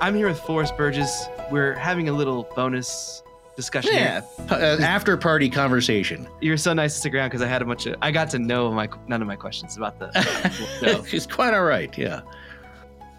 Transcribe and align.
I'm 0.00 0.14
here 0.14 0.28
with 0.28 0.40
Forrest 0.40 0.76
Burgess. 0.76 1.26
We're 1.50 1.74
having 1.74 2.08
a 2.08 2.12
little 2.12 2.44
bonus 2.56 3.22
discussion. 3.56 3.92
Yeah, 3.94 4.20
p- 4.48 4.54
uh, 4.54 4.78
after 4.80 5.16
party 5.16 5.48
conversation. 5.48 6.26
You're 6.40 6.56
so 6.56 6.72
nice 6.72 6.94
to 6.94 7.00
stick 7.00 7.14
around 7.14 7.28
because 7.28 7.42
I 7.42 7.46
had 7.46 7.62
a 7.62 7.64
bunch 7.64 7.86
of. 7.86 7.96
I 8.02 8.10
got 8.10 8.30
to 8.30 8.38
know 8.38 8.70
my 8.72 8.88
none 9.08 9.22
of 9.22 9.28
my 9.28 9.36
questions 9.36 9.76
about 9.76 9.98
the. 9.98 10.10
show. 10.80 11.04
She's 11.04 11.26
quite 11.26 11.54
all 11.54 11.64
right. 11.64 11.96
Yeah. 11.96 12.22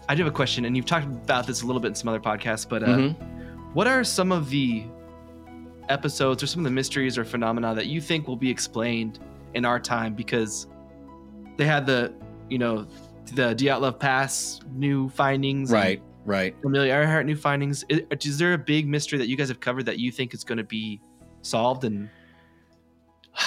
I 0.08 0.14
do 0.14 0.22
have 0.24 0.32
a 0.32 0.36
question, 0.36 0.64
and 0.64 0.76
you've 0.76 0.86
talked 0.86 1.06
about 1.06 1.46
this 1.46 1.62
a 1.62 1.66
little 1.66 1.80
bit 1.80 1.88
in 1.88 1.94
some 1.96 2.08
other 2.08 2.20
podcasts, 2.20 2.68
but 2.68 2.82
uh, 2.84 2.86
Mhm. 2.86 3.16
what 3.74 3.88
are 3.88 4.04
some 4.04 4.30
of 4.30 4.50
the 4.50 4.84
episodes 5.88 6.42
or 6.42 6.46
some 6.46 6.60
of 6.60 6.64
the 6.64 6.70
mysteries 6.74 7.18
or 7.18 7.24
phenomena 7.24 7.74
that 7.74 7.86
you 7.86 8.00
think 8.00 8.28
will 8.28 8.36
be 8.36 8.50
explained 8.50 9.18
in 9.54 9.64
our 9.64 9.80
time? 9.80 10.14
Because 10.14 10.68
they 11.56 11.64
had 11.64 11.86
the, 11.86 12.12
you 12.48 12.58
know, 12.58 12.86
the 13.34 13.52
Dyatlov 13.56 13.98
Pass 13.98 14.60
new 14.72 15.08
findings, 15.08 15.72
Right. 15.72 16.00
Right. 16.26 16.56
Amelia 16.64 16.92
Earhart 16.92 17.24
new 17.24 17.36
findings. 17.36 17.84
Is, 17.88 18.02
is 18.24 18.38
there 18.38 18.52
a 18.52 18.58
big 18.58 18.88
mystery 18.88 19.18
that 19.18 19.28
you 19.28 19.36
guys 19.36 19.48
have 19.48 19.60
covered 19.60 19.86
that 19.86 19.98
you 20.00 20.10
think 20.10 20.34
is 20.34 20.44
going 20.44 20.58
to 20.58 20.64
be 20.64 21.00
solved 21.42 21.84
and 21.84 22.10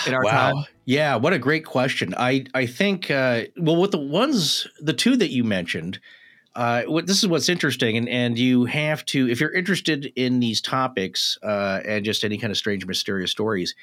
in 0.08 0.14
our 0.14 0.24
wow. 0.24 0.54
time? 0.54 0.66
Yeah. 0.86 1.18
What 1.18 1.34
a 1.34 1.40
great 1.40 1.66
question. 1.66 2.16
I 2.18 2.46
I 2.54 2.66
think 2.66 3.12
uh, 3.12 3.44
well 3.58 3.76
with 3.76 3.92
the 3.92 4.00
ones 4.00 4.66
the 4.80 4.94
two 4.94 5.18
that 5.18 5.30
you 5.30 5.44
mentioned. 5.44 6.00
Uh, 6.56 6.82
what, 6.84 7.06
this 7.06 7.20
is 7.20 7.28
what's 7.28 7.48
interesting, 7.48 7.96
and, 7.96 8.10
and 8.10 8.38
you 8.38 8.66
have 8.66 9.06
to, 9.06 9.30
if 9.30 9.40
you're 9.40 9.54
interested 9.54 10.12
in 10.16 10.40
these 10.40 10.60
topics 10.60 11.38
uh, 11.44 11.80
and 11.86 12.04
just 12.04 12.26
any 12.26 12.38
kind 12.38 12.50
of 12.52 12.58
strange, 12.58 12.86
mysterious 12.86 13.30
stories, 13.30 13.76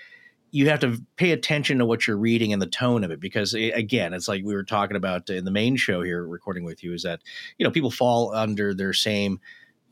you 0.51 0.69
have 0.69 0.81
to 0.81 1.03
pay 1.17 1.33
attention 1.33 1.79
to 1.79 1.87
what 1.87 2.07
you're 2.07 2.17
reading 2.17 2.53
and 2.53 2.63
the 2.63 2.67
tone 2.67 3.05
of 3.05 3.11
it 3.11 3.21
because 3.21 3.55
a- 3.55 3.73
again 3.73 4.15
it's 4.15 4.29
like 4.29 4.43
we 4.45 4.55
were 4.55 4.65
talking 4.65 4.97
about 4.97 5.29
in 5.31 5.45
the 5.45 5.51
main 5.51 5.77
show 5.77 6.03
here 6.03 6.27
recording 6.27 6.65
with 6.65 6.83
you 6.83 6.93
is 6.95 7.03
that 7.03 7.21
you 7.59 7.65
know 7.65 7.71
people 7.71 7.91
fall 7.91 8.35
under 8.35 8.75
their 8.75 8.93
same 8.93 9.41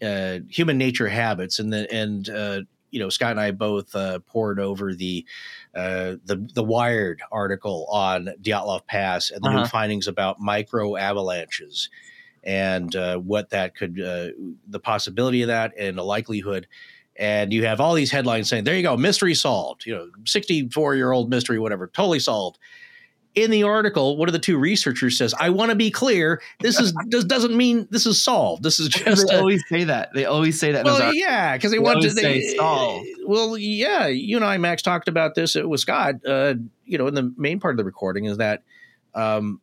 uh, 0.02 0.40
human 0.48 0.78
nature 0.78 1.08
habits 1.08 1.58
and 1.58 1.72
the 1.72 1.90
and 1.92 2.28
uh, 2.30 2.60
you 2.90 3.00
know 3.00 3.08
Scott 3.08 3.32
and 3.32 3.40
I 3.40 3.50
both 3.50 3.94
uh, 3.94 4.20
pored 4.20 4.60
over 4.60 4.94
the 4.94 5.24
uh, 5.74 6.16
the 6.24 6.48
the 6.54 6.64
Wired 6.64 7.22
article 7.32 7.86
on 7.90 8.30
Dyatlov 8.42 8.86
Pass 8.86 9.30
and 9.30 9.44
the 9.44 9.48
new 9.48 9.64
Uh-huh. 9.64 9.64
findings 9.64 10.06
about 10.06 10.40
micro 10.40 10.96
avalanches 10.96 11.88
and 12.44 12.94
uh, 12.96 13.18
what 13.18 13.50
that 13.50 13.74
could 13.74 14.00
uh, 14.00 14.28
the 14.68 14.80
possibility 14.80 15.42
of 15.42 15.48
that 15.48 15.72
and 15.78 15.96
the 15.98 16.04
likelihood 16.04 16.68
and 17.16 17.52
you 17.52 17.64
have 17.64 17.80
all 17.80 17.94
these 17.94 18.10
headlines 18.10 18.48
saying 18.48 18.64
there 18.64 18.76
you 18.76 18.82
go 18.82 18.96
mystery 18.96 19.34
solved 19.34 19.86
you 19.86 19.94
know 19.94 20.08
64 20.24 20.96
year 20.96 21.12
old 21.12 21.30
mystery 21.30 21.58
whatever 21.58 21.86
totally 21.88 22.18
solved 22.18 22.58
in 23.34 23.50
the 23.50 23.62
article 23.62 24.16
one 24.16 24.28
of 24.28 24.32
the 24.32 24.38
two 24.38 24.56
researchers 24.56 25.18
says 25.18 25.34
i 25.38 25.48
want 25.50 25.70
to 25.70 25.76
be 25.76 25.90
clear 25.90 26.40
this 26.60 26.78
is 26.78 26.92
does, 27.08 27.24
doesn't 27.24 27.56
mean 27.56 27.86
this 27.90 28.06
is 28.06 28.22
solved 28.22 28.62
this 28.62 28.80
is 28.80 28.88
just 28.88 29.28
they 29.28 29.34
a, 29.34 29.38
always 29.38 29.62
say 29.68 29.84
that. 29.84 30.12
They 30.14 30.24
always 30.24 30.58
say 30.58 30.72
that. 30.72 30.84
well, 30.84 31.14
yeah, 31.14 31.56
because 31.56 31.70
they 31.70 31.76
they 31.76 31.80
want 31.80 32.02
to 32.02 32.08
always 32.08 32.14
say 32.14 32.40
they, 32.40 32.56
solved. 32.56 33.06
Well, 33.26 33.58
yeah, 33.58 34.06
you 34.06 34.36
and 34.36 34.44
I, 34.44 34.56
Max, 34.58 34.82
talked 34.82 35.08
about 35.08 35.34
this 35.34 35.54
with 35.54 35.80
Scott. 35.80 36.14
Uh, 36.26 36.54
you 36.84 36.98
know, 36.98 37.06
in 37.06 37.14
the 37.14 37.32
main 37.36 37.60
part 37.60 37.74
of 37.74 37.78
the 37.78 37.84
recording 37.84 38.24
is 38.24 38.38
that 38.38 38.62
um, 39.14 39.60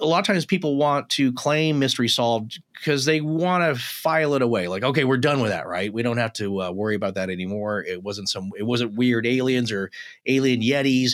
a 0.00 0.06
lot 0.06 0.20
of 0.20 0.26
times 0.26 0.46
people 0.46 0.76
want 0.76 1.08
to 1.10 1.32
claim 1.32 1.78
mystery 1.78 2.08
solved 2.08 2.62
because 2.74 3.04
they 3.04 3.20
want 3.20 3.62
to 3.64 3.80
file 3.80 4.34
it 4.34 4.42
away. 4.42 4.68
Like, 4.68 4.82
okay, 4.82 5.04
we're 5.04 5.18
done 5.18 5.40
with 5.40 5.50
that, 5.50 5.66
right? 5.66 5.92
We 5.92 6.02
don't 6.02 6.16
have 6.16 6.32
to 6.34 6.62
uh, 6.62 6.70
worry 6.70 6.94
about 6.94 7.14
that 7.14 7.30
anymore. 7.30 7.82
It 7.84 8.02
wasn't 8.02 8.28
some, 8.28 8.50
it 8.58 8.62
wasn't 8.62 8.94
weird 8.94 9.26
aliens 9.26 9.70
or 9.70 9.90
alien 10.26 10.60
yetis 10.60 11.12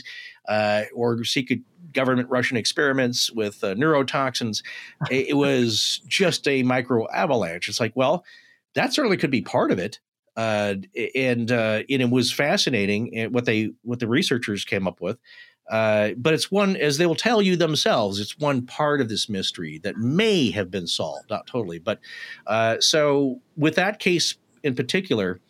uh, 0.48 0.84
or 0.94 1.24
secret 1.24 1.60
government 1.92 2.28
Russian 2.30 2.56
experiments 2.56 3.32
with 3.32 3.62
uh, 3.64 3.74
neurotoxins. 3.74 4.62
it, 5.10 5.28
it 5.30 5.36
was 5.36 6.00
just 6.06 6.46
a 6.46 6.62
micro 6.62 7.08
avalanche. 7.10 7.68
It's 7.68 7.80
like, 7.80 7.96
well, 7.96 8.24
that 8.74 8.92
certainly 8.92 9.16
could 9.16 9.30
be 9.30 9.42
part 9.42 9.70
of 9.70 9.78
it. 9.78 10.00
Uh, 10.36 10.74
and 11.14 11.50
uh, 11.50 11.82
and 11.88 12.02
it 12.02 12.10
was 12.10 12.30
fascinating 12.30 13.30
what 13.32 13.46
they 13.46 13.70
what 13.82 14.00
the 14.00 14.06
researchers 14.06 14.66
came 14.66 14.86
up 14.86 15.00
with. 15.00 15.18
Uh, 15.70 16.10
but 16.16 16.32
it's 16.32 16.50
one, 16.50 16.76
as 16.76 16.98
they 16.98 17.06
will 17.06 17.16
tell 17.16 17.42
you 17.42 17.56
themselves, 17.56 18.20
it's 18.20 18.38
one 18.38 18.64
part 18.64 19.00
of 19.00 19.08
this 19.08 19.28
mystery 19.28 19.78
that 19.78 19.96
may 19.96 20.50
have 20.50 20.70
been 20.70 20.86
solved, 20.86 21.28
not 21.28 21.46
totally. 21.46 21.78
But 21.78 21.98
uh, 22.46 22.76
so 22.80 23.40
with 23.56 23.74
that 23.74 23.98
case 23.98 24.36
in 24.62 24.74
particular, 24.74 25.40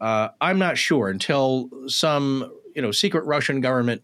uh, 0.00 0.28
I'm 0.40 0.58
not 0.58 0.78
sure 0.78 1.08
until 1.08 1.68
some 1.86 2.50
you 2.74 2.80
know 2.80 2.90
secret 2.90 3.24
Russian 3.24 3.60
government 3.60 4.02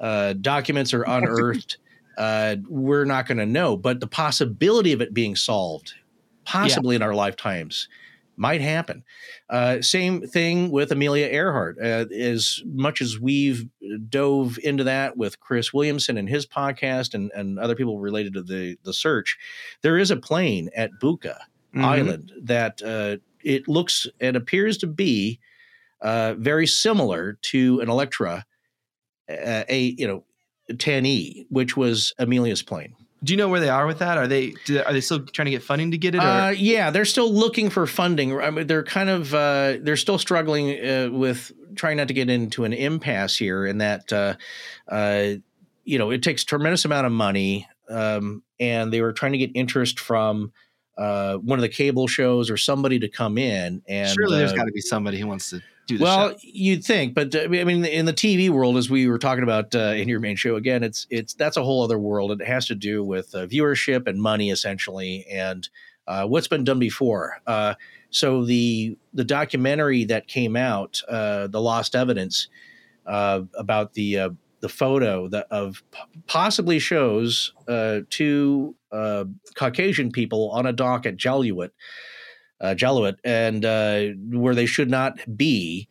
uh, 0.00 0.34
documents 0.34 0.92
are 0.92 1.02
unearthed. 1.06 1.76
Uh, 2.18 2.56
we're 2.68 3.04
not 3.04 3.26
going 3.26 3.38
to 3.38 3.46
know, 3.46 3.76
but 3.76 4.00
the 4.00 4.06
possibility 4.06 4.92
of 4.92 5.00
it 5.00 5.14
being 5.14 5.36
solved, 5.36 5.94
possibly 6.44 6.96
in 6.96 7.02
our 7.02 7.14
lifetimes, 7.14 7.88
might 8.36 8.60
happen. 8.60 9.04
Uh, 9.48 9.82
same 9.82 10.22
thing 10.26 10.70
with 10.70 10.92
Amelia 10.92 11.26
Earhart. 11.26 11.76
Uh, 11.78 12.06
as 12.14 12.62
much 12.64 13.00
as 13.00 13.18
we've 13.20 13.66
dove 14.08 14.58
into 14.62 14.84
that 14.84 15.16
with 15.16 15.40
Chris 15.40 15.72
Williamson 15.72 16.16
and 16.16 16.28
his 16.28 16.46
podcast 16.46 17.14
and, 17.14 17.30
and 17.34 17.58
other 17.58 17.74
people 17.74 17.98
related 18.00 18.32
to 18.34 18.42
the, 18.42 18.76
the 18.84 18.92
search, 18.92 19.36
there 19.82 19.98
is 19.98 20.10
a 20.10 20.16
plane 20.16 20.70
at 20.74 20.90
Buka 21.02 21.36
Mhm. 21.74 21.84
Island 21.84 22.32
that 22.42 22.82
uh, 22.82 23.18
it 23.44 23.68
looks 23.68 24.06
and 24.20 24.34
appears 24.36 24.76
to 24.78 24.88
be 24.88 25.38
uh, 26.00 26.34
very 26.36 26.66
similar 26.66 27.34
to 27.42 27.78
an 27.80 27.88
Electra, 27.88 28.44
uh, 29.28 29.62
a 29.68 29.94
you 29.96 30.06
know, 30.06 30.24
10E, 30.72 31.46
which 31.48 31.76
was 31.76 32.12
Amelia's 32.18 32.62
plane. 32.62 32.94
Do 33.22 33.32
you 33.32 33.36
know 33.36 33.48
where 33.48 33.60
they 33.60 33.68
are 33.68 33.86
with 33.86 33.98
that? 33.98 34.16
Are 34.16 34.26
they 34.26 34.54
do, 34.64 34.82
are 34.82 34.92
they 34.92 35.00
still 35.00 35.20
trying 35.20 35.46
to 35.46 35.50
get 35.50 35.62
funding 35.62 35.90
to 35.90 35.98
get 35.98 36.14
it? 36.14 36.18
Or? 36.18 36.22
Uh, 36.22 36.50
yeah, 36.50 36.90
they're 36.90 37.04
still 37.04 37.32
looking 37.32 37.68
for 37.68 37.86
funding. 37.86 38.38
I 38.40 38.50
mean, 38.50 38.66
they're 38.66 38.82
kind 38.82 39.10
of 39.10 39.34
uh, 39.34 39.76
they're 39.80 39.96
still 39.96 40.18
struggling 40.18 40.70
uh, 40.70 41.10
with 41.12 41.52
trying 41.76 41.98
not 41.98 42.08
to 42.08 42.14
get 42.14 42.30
into 42.30 42.64
an 42.64 42.72
impasse 42.72 43.36
here, 43.36 43.66
in 43.66 43.78
that 43.78 44.10
uh, 44.12 44.34
uh, 44.88 45.34
you 45.84 45.98
know 45.98 46.10
it 46.10 46.22
takes 46.22 46.44
a 46.44 46.46
tremendous 46.46 46.86
amount 46.86 47.06
of 47.06 47.12
money, 47.12 47.68
um, 47.90 48.42
and 48.58 48.92
they 48.92 49.02
were 49.02 49.12
trying 49.12 49.32
to 49.32 49.38
get 49.38 49.50
interest 49.54 50.00
from 50.00 50.52
uh, 50.96 51.36
one 51.36 51.58
of 51.58 51.62
the 51.62 51.68
cable 51.68 52.06
shows 52.06 52.50
or 52.50 52.56
somebody 52.56 52.98
to 53.00 53.08
come 53.08 53.38
in. 53.38 53.82
And 53.88 54.10
Surely 54.10 54.38
there's 54.38 54.52
got 54.52 54.64
to 54.64 54.72
be 54.72 54.80
somebody 54.80 55.18
who 55.18 55.26
wants 55.26 55.50
to 55.50 55.62
do 55.90 55.98
the 55.98 56.04
well, 56.04 56.30
show. 56.30 56.36
you'd 56.42 56.84
think, 56.84 57.14
but 57.14 57.34
uh, 57.34 57.42
I 57.42 57.64
mean, 57.64 57.84
in 57.84 58.06
the 58.06 58.12
TV 58.12 58.48
world, 58.50 58.76
as 58.76 58.88
we 58.88 59.06
were 59.06 59.18
talking 59.18 59.42
about 59.42 59.74
uh, 59.74 59.94
in 59.96 60.08
your 60.08 60.20
main 60.20 60.36
show, 60.36 60.56
again, 60.56 60.82
it's 60.82 61.06
it's 61.10 61.34
that's 61.34 61.56
a 61.56 61.62
whole 61.62 61.82
other 61.82 61.98
world. 61.98 62.32
It 62.32 62.46
has 62.46 62.66
to 62.66 62.74
do 62.74 63.04
with 63.04 63.34
uh, 63.34 63.46
viewership 63.46 64.06
and 64.06 64.20
money, 64.20 64.50
essentially, 64.50 65.26
and 65.30 65.68
uh, 66.06 66.26
what's 66.26 66.48
been 66.48 66.64
done 66.64 66.78
before. 66.78 67.40
Uh, 67.46 67.74
so 68.10 68.44
the 68.44 68.96
the 69.14 69.24
documentary 69.24 70.04
that 70.04 70.26
came 70.26 70.56
out, 70.56 71.00
uh, 71.08 71.46
the 71.46 71.60
Lost 71.60 71.94
Evidence, 71.94 72.48
uh, 73.06 73.42
about 73.54 73.94
the 73.94 74.18
uh, 74.18 74.30
the 74.60 74.68
photo 74.68 75.28
that 75.28 75.46
of 75.50 75.82
possibly 76.26 76.78
shows 76.78 77.52
uh, 77.68 78.00
two 78.10 78.74
uh, 78.92 79.24
Caucasian 79.54 80.10
people 80.10 80.50
on 80.50 80.66
a 80.66 80.72
dock 80.72 81.06
at 81.06 81.16
Jaluit, 81.16 81.70
uh, 82.60 82.74
Jaluit, 82.76 83.16
and 83.24 83.64
uh, 83.64 84.08
where 84.36 84.54
they 84.54 84.66
should 84.66 84.90
not 84.90 85.18
be. 85.36 85.88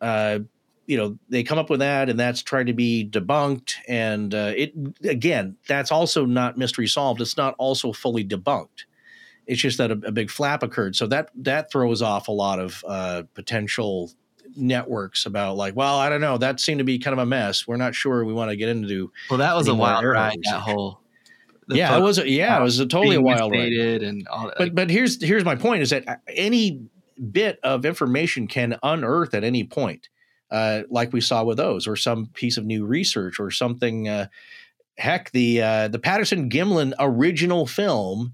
Uh, 0.00 0.40
you 0.86 0.96
know, 0.96 1.16
they 1.28 1.44
come 1.44 1.58
up 1.58 1.70
with 1.70 1.80
that, 1.80 2.08
and 2.08 2.18
that's 2.18 2.42
trying 2.42 2.66
to 2.66 2.72
be 2.72 3.08
debunked. 3.08 3.74
And 3.86 4.34
uh, 4.34 4.52
it 4.56 4.72
again, 5.04 5.56
that's 5.68 5.92
also 5.92 6.24
not 6.24 6.58
mystery 6.58 6.88
solved. 6.88 7.20
It's 7.20 7.36
not 7.36 7.54
also 7.58 7.92
fully 7.92 8.24
debunked. 8.24 8.84
It's 9.46 9.60
just 9.60 9.78
that 9.78 9.90
a, 9.90 10.00
a 10.04 10.12
big 10.12 10.30
flap 10.30 10.62
occurred, 10.62 10.96
so 10.96 11.06
that 11.06 11.30
that 11.36 11.70
throws 11.70 12.02
off 12.02 12.28
a 12.28 12.32
lot 12.32 12.58
of 12.58 12.84
uh, 12.86 13.22
potential 13.34 14.10
networks 14.56 15.26
about 15.26 15.56
like, 15.56 15.76
well, 15.76 15.98
I 15.98 16.08
don't 16.08 16.20
know, 16.20 16.38
that 16.38 16.58
seemed 16.60 16.78
to 16.78 16.84
be 16.84 16.98
kind 16.98 17.12
of 17.12 17.18
a 17.20 17.26
mess. 17.26 17.68
We're 17.68 17.76
not 17.76 17.94
sure 17.94 18.24
we 18.24 18.32
want 18.32 18.50
to 18.50 18.56
get 18.56 18.68
into. 18.68 19.12
Well, 19.28 19.38
that 19.38 19.54
was 19.54 19.68
a 19.68 19.74
wild 19.74 20.04
ride. 20.04 20.38
That 20.44 20.60
whole 20.60 21.00
yeah, 21.76 21.96
it 21.96 22.00
was. 22.00 22.18
A, 22.18 22.28
yeah, 22.28 22.58
it 22.58 22.62
was 22.62 22.78
a 22.78 22.86
totally 22.86 23.16
a 23.16 23.20
wild 23.20 23.52
ride. 23.52 23.72
and 24.02 24.26
all 24.28 24.46
that. 24.46 24.54
But 24.58 24.74
but 24.74 24.90
here's 24.90 25.22
here's 25.22 25.44
my 25.44 25.56
point: 25.56 25.82
is 25.82 25.90
that 25.90 26.08
uh, 26.08 26.16
any 26.28 26.82
bit 27.30 27.58
of 27.62 27.84
information 27.84 28.46
can 28.46 28.78
unearth 28.82 29.34
at 29.34 29.44
any 29.44 29.64
point, 29.64 30.08
uh, 30.50 30.82
like 30.90 31.12
we 31.12 31.20
saw 31.20 31.44
with 31.44 31.58
those, 31.58 31.86
or 31.86 31.96
some 31.96 32.26
piece 32.34 32.56
of 32.56 32.64
new 32.64 32.84
research, 32.86 33.38
or 33.38 33.50
something. 33.50 34.08
Uh, 34.08 34.26
heck, 34.98 35.30
the 35.32 35.62
uh, 35.62 35.88
the 35.88 35.98
Patterson 35.98 36.48
Gimlin 36.50 36.92
original 36.98 37.66
film, 37.66 38.32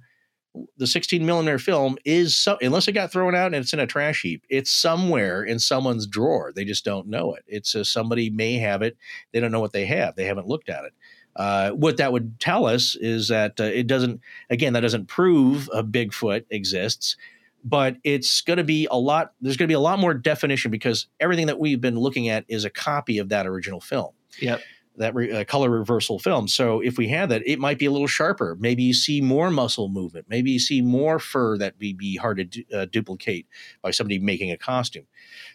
the 0.76 0.86
16 0.86 1.24
millimeter 1.24 1.58
film, 1.58 1.96
is 2.04 2.36
so 2.36 2.58
unless 2.60 2.88
it 2.88 2.92
got 2.92 3.12
thrown 3.12 3.34
out 3.34 3.46
and 3.46 3.56
it's 3.56 3.72
in 3.72 3.80
a 3.80 3.86
trash 3.86 4.22
heap, 4.22 4.44
it's 4.48 4.70
somewhere 4.70 5.42
in 5.42 5.58
someone's 5.58 6.06
drawer. 6.06 6.52
They 6.54 6.64
just 6.64 6.84
don't 6.84 7.08
know 7.08 7.34
it. 7.34 7.44
It's 7.46 7.74
uh, 7.74 7.84
somebody 7.84 8.30
may 8.30 8.58
have 8.58 8.82
it. 8.82 8.96
They 9.32 9.40
don't 9.40 9.52
know 9.52 9.60
what 9.60 9.72
they 9.72 9.86
have. 9.86 10.16
They 10.16 10.24
haven't 10.24 10.48
looked 10.48 10.68
at 10.68 10.84
it. 10.84 10.92
Uh, 11.36 11.70
what 11.70 11.98
that 11.98 12.12
would 12.12 12.40
tell 12.40 12.66
us 12.66 12.96
is 12.96 13.28
that 13.28 13.60
uh, 13.60 13.64
it 13.64 13.86
doesn't. 13.86 14.20
Again, 14.50 14.72
that 14.72 14.80
doesn't 14.80 15.06
prove 15.06 15.68
a 15.72 15.84
Bigfoot 15.84 16.46
exists, 16.50 17.16
but 17.62 17.96
it's 18.04 18.40
going 18.40 18.56
to 18.56 18.64
be 18.64 18.88
a 18.90 18.98
lot. 18.98 19.32
There's 19.40 19.56
going 19.56 19.66
to 19.66 19.70
be 19.70 19.74
a 19.74 19.80
lot 19.80 19.98
more 19.98 20.14
definition 20.14 20.70
because 20.70 21.08
everything 21.20 21.46
that 21.48 21.58
we've 21.58 21.80
been 21.80 21.98
looking 21.98 22.28
at 22.28 22.44
is 22.48 22.64
a 22.64 22.70
copy 22.70 23.18
of 23.18 23.28
that 23.28 23.46
original 23.46 23.80
film. 23.80 24.12
Yep. 24.40 24.60
that 24.96 25.14
re, 25.14 25.30
uh, 25.30 25.44
color 25.44 25.70
reversal 25.70 26.18
film. 26.18 26.48
So 26.48 26.80
if 26.80 26.96
we 26.96 27.08
had 27.08 27.28
that, 27.28 27.42
it 27.46 27.58
might 27.58 27.78
be 27.78 27.86
a 27.86 27.90
little 27.90 28.06
sharper. 28.06 28.56
Maybe 28.58 28.82
you 28.82 28.94
see 28.94 29.20
more 29.20 29.50
muscle 29.50 29.88
movement. 29.88 30.26
Maybe 30.28 30.50
you 30.50 30.58
see 30.58 30.80
more 30.80 31.18
fur 31.18 31.58
that 31.58 31.74
would 31.80 31.98
be 31.98 32.16
hard 32.16 32.38
to 32.38 32.44
du- 32.44 32.64
uh, 32.74 32.86
duplicate 32.86 33.46
by 33.82 33.90
somebody 33.90 34.18
making 34.18 34.52
a 34.52 34.56
costume. 34.56 35.06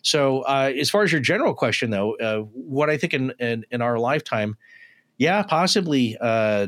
So 0.03 0.41
uh, 0.41 0.71
as 0.79 0.89
far 0.89 1.03
as 1.03 1.11
your 1.11 1.21
general 1.21 1.53
question, 1.53 1.89
though, 1.89 2.15
uh, 2.17 2.41
what 2.53 2.89
I 2.89 2.97
think 2.97 3.13
in, 3.13 3.33
in, 3.39 3.65
in 3.71 3.81
our 3.81 3.97
lifetime, 3.97 4.57
yeah, 5.21 5.43
possibly 5.43 6.17
uh, 6.19 6.65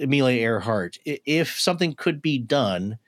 Amelia 0.00 0.40
Earhart. 0.42 0.96
If 1.04 1.58
something 1.58 1.92
could 1.92 2.22
be 2.22 2.38
done 2.38 2.98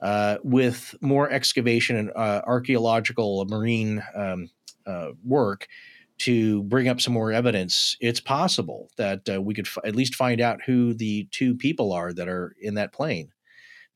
uh, 0.00 0.38
with 0.42 0.94
more 1.02 1.30
excavation 1.30 1.96
and 1.96 2.10
archaeological 2.16 3.44
marine 3.44 4.02
um, 4.14 4.48
work 5.22 5.68
to 6.20 6.62
bring 6.62 6.88
up 6.88 6.98
some 6.98 7.12
more 7.12 7.30
evidence, 7.30 7.98
it's 8.00 8.20
possible 8.20 8.88
that 8.96 9.28
uh, 9.28 9.42
we 9.42 9.52
could 9.52 9.66
f- 9.66 9.76
at 9.84 9.94
least 9.94 10.14
find 10.14 10.40
out 10.40 10.62
who 10.64 10.94
the 10.94 11.28
two 11.30 11.54
people 11.54 11.92
are 11.92 12.14
that 12.14 12.26
are 12.26 12.56
in 12.58 12.76
that 12.76 12.94
plane 12.94 13.30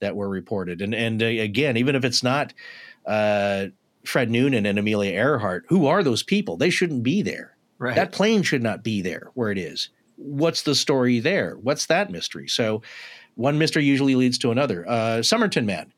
that 0.01 0.15
were 0.15 0.29
reported. 0.29 0.83
And 0.83 0.95
and 0.95 1.23
uh, 1.23 1.27
again, 1.27 1.79
even 1.79 1.97
if 1.97 2.05
it's 2.05 2.23
not 2.23 2.53
uh, 3.07 3.69
Fred 4.05 4.31
Noonan 4.31 4.67
and 4.67 4.79
Amelia 4.79 5.13
Earhart, 5.13 5.65
who 5.71 5.87
are 5.87 6.03
those 6.03 6.23
people? 6.23 6.59
They 6.59 6.69
shouldn't 6.69 7.05
be 7.05 7.23
there. 7.23 7.54
Right. 7.79 7.95
That 7.95 8.13
plane 8.13 8.43
should 8.43 8.63
not 8.63 8.83
be 8.83 9.03
there 9.03 9.31
where 9.35 9.51
it 9.51 9.59
is. 9.59 9.91
What's 10.17 10.63
the 10.63 10.75
story 10.75 11.21
there? 11.21 11.57
What's 11.61 11.87
that 11.87 12.11
mystery? 12.11 12.49
So, 12.49 12.83
one 13.35 13.59
mystery 13.59 13.85
usually 13.85 14.15
leads 14.15 14.39
to 14.39 14.53
another. 14.53 14.89
Uh, 14.89 15.23
Somerton 15.23 15.67
Man, 15.67 15.93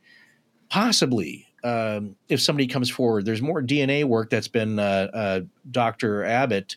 possibly 0.70 1.46
um, 1.66 2.16
if 2.28 2.40
somebody 2.40 2.66
comes 2.66 2.88
forward, 2.88 3.24
there's 3.24 3.42
more 3.42 3.60
DNA 3.60 4.04
work 4.04 4.30
that's 4.30 4.48
been 4.48 4.78
uh, 4.78 5.08
uh, 5.12 5.40
Dr. 5.70 6.24
Abbott 6.24 6.76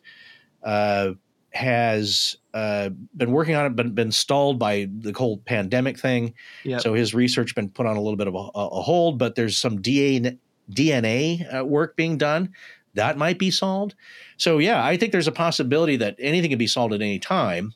uh, 0.64 1.12
has 1.52 2.38
uh, 2.54 2.90
been 3.16 3.32
working 3.32 3.56
on 3.56 3.68
it, 3.68 3.76
but 3.76 3.94
been 3.94 4.12
stalled 4.12 4.58
by 4.58 4.88
the 4.92 5.14
whole 5.14 5.38
pandemic 5.38 6.00
thing. 6.00 6.34
Yep. 6.64 6.82
So 6.82 6.94
his 6.94 7.14
research 7.14 7.56
been 7.56 7.70
put 7.70 7.86
on 7.86 7.98
a 7.98 8.02
little 8.02 8.18
bit 8.18 8.28
of 8.28 8.36
a, 8.36 8.50
a 8.56 8.82
hold. 8.82 9.18
But 9.18 9.36
there's 9.36 9.58
some 9.58 9.80
DNA 9.80 10.38
DNA 10.72 11.56
uh, 11.56 11.66
work 11.66 11.96
being 11.96 12.18
done 12.18 12.54
that 12.94 13.18
might 13.18 13.40
be 13.40 13.52
solved. 13.52 13.96
So 14.38 14.58
yeah, 14.58 14.84
I 14.84 14.98
think 14.98 15.12
there's 15.12 15.28
a 15.28 15.32
possibility 15.32 15.98
that 15.98 16.16
anything 16.20 16.50
can 16.50 16.60
be 16.60 16.68
solved 16.68 16.94
at 16.94 17.02
any 17.02 17.20
time, 17.20 17.74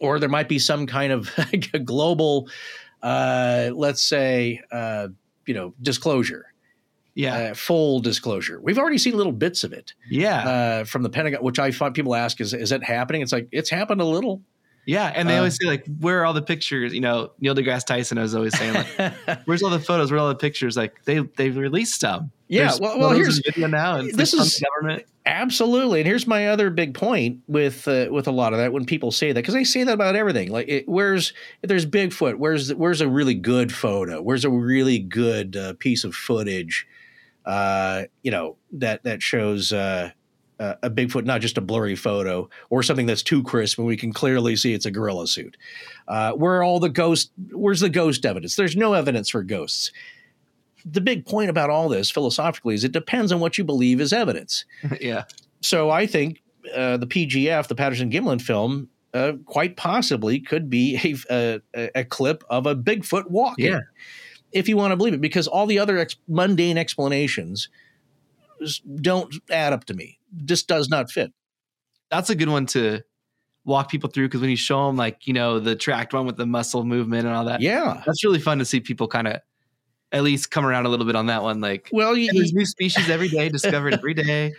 or 0.00 0.18
there 0.18 0.28
might 0.28 0.48
be 0.48 0.58
some 0.58 0.86
kind 0.86 1.12
of 1.12 1.30
global, 1.84 2.48
uh, 3.02 3.70
let's 3.74 4.02
say 4.02 4.60
uh, 4.70 5.08
you 5.46 5.54
know 5.54 5.74
disclosure. 5.82 6.46
Yeah. 7.14 7.34
Uh, 7.34 7.54
full 7.54 7.98
disclosure. 7.98 8.60
We've 8.60 8.78
already 8.78 8.98
seen 8.98 9.16
little 9.16 9.32
bits 9.32 9.64
of 9.64 9.72
it 9.72 9.92
yeah. 10.08 10.48
uh, 10.48 10.84
from 10.84 11.02
the 11.02 11.10
pentagon 11.10 11.42
which 11.42 11.58
i 11.58 11.72
find 11.72 11.92
people 11.92 12.14
ask 12.14 12.40
is 12.40 12.54
is 12.54 12.70
it 12.70 12.84
happening? 12.84 13.22
It's 13.22 13.32
like 13.32 13.48
it's 13.50 13.70
happened 13.70 14.00
a 14.00 14.04
little. 14.04 14.40
Yeah 14.86 15.12
and 15.14 15.28
they 15.28 15.34
uh, 15.34 15.38
always 15.38 15.58
say 15.60 15.66
like 15.66 15.84
where 15.98 16.20
are 16.20 16.26
all 16.26 16.32
the 16.32 16.42
pictures? 16.42 16.94
You 16.94 17.00
know 17.00 17.32
neil 17.40 17.56
degrasse 17.56 17.84
tyson 17.84 18.20
was 18.20 18.36
always 18.36 18.56
saying 18.56 18.74
like 18.74 19.14
where's 19.46 19.64
all 19.64 19.70
the 19.70 19.80
photos? 19.80 20.12
Where 20.12 20.18
are 20.18 20.22
all 20.22 20.28
the 20.28 20.36
pictures? 20.36 20.76
Like 20.76 21.04
they 21.06 21.18
they've 21.18 21.56
released 21.56 22.02
them 22.02 22.30
yeah 22.48 22.64
There's 22.64 22.80
well, 22.80 22.98
well 22.98 23.10
here's 23.10 23.38
video 23.38 23.68
now 23.68 23.96
and 23.96 24.12
this 24.14 24.34
is 24.34 24.60
government. 24.60 25.06
absolutely 25.26 26.00
and 26.00 26.06
here's 26.06 26.26
my 26.26 26.48
other 26.48 26.70
big 26.70 26.94
point 26.94 27.40
with 27.46 27.86
uh, 27.86 28.08
with 28.10 28.26
a 28.26 28.32
lot 28.32 28.52
of 28.52 28.58
that 28.58 28.72
when 28.72 28.84
people 28.84 29.12
say 29.12 29.32
that 29.32 29.40
because 29.40 29.54
they 29.54 29.64
say 29.64 29.84
that 29.84 29.92
about 29.92 30.16
everything 30.16 30.50
like 30.50 30.68
it, 30.68 30.88
where's 30.88 31.32
if 31.62 31.68
there's 31.68 31.86
bigfoot 31.86 32.36
where's 32.36 32.74
where's 32.74 33.00
a 33.00 33.08
really 33.08 33.34
good 33.34 33.72
photo 33.72 34.20
where's 34.20 34.44
a 34.44 34.50
really 34.50 34.98
good 34.98 35.56
uh, 35.56 35.74
piece 35.74 36.04
of 36.04 36.14
footage 36.14 36.86
uh, 37.44 38.04
you 38.22 38.30
know 38.30 38.56
that 38.72 39.02
that 39.04 39.22
shows 39.22 39.72
uh, 39.72 40.10
a 40.58 40.90
bigfoot 40.90 41.24
not 41.24 41.40
just 41.40 41.56
a 41.56 41.60
blurry 41.60 41.94
photo 41.94 42.48
or 42.70 42.82
something 42.82 43.06
that's 43.06 43.22
too 43.22 43.42
crisp 43.42 43.78
and 43.78 43.86
we 43.86 43.96
can 43.96 44.12
clearly 44.12 44.56
see 44.56 44.74
it's 44.74 44.86
a 44.86 44.90
gorilla 44.90 45.26
suit. 45.26 45.56
Uh, 46.08 46.32
where 46.32 46.56
are 46.56 46.64
all 46.64 46.80
the 46.80 46.88
ghost 46.88 47.30
where's 47.52 47.80
the 47.80 47.88
ghost 47.88 48.26
evidence? 48.26 48.56
There's 48.56 48.76
no 48.76 48.94
evidence 48.94 49.30
for 49.30 49.42
ghosts 49.42 49.92
the 50.90 51.00
big 51.00 51.26
point 51.26 51.50
about 51.50 51.70
all 51.70 51.88
this 51.88 52.10
philosophically 52.10 52.74
is 52.74 52.84
it 52.84 52.92
depends 52.92 53.32
on 53.32 53.40
what 53.40 53.58
you 53.58 53.64
believe 53.64 54.00
is 54.00 54.12
evidence. 54.12 54.64
yeah. 55.00 55.24
So 55.60 55.90
I 55.90 56.06
think 56.06 56.42
uh, 56.74 56.96
the 56.96 57.06
PGF, 57.06 57.68
the 57.68 57.74
Patterson 57.74 58.10
Gimlin 58.10 58.40
film, 58.40 58.88
uh, 59.14 59.32
quite 59.46 59.76
possibly 59.76 60.40
could 60.40 60.68
be 60.68 61.16
a, 61.30 61.60
a, 61.74 61.90
a, 62.00 62.04
clip 62.04 62.44
of 62.50 62.66
a 62.66 62.76
Bigfoot 62.76 63.30
walking. 63.30 63.66
Yeah. 63.66 63.80
If 64.52 64.68
you 64.68 64.76
want 64.76 64.92
to 64.92 64.96
believe 64.96 65.14
it, 65.14 65.20
because 65.20 65.46
all 65.46 65.66
the 65.66 65.78
other 65.78 65.98
ex- 65.98 66.16
mundane 66.26 66.78
explanations 66.78 67.68
don't 69.00 69.34
add 69.50 69.72
up 69.72 69.84
to 69.86 69.94
me. 69.94 70.18
This 70.32 70.62
does 70.62 70.88
not 70.88 71.10
fit. 71.10 71.32
That's 72.10 72.30
a 72.30 72.34
good 72.34 72.48
one 72.48 72.66
to 72.66 73.02
walk 73.64 73.90
people 73.90 74.08
through 74.08 74.28
because 74.28 74.40
when 74.40 74.50
you 74.50 74.56
show 74.56 74.86
them, 74.86 74.96
like, 74.96 75.26
you 75.26 75.34
know, 75.34 75.60
the 75.60 75.76
tracked 75.76 76.14
one 76.14 76.24
with 76.24 76.38
the 76.38 76.46
muscle 76.46 76.84
movement 76.84 77.26
and 77.26 77.36
all 77.36 77.44
that. 77.44 77.60
Yeah. 77.60 78.02
That's 78.06 78.24
really 78.24 78.40
fun 78.40 78.58
to 78.58 78.64
see 78.64 78.80
people 78.80 79.06
kind 79.06 79.28
of 79.28 79.42
at 80.12 80.22
least 80.22 80.50
come 80.50 80.64
around 80.64 80.86
a 80.86 80.88
little 80.88 81.06
bit 81.06 81.16
on 81.16 81.26
that 81.26 81.42
one. 81.42 81.60
Like, 81.60 81.88
well, 81.92 82.16
you, 82.16 82.32
there's 82.32 82.52
new 82.52 82.66
species 82.66 83.08
every 83.10 83.28
day 83.28 83.48
discovered 83.48 83.94
every 83.94 84.14
day. 84.14 84.52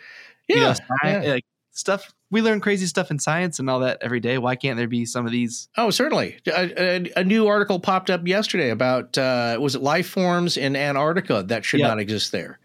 Yeah, 0.47 0.55
you 0.55 0.61
know, 0.63 0.73
science, 0.73 1.25
yeah. 1.25 1.31
like 1.33 1.45
stuff. 1.71 2.13
We 2.31 2.41
learn 2.41 2.59
crazy 2.59 2.85
stuff 2.85 3.11
in 3.11 3.19
science 3.19 3.59
and 3.59 3.69
all 3.69 3.79
that 3.81 3.99
every 4.01 4.19
day. 4.19 4.37
Why 4.37 4.55
can't 4.55 4.77
there 4.77 4.87
be 4.87 5.05
some 5.05 5.25
of 5.25 5.31
these? 5.31 5.69
Oh, 5.77 5.89
certainly. 5.89 6.37
A, 6.47 6.81
a, 6.81 7.11
a 7.17 7.23
new 7.23 7.47
article 7.47 7.79
popped 7.79 8.09
up 8.09 8.25
yesterday 8.27 8.69
about 8.69 9.17
uh, 9.17 9.57
was 9.59 9.75
it 9.75 9.81
life 9.81 10.07
forms 10.09 10.57
in 10.57 10.75
Antarctica 10.75 11.43
that 11.47 11.65
should 11.65 11.81
not 11.81 11.99
exist 11.99 12.31
there. 12.31 12.59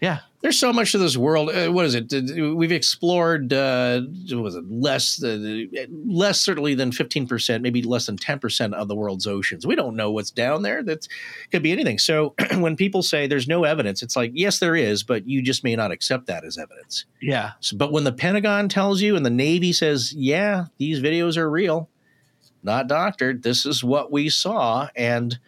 Yeah, 0.00 0.20
there's 0.46 0.60
so 0.60 0.72
much 0.72 0.94
of 0.94 1.00
this 1.00 1.16
world. 1.16 1.50
Uh, 1.50 1.72
what 1.72 1.86
is 1.86 1.96
it? 1.96 2.12
We've 2.54 2.70
explored. 2.70 3.52
Uh, 3.52 4.02
was 4.30 4.54
it 4.54 4.62
less 4.70 5.20
uh, 5.20 5.66
less 6.06 6.40
certainly 6.40 6.76
than 6.76 6.92
15 6.92 7.26
percent, 7.26 7.64
maybe 7.64 7.82
less 7.82 8.06
than 8.06 8.16
10 8.16 8.38
percent 8.38 8.72
of 8.72 8.86
the 8.86 8.94
world's 8.94 9.26
oceans. 9.26 9.66
We 9.66 9.74
don't 9.74 9.96
know 9.96 10.12
what's 10.12 10.30
down 10.30 10.62
there. 10.62 10.84
That 10.84 11.08
could 11.50 11.64
be 11.64 11.72
anything. 11.72 11.98
So 11.98 12.36
when 12.58 12.76
people 12.76 13.02
say 13.02 13.26
there's 13.26 13.48
no 13.48 13.64
evidence, 13.64 14.04
it's 14.04 14.14
like 14.14 14.30
yes, 14.34 14.60
there 14.60 14.76
is, 14.76 15.02
but 15.02 15.26
you 15.26 15.42
just 15.42 15.64
may 15.64 15.74
not 15.74 15.90
accept 15.90 16.26
that 16.26 16.44
as 16.44 16.58
evidence. 16.58 17.06
Yeah. 17.20 17.54
So, 17.58 17.76
but 17.76 17.90
when 17.90 18.04
the 18.04 18.12
Pentagon 18.12 18.68
tells 18.68 19.00
you 19.00 19.16
and 19.16 19.26
the 19.26 19.30
Navy 19.30 19.72
says, 19.72 20.12
yeah, 20.12 20.66
these 20.78 21.00
videos 21.00 21.36
are 21.36 21.50
real, 21.50 21.88
not 22.62 22.86
doctored. 22.86 23.42
This 23.42 23.66
is 23.66 23.82
what 23.82 24.12
we 24.12 24.28
saw, 24.28 24.90
and 24.94 25.40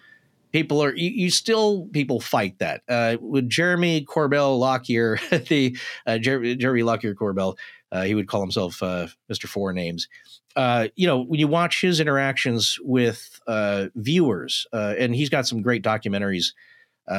people 0.53 0.83
are 0.83 0.95
you, 0.95 1.11
you, 1.11 1.31
still 1.31 1.89
people 1.93 2.21
fight 2.21 2.59
that 2.59 2.83
uh, 2.89 3.17
with 3.21 3.49
Jeremy 3.49 4.05
Corbell 4.05 4.59
Lockyer, 4.59 5.19
the 5.49 5.77
uh, 6.06 6.19
Jer- 6.19 6.55
Jeremy 6.55 6.83
Lockyer 6.83 7.15
Corbell, 7.15 7.56
uh, 7.93 8.03
he 8.03 8.15
would 8.15 8.29
call 8.29 8.41
himself 8.41 8.83
uh, 8.83 9.06
Mr. 9.31 9.47
Four 9.47 9.73
Names. 9.73 10.09
Uh, 10.56 10.89
you 10.97 11.06
know, 11.06 11.23
when 11.23 11.39
you 11.39 11.49
watch 11.49 11.81
his 11.81 12.00
interactions 12.00 12.79
with 12.83 13.41
uh, 13.47 13.87
viewers, 13.95 14.67
and 14.73 15.15
he's 15.15 15.29
got 15.29 15.47
some 15.47 15.62
great 15.62 15.85
documentaries 15.85 16.53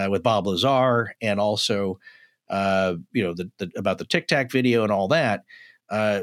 with 0.09 0.23
Bob 0.23 0.47
Lazar, 0.47 1.15
and 1.21 1.39
also 1.39 1.99
you 2.49 3.23
know 3.23 3.33
the, 3.33 3.49
the, 3.57 3.71
about 3.77 3.97
the 3.97 4.05
Tic 4.05 4.27
Tac 4.27 4.51
video 4.51 4.83
and 4.83 4.91
all 4.91 5.07
that. 5.09 5.43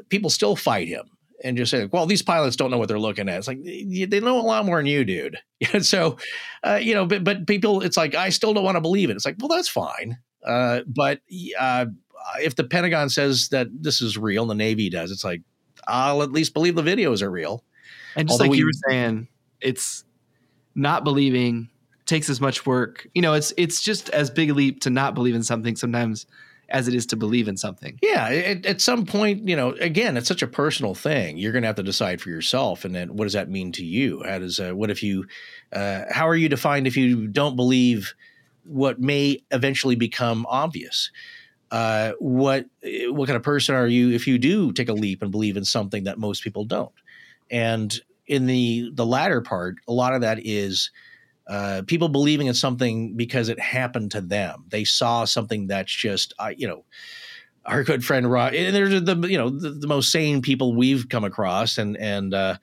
people 0.08 0.30
still 0.30 0.56
fight 0.56 0.88
him 0.88 1.15
and 1.42 1.56
just 1.56 1.70
say, 1.70 1.86
well, 1.86 2.06
these 2.06 2.22
pilots 2.22 2.56
don't 2.56 2.70
know 2.70 2.78
what 2.78 2.88
they're 2.88 2.98
looking 2.98 3.28
at. 3.28 3.38
It's 3.38 3.48
like 3.48 3.62
they 3.62 4.20
know 4.20 4.40
a 4.40 4.42
lot 4.42 4.64
more 4.64 4.78
than 4.78 4.86
you, 4.86 5.04
dude. 5.04 5.38
So, 5.80 6.18
uh, 6.62 6.78
you 6.82 6.94
know, 6.94 7.06
but 7.06 7.24
but 7.24 7.46
people, 7.46 7.80
it's 7.80 7.96
like 7.96 8.14
I 8.14 8.28
still 8.28 8.52
don't 8.52 8.64
want 8.64 8.76
to 8.76 8.80
believe 8.80 9.08
it. 9.08 9.16
It's 9.16 9.24
like, 9.24 9.36
well, 9.38 9.48
that's 9.48 9.68
fine. 9.68 10.18
Uh, 10.44 10.80
but 10.86 11.20
uh, 11.58 11.86
if 12.40 12.56
the 12.56 12.64
Pentagon 12.64 13.08
says 13.08 13.48
that 13.48 13.68
this 13.72 14.02
is 14.02 14.18
real, 14.18 14.46
the 14.46 14.54
Navy 14.54 14.90
does, 14.90 15.10
it's 15.10 15.24
like 15.24 15.42
I'll 15.86 16.22
at 16.22 16.30
least 16.32 16.54
believe 16.54 16.74
the 16.74 16.82
videos 16.82 17.22
are 17.22 17.30
real. 17.30 17.64
And 18.16 18.28
just 18.28 18.40
Although 18.40 18.44
like 18.44 18.50
we, 18.52 18.58
you 18.58 18.66
were 18.66 18.90
saying, 18.90 19.28
it's 19.60 20.04
not 20.74 21.04
believing 21.04 21.68
takes 22.06 22.30
as 22.30 22.40
much 22.40 22.64
work. 22.64 23.06
You 23.14 23.22
know, 23.22 23.34
it's 23.34 23.52
it's 23.56 23.80
just 23.80 24.08
as 24.10 24.30
big 24.30 24.50
a 24.50 24.54
leap 24.54 24.80
to 24.82 24.90
not 24.90 25.14
believe 25.14 25.34
in 25.34 25.42
something 25.42 25.76
sometimes 25.76 26.26
as 26.68 26.88
it 26.88 26.94
is 26.94 27.06
to 27.06 27.16
believe 27.16 27.48
in 27.48 27.56
something. 27.56 27.98
Yeah, 28.02 28.28
at, 28.28 28.66
at, 28.66 28.80
some 28.80 29.06
point, 29.06 29.48
you 29.48 29.54
know, 29.54 29.70
again, 29.72 30.16
it's 30.16 30.28
such 30.28 30.42
a 30.42 30.46
personal 30.46 30.94
thing. 30.94 31.36
You're 31.36 31.52
going 31.52 31.62
to 31.62 31.68
have 31.68 31.76
to 31.76 31.82
decide 31.82 32.20
for 32.20 32.30
yourself, 32.30 32.84
and 32.84 32.94
then 32.94 33.16
what 33.16 33.24
does 33.24 33.34
that 33.34 33.48
mean 33.48 33.72
to 33.72 33.84
you? 33.84 34.22
How 34.24 34.38
does 34.38 34.58
uh, 34.58 34.72
what 34.72 34.90
if 34.90 35.02
you? 35.02 35.26
Uh, 35.72 36.04
how 36.10 36.28
are 36.28 36.36
you 36.36 36.48
defined 36.48 36.86
if 36.86 36.96
you 36.96 37.26
don't 37.28 37.56
believe 37.56 38.14
what 38.64 39.00
may 39.00 39.42
eventually 39.50 39.96
become 39.96 40.46
obvious? 40.48 41.10
Uh, 41.70 42.12
what 42.18 42.66
what 42.82 43.26
kind 43.26 43.36
of 43.36 43.42
person 43.42 43.74
are 43.74 43.86
you 43.86 44.10
if 44.10 44.26
you 44.26 44.38
do 44.38 44.72
take 44.72 44.88
a 44.88 44.92
leap 44.92 45.22
and 45.22 45.30
believe 45.30 45.56
in 45.56 45.64
something 45.64 46.04
that 46.04 46.18
most 46.18 46.42
people 46.42 46.64
don't? 46.64 46.92
And 47.50 47.94
in 48.26 48.46
the 48.46 48.90
the 48.92 49.06
latter 49.06 49.40
part, 49.40 49.76
a 49.86 49.92
lot 49.92 50.14
of 50.14 50.20
that 50.22 50.38
is 50.44 50.90
uh, 51.46 51.82
people 51.86 52.08
believing 52.08 52.46
in 52.48 52.54
something 52.54 53.14
because 53.16 53.48
it 53.48 53.60
happened 53.60 54.10
to 54.12 54.20
them. 54.20 54.64
They 54.68 54.84
saw 54.84 55.24
something 55.24 55.68
that's 55.68 55.92
just, 55.94 56.34
uh, 56.38 56.52
you 56.56 56.66
know, 56.66 56.84
our 57.64 57.84
good 57.84 58.04
friend 58.04 58.30
Rob. 58.30 58.54
And 58.54 58.74
they're 58.74 59.00
the 59.00 59.28
you 59.28 59.38
know 59.38 59.50
the, 59.50 59.70
the, 59.70 59.86
most 59.86 60.12
sane 60.12 60.40
people 60.42 60.74
we've 60.74 61.08
come 61.08 61.24
across, 61.24 61.78
and 61.78 61.96
and 61.96 62.32
uh, 62.32 62.56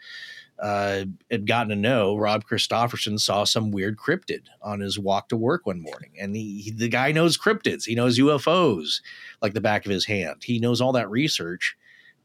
uh, 0.60 1.04
had 1.30 1.46
gotten 1.46 1.70
to 1.70 1.76
know. 1.76 2.16
Rob 2.16 2.46
Christofferson 2.46 3.20
saw 3.20 3.44
some 3.44 3.72
weird 3.72 3.98
cryptid 3.98 4.44
on 4.62 4.80
his 4.80 4.98
walk 4.98 5.30
to 5.30 5.36
work 5.36 5.66
one 5.66 5.82
morning, 5.82 6.12
and 6.20 6.36
he, 6.36 6.62
he 6.62 6.72
the 6.72 6.88
guy 6.88 7.12
knows 7.12 7.38
cryptids. 7.38 7.84
He 7.86 7.96
knows 7.96 8.18
UFOs 8.18 9.02
like 9.42 9.54
the 9.54 9.62
back 9.62 9.86
of 9.86 9.92
his 9.92 10.06
hand. 10.06 10.42
He 10.44 10.60
knows 10.60 10.80
all 10.80 10.94
that 10.94 11.10
research. 11.10 11.76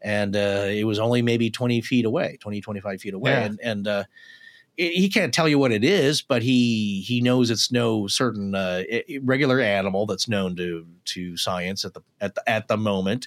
and 0.00 0.36
uh, 0.36 0.66
it 0.68 0.84
was 0.84 1.00
only 1.00 1.20
maybe 1.22 1.50
20 1.50 1.80
feet 1.80 2.04
away 2.04 2.38
20 2.40 2.60
25 2.60 3.00
feet 3.00 3.14
away 3.14 3.32
Yeah. 3.32 3.44
and 3.44 3.60
and 3.60 3.88
uh, 3.88 4.04
he 4.78 5.08
can't 5.08 5.34
tell 5.34 5.48
you 5.48 5.58
what 5.58 5.72
it 5.72 5.84
is 5.84 6.22
but 6.22 6.42
he 6.42 7.02
he 7.06 7.20
knows 7.20 7.50
it's 7.50 7.72
no 7.72 8.06
certain 8.06 8.54
uh, 8.54 8.82
regular 9.22 9.60
animal 9.60 10.06
that's 10.06 10.28
known 10.28 10.54
to 10.56 10.86
to 11.04 11.36
science 11.36 11.84
at 11.84 11.94
the 11.94 12.00
at 12.20 12.34
the, 12.34 12.48
at 12.48 12.68
the 12.68 12.76
moment 12.76 13.26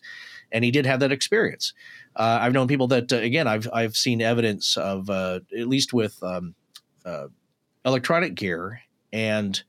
and 0.51 0.63
he 0.63 0.71
did 0.71 0.85
have 0.85 1.01
that 1.01 1.11
experience 1.11 1.73
uh, 2.15 2.39
i've 2.41 2.53
known 2.53 2.67
people 2.67 2.87
that 2.87 3.11
uh, 3.11 3.17
again 3.17 3.47
i've 3.47 3.67
i've 3.73 3.97
seen 3.97 4.21
evidence 4.21 4.77
of 4.77 5.09
uh, 5.09 5.39
at 5.57 5.67
least 5.67 5.93
with 5.93 6.21
um, 6.23 6.55
uh, 7.05 7.27
electronic 7.85 8.33
gear 8.35 8.79
and 9.11 9.63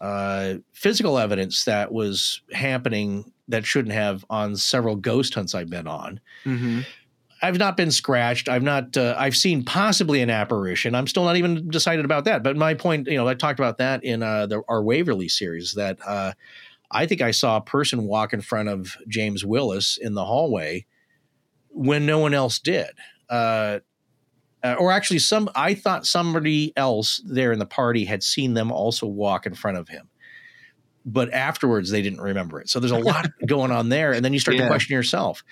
uh, 0.00 0.54
physical 0.72 1.18
evidence 1.18 1.64
that 1.64 1.92
was 1.92 2.42
happening 2.52 3.32
that 3.48 3.64
shouldn't 3.64 3.94
have 3.94 4.24
on 4.30 4.56
several 4.56 4.96
ghost 4.96 5.34
hunts 5.34 5.54
I've 5.54 5.70
been 5.70 5.86
on. 5.86 6.20
Mm-hmm. 6.44 6.80
I've 7.44 7.58
not 7.58 7.76
been 7.76 7.90
scratched. 7.90 8.48
I've 8.48 8.62
not. 8.62 8.96
Uh, 8.96 9.14
I've 9.18 9.36
seen 9.36 9.66
possibly 9.66 10.22
an 10.22 10.30
apparition. 10.30 10.94
I'm 10.94 11.06
still 11.06 11.24
not 11.24 11.36
even 11.36 11.68
decided 11.68 12.06
about 12.06 12.24
that. 12.24 12.42
But 12.42 12.56
my 12.56 12.72
point, 12.72 13.06
you 13.06 13.18
know, 13.18 13.28
I 13.28 13.34
talked 13.34 13.60
about 13.60 13.76
that 13.78 14.02
in 14.02 14.22
uh, 14.22 14.46
the, 14.46 14.62
our 14.66 14.82
Waverly 14.82 15.28
series. 15.28 15.74
That 15.74 15.98
uh, 16.06 16.32
I 16.90 17.04
think 17.04 17.20
I 17.20 17.32
saw 17.32 17.58
a 17.58 17.60
person 17.60 18.04
walk 18.04 18.32
in 18.32 18.40
front 18.40 18.70
of 18.70 18.96
James 19.08 19.44
Willis 19.44 19.98
in 19.98 20.14
the 20.14 20.24
hallway 20.24 20.86
when 21.68 22.06
no 22.06 22.18
one 22.18 22.32
else 22.32 22.58
did. 22.58 22.92
Uh, 23.28 23.80
uh, 24.62 24.76
or 24.78 24.90
actually, 24.90 25.18
some 25.18 25.50
I 25.54 25.74
thought 25.74 26.06
somebody 26.06 26.72
else 26.78 27.20
there 27.26 27.52
in 27.52 27.58
the 27.58 27.66
party 27.66 28.06
had 28.06 28.22
seen 28.22 28.54
them 28.54 28.72
also 28.72 29.06
walk 29.06 29.44
in 29.44 29.54
front 29.54 29.76
of 29.76 29.88
him. 29.88 30.08
But 31.06 31.34
afterwards, 31.34 31.90
they 31.90 32.00
didn't 32.00 32.22
remember 32.22 32.60
it. 32.62 32.70
So 32.70 32.80
there's 32.80 32.90
a 32.90 32.98
lot 32.98 33.26
going 33.46 33.70
on 33.70 33.90
there, 33.90 34.12
and 34.12 34.24
then 34.24 34.32
you 34.32 34.38
start 34.38 34.56
to 34.56 34.66
question 34.66 34.94
yourself 34.94 35.44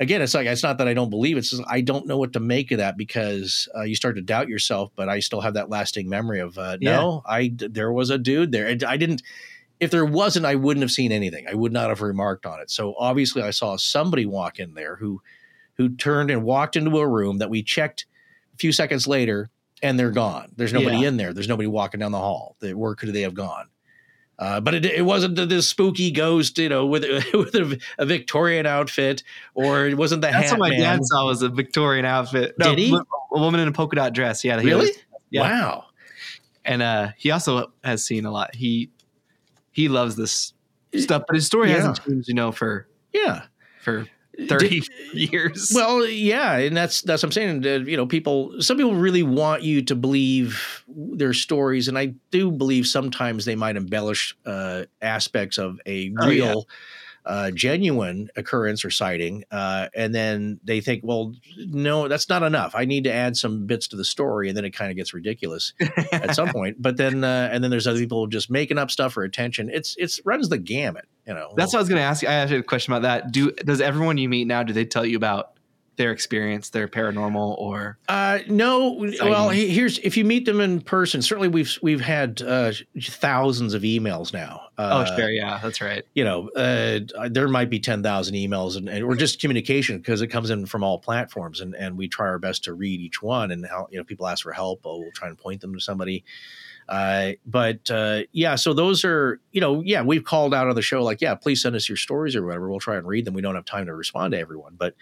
again, 0.00 0.20
it's 0.20 0.34
like 0.34 0.46
it's 0.48 0.64
not 0.64 0.78
that 0.78 0.88
I 0.88 0.94
don't 0.94 1.10
believe 1.10 1.36
it's 1.36 1.50
just 1.50 1.62
I 1.68 1.80
don't 1.80 2.06
know 2.06 2.18
what 2.18 2.32
to 2.32 2.40
make 2.40 2.72
of 2.72 2.78
that 2.78 2.96
because 2.96 3.68
uh, 3.76 3.82
you 3.82 3.94
start 3.94 4.16
to 4.16 4.22
doubt 4.22 4.48
yourself. 4.48 4.90
But 4.96 5.08
I 5.08 5.20
still 5.20 5.40
have 5.40 5.54
that 5.54 5.70
lasting 5.70 6.08
memory 6.08 6.40
of 6.40 6.58
uh, 6.58 6.78
no, 6.80 7.22
I 7.24 7.52
there 7.54 7.92
was 7.92 8.10
a 8.10 8.18
dude 8.18 8.50
there. 8.50 8.66
I, 8.66 8.76
I 8.88 8.96
didn't. 8.96 9.22
If 9.78 9.90
there 9.90 10.06
wasn't, 10.06 10.46
I 10.46 10.54
wouldn't 10.54 10.82
have 10.82 10.90
seen 10.90 11.12
anything. 11.12 11.46
I 11.48 11.54
would 11.54 11.72
not 11.72 11.90
have 11.90 12.00
remarked 12.00 12.46
on 12.46 12.60
it. 12.60 12.70
So 12.70 12.94
obviously, 12.98 13.42
I 13.42 13.50
saw 13.50 13.76
somebody 13.76 14.26
walk 14.26 14.58
in 14.58 14.74
there 14.74 14.96
who 14.96 15.20
who 15.74 15.90
turned 15.90 16.30
and 16.30 16.42
walked 16.42 16.74
into 16.76 16.98
a 16.98 17.06
room 17.06 17.38
that 17.38 17.50
we 17.50 17.62
checked 17.62 18.06
a 18.54 18.56
few 18.56 18.72
seconds 18.72 19.06
later, 19.06 19.50
and 19.82 19.98
they're 19.98 20.10
gone. 20.10 20.50
There's 20.56 20.72
nobody 20.72 20.96
Yeah. 20.96 21.08
in 21.08 21.16
there. 21.16 21.32
There's 21.32 21.48
nobody 21.48 21.68
walking 21.68 22.00
down 22.00 22.12
the 22.12 22.18
hall. 22.18 22.56
Where 22.60 22.94
could 22.94 23.12
they 23.12 23.20
have 23.20 23.34
gone? 23.34 23.66
Uh, 24.38 24.60
but 24.60 24.74
it, 24.74 24.84
it 24.84 25.02
wasn't 25.04 25.34
this 25.48 25.66
spooky 25.66 26.10
ghost, 26.10 26.58
you 26.58 26.68
know, 26.68 26.84
with 26.84 27.02
with 27.34 27.54
a, 27.54 27.80
a 27.98 28.04
Victorian 28.04 28.66
outfit, 28.66 29.22
or 29.54 29.86
it 29.86 29.96
wasn't 29.96 30.20
the 30.20 30.28
That's 30.28 30.50
hat 30.50 30.58
what 30.58 30.68
my 30.68 30.76
man. 30.76 30.80
dad 30.98 31.00
saw 31.04 31.26
was 31.26 31.40
a 31.42 31.48
Victorian 31.48 32.04
outfit. 32.04 32.54
Did 32.58 32.78
he? 32.78 32.94
A 32.94 33.38
woman 33.40 33.60
in 33.60 33.68
a 33.68 33.72
polka 33.72 33.96
dot 33.96 34.12
dress. 34.12 34.44
Yeah. 34.44 34.60
he 34.60 34.66
Really? 34.66 34.86
was- 34.88 34.98
yeah. 35.30 35.40
Wow. 35.42 35.84
and 36.64 36.82
uh, 36.82 37.08
he 37.16 37.30
also 37.30 37.72
has 37.82 38.04
seen 38.04 38.26
a 38.26 38.30
lot. 38.30 38.54
He 38.54 38.90
he 39.72 39.88
loves 39.88 40.16
this 40.16 40.52
stuff, 40.96 41.22
but 41.26 41.34
his 41.34 41.46
story 41.46 41.70
Yeah. 41.70 41.76
hasn't 41.76 42.04
changed, 42.04 42.28
you 42.28 42.34
know, 42.34 42.52
for 42.52 42.86
Yeah. 43.14 43.42
for 43.80 44.06
thirty 44.48 44.82
years. 45.12 45.72
Well, 45.74 46.06
yeah, 46.06 46.56
and 46.58 46.76
that's 46.76 47.02
that's 47.02 47.22
what 47.22 47.28
I'm 47.28 47.32
saying. 47.32 47.62
You 47.86 47.96
know, 47.96 48.06
people. 48.06 48.60
Some 48.60 48.76
people 48.76 48.94
really 48.94 49.22
want 49.22 49.62
you 49.62 49.82
to 49.82 49.94
believe 49.94 50.84
their 50.88 51.32
stories, 51.34 51.88
and 51.88 51.98
I 51.98 52.14
do 52.30 52.50
believe 52.50 52.86
sometimes 52.86 53.44
they 53.44 53.56
might 53.56 53.76
embellish 53.76 54.36
uh, 54.44 54.84
aspects 55.02 55.58
of 55.58 55.78
a 55.86 56.12
Oh, 56.20 56.28
yeah. 56.28 56.28
real, 56.28 56.68
uh, 57.24 57.50
genuine 57.50 58.28
occurrence 58.36 58.84
or 58.84 58.90
sighting, 58.90 59.42
uh, 59.50 59.88
and 59.94 60.14
then 60.14 60.60
they 60.62 60.80
think, 60.80 61.02
well, 61.04 61.32
no, 61.58 62.06
that's 62.06 62.28
not 62.28 62.42
enough. 62.42 62.72
I 62.76 62.84
need 62.84 63.04
to 63.04 63.12
add 63.12 63.36
some 63.36 63.66
bits 63.66 63.88
to 63.88 63.96
the 63.96 64.04
story, 64.04 64.48
and 64.48 64.56
then 64.56 64.64
it 64.64 64.70
kind 64.70 64.90
of 64.90 64.96
gets 64.96 65.12
ridiculous 65.12 65.72
at 66.12 66.34
some 66.36 66.48
point. 66.52 66.76
But 66.80 66.96
then, 66.98 67.24
uh, 67.24 67.48
and 67.50 67.64
then 67.64 67.70
there's 67.70 67.86
other 67.86 67.98
people 67.98 68.26
just 68.28 68.50
making 68.50 68.78
up 68.78 68.90
stuff 68.90 69.14
for 69.14 69.24
attention. 69.24 69.70
It's 69.72 69.96
it's 69.98 70.20
runs 70.24 70.48
the 70.50 70.58
gamut. 70.58 71.06
You 71.26 71.34
know, 71.34 71.54
That's 71.56 71.72
what 71.72 71.80
I 71.80 71.82
was 71.82 71.88
going 71.88 71.98
to 71.98 72.04
ask 72.04 72.22
you. 72.22 72.28
I 72.28 72.34
asked 72.34 72.52
you 72.52 72.58
a 72.58 72.62
question 72.62 72.92
about 72.92 73.02
that. 73.02 73.32
Do 73.32 73.50
does 73.50 73.80
everyone 73.80 74.16
you 74.16 74.28
meet 74.28 74.46
now? 74.46 74.62
Do 74.62 74.72
they 74.72 74.84
tell 74.84 75.04
you 75.04 75.16
about 75.16 75.56
their 75.96 76.12
experience, 76.12 76.70
their 76.70 76.88
paranormal, 76.88 77.58
or 77.58 77.98
Uh, 78.08 78.40
no. 78.48 79.10
Well, 79.22 79.48
here's 79.48 79.98
if 79.98 80.16
you 80.16 80.24
meet 80.24 80.44
them 80.44 80.60
in 80.60 80.80
person. 80.80 81.22
Certainly, 81.22 81.48
we've 81.48 81.78
we've 81.82 82.00
had 82.00 82.42
uh, 82.42 82.72
thousands 83.00 83.74
of 83.74 83.82
emails 83.82 84.32
now. 84.32 84.62
Uh, 84.78 85.04
oh, 85.08 85.16
sure, 85.16 85.30
yeah, 85.30 85.58
that's 85.62 85.80
right. 85.80 86.04
You 86.14 86.24
know, 86.24 86.48
uh, 86.50 87.28
there 87.28 87.48
might 87.48 87.70
be 87.70 87.80
ten 87.80 88.02
thousand 88.02 88.34
emails, 88.34 88.76
and, 88.76 88.88
and 88.88 89.04
or 89.04 89.16
just 89.16 89.40
communication 89.40 89.98
because 89.98 90.22
it 90.22 90.28
comes 90.28 90.50
in 90.50 90.66
from 90.66 90.84
all 90.84 90.98
platforms, 90.98 91.60
and 91.60 91.74
and 91.74 91.96
we 91.96 92.08
try 92.08 92.26
our 92.26 92.38
best 92.38 92.64
to 92.64 92.74
read 92.74 93.00
each 93.00 93.22
one. 93.22 93.50
And 93.50 93.66
how 93.66 93.88
you 93.90 93.98
know 93.98 94.04
people 94.04 94.26
ask 94.26 94.42
for 94.42 94.52
help, 94.52 94.82
oh, 94.84 94.98
we'll 94.98 95.12
try 95.12 95.28
and 95.28 95.38
point 95.38 95.60
them 95.60 95.74
to 95.74 95.80
somebody. 95.80 96.24
Uh, 96.88 97.32
but 97.44 97.90
uh, 97.90 98.22
yeah, 98.32 98.54
so 98.54 98.72
those 98.72 99.04
are 99.04 99.40
you 99.52 99.60
know, 99.60 99.80
yeah, 99.80 100.02
we've 100.02 100.24
called 100.24 100.54
out 100.54 100.68
on 100.68 100.74
the 100.74 100.82
show 100.82 101.02
like, 101.02 101.20
yeah, 101.20 101.34
please 101.34 101.62
send 101.62 101.74
us 101.74 101.88
your 101.88 101.96
stories 101.96 102.36
or 102.36 102.44
whatever. 102.44 102.70
We'll 102.70 102.78
try 102.78 102.96
and 102.96 103.06
read 103.06 103.24
them. 103.24 103.34
We 103.34 103.42
don't 103.42 103.54
have 103.54 103.64
time 103.64 103.86
to 103.86 103.94
respond 103.94 104.32
to 104.32 104.38
everyone, 104.38 104.74
but 104.78 104.94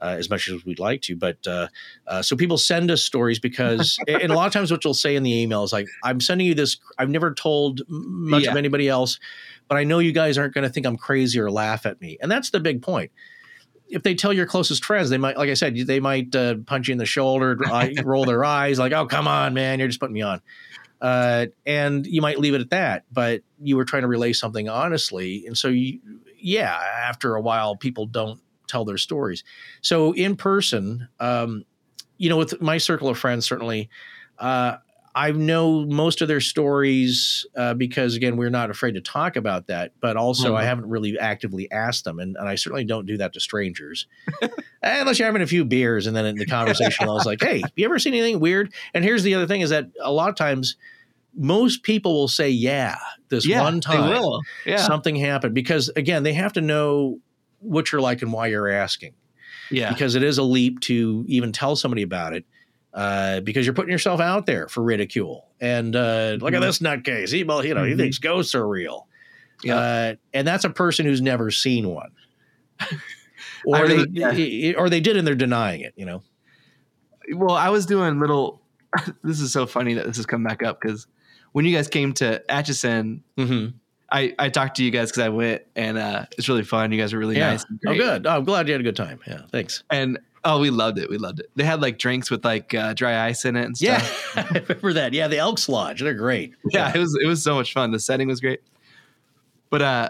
uh, 0.00 0.16
as 0.18 0.30
much 0.30 0.48
as 0.48 0.64
we'd 0.64 0.78
like 0.78 1.02
to. 1.02 1.16
But 1.16 1.46
uh, 1.46 1.68
uh, 2.06 2.22
so 2.22 2.36
people 2.36 2.58
send 2.58 2.90
us 2.90 3.02
stories 3.02 3.38
because, 3.38 3.98
and 4.08 4.30
a 4.30 4.34
lot 4.34 4.46
of 4.46 4.52
times 4.52 4.70
what 4.70 4.84
you'll 4.84 4.94
say 4.94 5.16
in 5.16 5.22
the 5.22 5.42
email 5.42 5.62
is 5.64 5.72
like, 5.72 5.88
I'm 6.04 6.20
sending 6.20 6.46
you 6.46 6.54
this. 6.54 6.78
I've 6.98 7.10
never 7.10 7.34
told 7.34 7.82
much 7.88 8.46
of 8.46 8.56
anybody 8.56 8.88
else, 8.88 9.18
but 9.68 9.76
I 9.76 9.84
know 9.84 9.98
you 9.98 10.12
guys 10.12 10.38
aren't 10.38 10.54
going 10.54 10.66
to 10.66 10.70
think 10.70 10.86
I'm 10.86 10.96
crazy 10.96 11.38
or 11.40 11.50
laugh 11.50 11.86
at 11.86 12.00
me. 12.00 12.18
And 12.20 12.30
that's 12.30 12.50
the 12.50 12.60
big 12.60 12.82
point. 12.82 13.10
If 13.88 14.02
they 14.02 14.16
tell 14.16 14.32
your 14.32 14.46
closest 14.46 14.84
friends, 14.84 15.10
they 15.10 15.18
might, 15.18 15.36
like 15.36 15.48
I 15.48 15.54
said, 15.54 15.76
they 15.76 16.00
might 16.00 16.34
uh, 16.34 16.56
punch 16.66 16.88
you 16.88 16.92
in 16.92 16.98
the 16.98 17.06
shoulder, 17.06 17.56
roll 18.02 18.24
their 18.24 18.44
eyes, 18.44 18.80
like, 18.80 18.92
"Oh, 18.92 19.06
come 19.06 19.28
on, 19.28 19.54
man, 19.54 19.78
you're 19.78 19.86
just 19.86 20.00
putting 20.00 20.14
me 20.14 20.22
on," 20.22 20.42
uh, 21.00 21.46
and 21.64 22.06
you 22.06 22.20
might 22.20 22.38
leave 22.38 22.54
it 22.54 22.60
at 22.60 22.70
that. 22.70 23.04
But 23.12 23.42
you 23.60 23.76
were 23.76 23.84
trying 23.84 24.02
to 24.02 24.08
relay 24.08 24.32
something 24.32 24.68
honestly, 24.68 25.46
and 25.46 25.56
so 25.56 25.68
you, 25.68 26.00
yeah, 26.38 26.74
after 27.08 27.34
a 27.34 27.40
while, 27.40 27.76
people 27.76 28.06
don't 28.06 28.40
tell 28.66 28.84
their 28.84 28.98
stories. 28.98 29.44
So 29.80 30.12
in 30.12 30.36
person, 30.36 31.08
um, 31.20 31.64
you 32.18 32.28
know, 32.28 32.36
with 32.36 32.60
my 32.60 32.78
circle 32.78 33.08
of 33.08 33.18
friends, 33.18 33.46
certainly, 33.46 33.88
uh, 34.38 34.76
I 35.16 35.32
know 35.32 35.86
most 35.86 36.20
of 36.20 36.28
their 36.28 36.42
stories 36.42 37.46
uh, 37.56 37.74
because, 37.74 38.16
again, 38.16 38.36
we're 38.36 38.50
not 38.50 38.70
afraid 38.70 38.92
to 38.96 39.00
talk 39.00 39.36
about 39.36 39.66
that. 39.68 39.92
But 40.00 40.16
also, 40.18 40.54
I 40.54 40.62
Mhm. 40.62 40.66
haven't 40.66 40.90
really 40.90 41.18
actively 41.18 41.70
asked 41.72 42.04
them, 42.04 42.20
and, 42.20 42.36
and 42.36 42.48
I 42.48 42.54
certainly 42.56 42.84
don't 42.84 43.06
do 43.06 43.16
that 43.16 43.32
to 43.32 43.40
strangers, 43.40 44.06
unless 44.82 45.18
you're 45.18 45.26
having 45.26 45.42
a 45.42 45.46
few 45.46 45.64
beers, 45.64 46.06
and 46.06 46.16
then 46.16 46.26
in 46.26 46.38
the 46.38 46.46
conversation, 46.46 47.08
I 47.08 47.12
was 47.12 47.26
like, 47.26 47.40
"Hey, 47.40 47.72
you 47.76 47.86
ever 47.86 47.98
seen 47.98 48.14
anything 48.14 48.40
weird?" 48.40 48.74
And 48.94 49.04
here's 49.04 49.22
the 49.22 49.34
other 49.34 49.46
thing: 49.46 49.62
is 49.62 49.70
that 49.70 49.86
a 50.00 50.12
lot 50.12 50.28
of 50.28 50.36
times, 50.36 50.76
most 51.34 51.82
people 51.82 52.14
will 52.14 52.28
say, 52.28 52.50
"Yeah, 52.50 52.96
this 53.30 53.46
yeah, 53.46 53.60
one 53.60 53.80
time." 53.80 54.12
Yeah, 54.66 54.78
something 54.78 55.16
happened 55.16 55.54
because 55.54 55.90
again 55.96 56.22
they 56.24 56.34
have 56.34 56.52
to 56.54 56.60
know 56.60 57.20
what 57.60 57.92
you're 57.92 58.00
like 58.02 58.22
and 58.22 58.32
why 58.32 58.48
you're 58.48 58.68
asking 58.68 59.14
yeah, 59.70 59.88
because 59.88 60.14
it 60.14 60.22
is 60.22 60.38
a 60.38 60.42
leap 60.42 60.80
to 60.80 61.24
even 61.28 61.52
tell 61.52 61.76
somebody 61.76 62.02
about 62.02 62.34
it 62.34 62.44
uh, 62.96 63.40
because 63.40 63.64
you're 63.64 63.74
putting 63.74 63.92
yourself 63.92 64.20
out 64.20 64.46
there 64.46 64.66
for 64.68 64.82
ridicule 64.82 65.46
and 65.60 65.94
uh, 65.94 66.36
look 66.40 66.52
at 66.54 66.60
Mhm. 66.60 66.66
this 66.66 66.78
nutcase 66.80 67.30
he 67.32 67.44
well 67.44 67.64
you 67.64 67.74
know 67.74 67.84
he 67.84 67.92
Mhm. 67.92 67.98
thinks 67.98 68.18
ghosts 68.18 68.54
are 68.54 68.66
real 68.66 69.06
Yeah. 69.62 69.76
uh, 69.76 70.14
and 70.34 70.48
that's 70.48 70.64
a 70.64 70.70
person 70.70 71.06
who's 71.06 71.20
never 71.22 71.50
seen 71.52 71.88
one 71.88 72.10
or 73.66 73.82
really- 73.82 74.06
they 74.08 74.74
or 74.74 74.88
they 74.90 75.00
did 75.00 75.16
and 75.16 75.26
they're 75.26 75.34
denying 75.34 75.82
it 75.82 75.92
you 75.96 76.04
know 76.06 76.22
well, 77.34 77.56
I 77.56 77.70
was 77.70 77.86
doing 77.86 78.20
little. 78.20 78.62
this 79.24 79.40
is 79.40 79.52
so 79.52 79.66
funny 79.66 79.94
that 79.94 80.06
this 80.06 80.16
has 80.16 80.26
come 80.26 80.44
back 80.44 80.62
up 80.62 80.80
because 80.80 81.08
when 81.50 81.64
you 81.64 81.74
guys 81.74 81.88
came 81.88 82.12
to 82.14 82.40
Atchison, 82.48 83.24
mm-hmm. 83.36 83.76
I 84.12 84.32
I 84.38 84.48
talked 84.48 84.76
to 84.76 84.84
you 84.84 84.92
guys 84.92 85.10
because 85.10 85.24
I 85.24 85.28
went 85.30 85.62
and 85.74 85.98
uh, 85.98 86.26
it's 86.38 86.48
really 86.48 86.62
fun. 86.62 86.92
You 86.92 87.00
guys 87.00 87.12
are 87.12 87.18
really 87.18 87.36
yeah 87.36 87.50
nice. 87.50 87.64
Oh 87.84 87.94
good 87.96 88.28
oh, 88.28 88.30
i'm 88.30 88.44
glad 88.44 88.68
you 88.68 88.74
had 88.74 88.80
a 88.80 88.84
good 88.84 88.94
time 88.94 89.18
yeah 89.26 89.40
thanks 89.50 89.82
And 89.90 90.20
oh, 90.48 90.60
we 90.60 90.70
loved 90.70 90.96
it. 90.98 91.10
We 91.10 91.18
loved 91.18 91.40
it. 91.40 91.50
They 91.56 91.64
had 91.64 91.80
like 91.82 91.98
drinks 91.98 92.30
with 92.30 92.44
like 92.44 92.72
uh, 92.72 92.94
dry 92.94 93.26
ice 93.26 93.44
in 93.44 93.56
it 93.56 93.64
and 93.64 93.76
stuff. 93.76 94.32
yeah 94.36 94.42
i 94.50 94.58
remember 94.60 94.92
that 94.92 95.12
yeah 95.12 95.26
the 95.28 95.38
elks 95.38 95.68
lodge 95.68 96.00
they're 96.00 96.14
great 96.14 96.54
yeah, 96.70 96.92
it 96.94 96.98
was 96.98 97.18
it 97.22 97.26
was 97.26 97.42
so 97.42 97.54
much 97.56 97.72
fun. 97.72 97.90
The 97.90 97.98
setting 98.00 98.28
was 98.28 98.40
great. 98.40 98.60
But 99.70 99.82
uh 99.82 100.08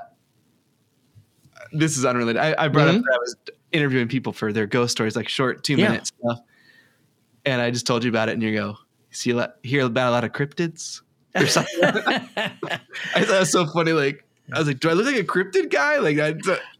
this 1.72 1.96
is 1.96 2.04
unrelated. 2.04 2.40
I, 2.40 2.54
I 2.64 2.68
brought 2.68 2.88
Mhm. 2.88 2.98
up 2.98 3.02
that 3.02 3.14
I 3.14 3.18
was 3.18 3.36
interviewing 3.72 4.08
people 4.08 4.32
for 4.32 4.52
their 4.52 4.66
ghost 4.66 4.92
stories, 4.92 5.16
like 5.16 5.28
short 5.28 5.64
two 5.64 5.74
Yeah. 5.74 5.88
minute 5.88 6.06
stuff. 6.06 6.38
And 7.44 7.60
I 7.60 7.70
just 7.70 7.86
told 7.86 8.04
you 8.04 8.10
about 8.10 8.28
it, 8.28 8.32
and 8.32 8.42
you 8.42 8.54
go, 8.54 8.76
"See, 9.10 9.30
a 9.30 9.36
lot, 9.36 9.54
hear 9.62 9.84
about 9.84 10.08
a 10.08 10.12
lot 10.12 10.24
of 10.24 10.32
cryptids 10.32 11.00
or 11.34 11.46
something." 11.46 11.80
I 11.82 12.50
thought 13.24 13.36
it 13.36 13.38
was 13.40 13.52
so 13.52 13.66
funny. 13.66 13.92
Like 13.92 14.25
I 14.52 14.58
was 14.58 14.68
like, 14.68 14.80
"Do 14.80 14.88
I 14.88 14.92
look 14.92 15.06
like 15.06 15.16
a 15.16 15.24
cryptid 15.24 15.70
guy?" 15.70 15.98
Like 15.98 16.18
I, 16.18 16.34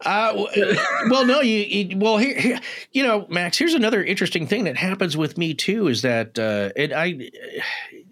Uh, 0.05 0.45
well, 1.09 1.25
no, 1.25 1.41
you, 1.41 1.59
you 1.59 1.97
well 1.97 2.17
here, 2.17 2.39
here, 2.39 2.59
you 2.93 3.03
know, 3.03 3.25
Max. 3.29 3.57
Here's 3.57 3.73
another 3.73 4.03
interesting 4.03 4.47
thing 4.47 4.63
that 4.65 4.77
happens 4.77 5.17
with 5.17 5.37
me 5.37 5.53
too 5.53 5.87
is 5.87 6.01
that, 6.01 6.39
uh, 6.39 6.69
and 6.77 6.93
I, 6.93 7.29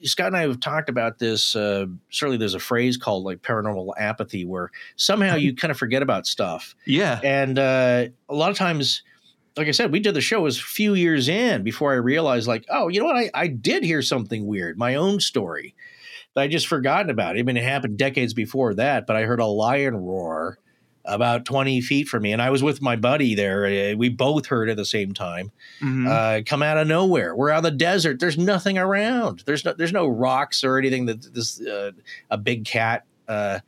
Scott 0.04 0.28
and 0.28 0.38
I 0.38 0.42
have 0.42 0.60
talked 0.60 0.90
about 0.90 1.20
this. 1.20 1.56
Uh, 1.56 1.86
certainly, 2.10 2.38
there's 2.38 2.54
a 2.54 2.60
phrase 2.60 2.98
called 2.98 3.24
like 3.24 3.42
paranormal 3.42 3.94
apathy, 3.98 4.44
where 4.44 4.72
somehow 4.98 5.36
you 5.36 5.56
kind 5.56 5.72
of 5.72 5.78
forget 5.78 6.02
about 6.02 6.28
stuff, 6.28 6.76
yeah, 6.86 7.22
and 7.24 7.58
uh, 7.58 8.08
a 8.28 8.36
lot 8.36 8.52
of 8.52 8.58
times 8.58 9.04
like 9.58 9.70
I 9.70 9.72
said, 9.72 9.90
we 9.92 10.02
did 10.02 10.14
the 10.14 10.22
show 10.22 10.42
was 10.42 10.58
a 10.58 10.64
few 10.64 10.96
years 10.96 11.30
in 11.30 11.64
before 11.64 11.94
I 11.94 11.96
realized, 11.96 12.46
like, 12.46 12.66
oh, 12.68 12.90
you 12.90 13.00
know 13.00 13.06
what? 13.06 13.16
I, 13.16 13.30
I 13.34 13.48
did 13.48 13.84
hear 13.84 14.02
something 14.02 14.46
weird, 14.46 14.78
my 14.78 14.96
own 14.96 15.22
story 15.22 15.76
I 16.36 16.48
just 16.48 16.68
forgotten 16.68 17.10
about. 17.10 17.38
It. 17.38 17.40
I 17.40 17.44
mean, 17.44 17.58
it 17.58 17.64
happened 17.64 17.98
decades 17.98 18.34
before 18.34 18.74
that, 18.76 19.08
but 19.08 19.16
I 19.16 19.24
heard 19.24 19.40
a 19.40 19.46
lion 19.46 19.96
roar 19.96 20.60
about 21.08 21.46
20 21.46 21.82
feet 21.82 22.08
from 22.08 22.24
me. 22.24 22.34
And 22.34 22.42
I 22.42 22.50
was 22.50 22.64
with 22.64 22.82
my 22.82 22.96
buddy 22.96 23.36
there. 23.36 23.66
Uh, 23.68 23.96
we 23.96 24.10
both 24.10 24.48
heard 24.48 24.70
at 24.70 24.76
the 24.78 24.86
same 24.86 25.14
time 25.14 25.52
Mhm. 25.80 26.08
uh, 26.08 26.44
come 26.46 26.64
out 26.64 26.78
of 26.78 26.88
nowhere. 26.88 27.36
We're 27.36 27.52
out 27.52 27.60
in 27.60 27.64
the 27.66 27.72
desert. 27.72 28.20
There's 28.20 28.40
nothing 28.40 28.78
around. 28.80 29.44
There's 29.46 29.64
no, 29.64 29.74
there's 29.74 29.94
no 29.94 30.08
rocks 30.08 30.64
or 30.64 30.80
anything 30.80 31.06
that 31.06 31.32
this, 31.34 31.62
uh, 31.62 31.92
a 32.32 32.38
big 32.40 32.66
cat, 32.66 33.06
uh, 33.28 33.60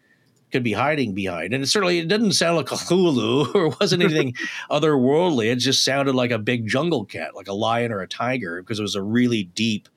could 0.52 0.64
be 0.64 0.74
hiding 0.74 1.14
behind. 1.14 1.54
And 1.54 1.64
it 1.64 1.68
certainly 1.68 2.00
it 2.00 2.08
didn't 2.08 2.32
sound 2.32 2.58
like 2.58 2.72
a 2.72 2.76
Hulu 2.76 3.54
or 3.56 3.70
wasn't 3.80 4.02
anything 4.02 4.34
otherworldly. 4.72 5.52
It 5.52 5.58
just 5.58 5.86
sounded 5.86 6.16
like 6.16 6.32
a 6.32 6.40
big 6.40 6.66
jungle 6.68 7.06
cat, 7.06 7.36
like 7.36 7.48
a 7.50 7.54
lion 7.54 7.92
or 7.92 8.02
a 8.02 8.08
tiger, 8.08 8.62
because 8.64 8.80
it 8.80 8.84
was 8.84 8.96
a 8.96 9.04
really 9.04 9.44
deep, 9.44 9.90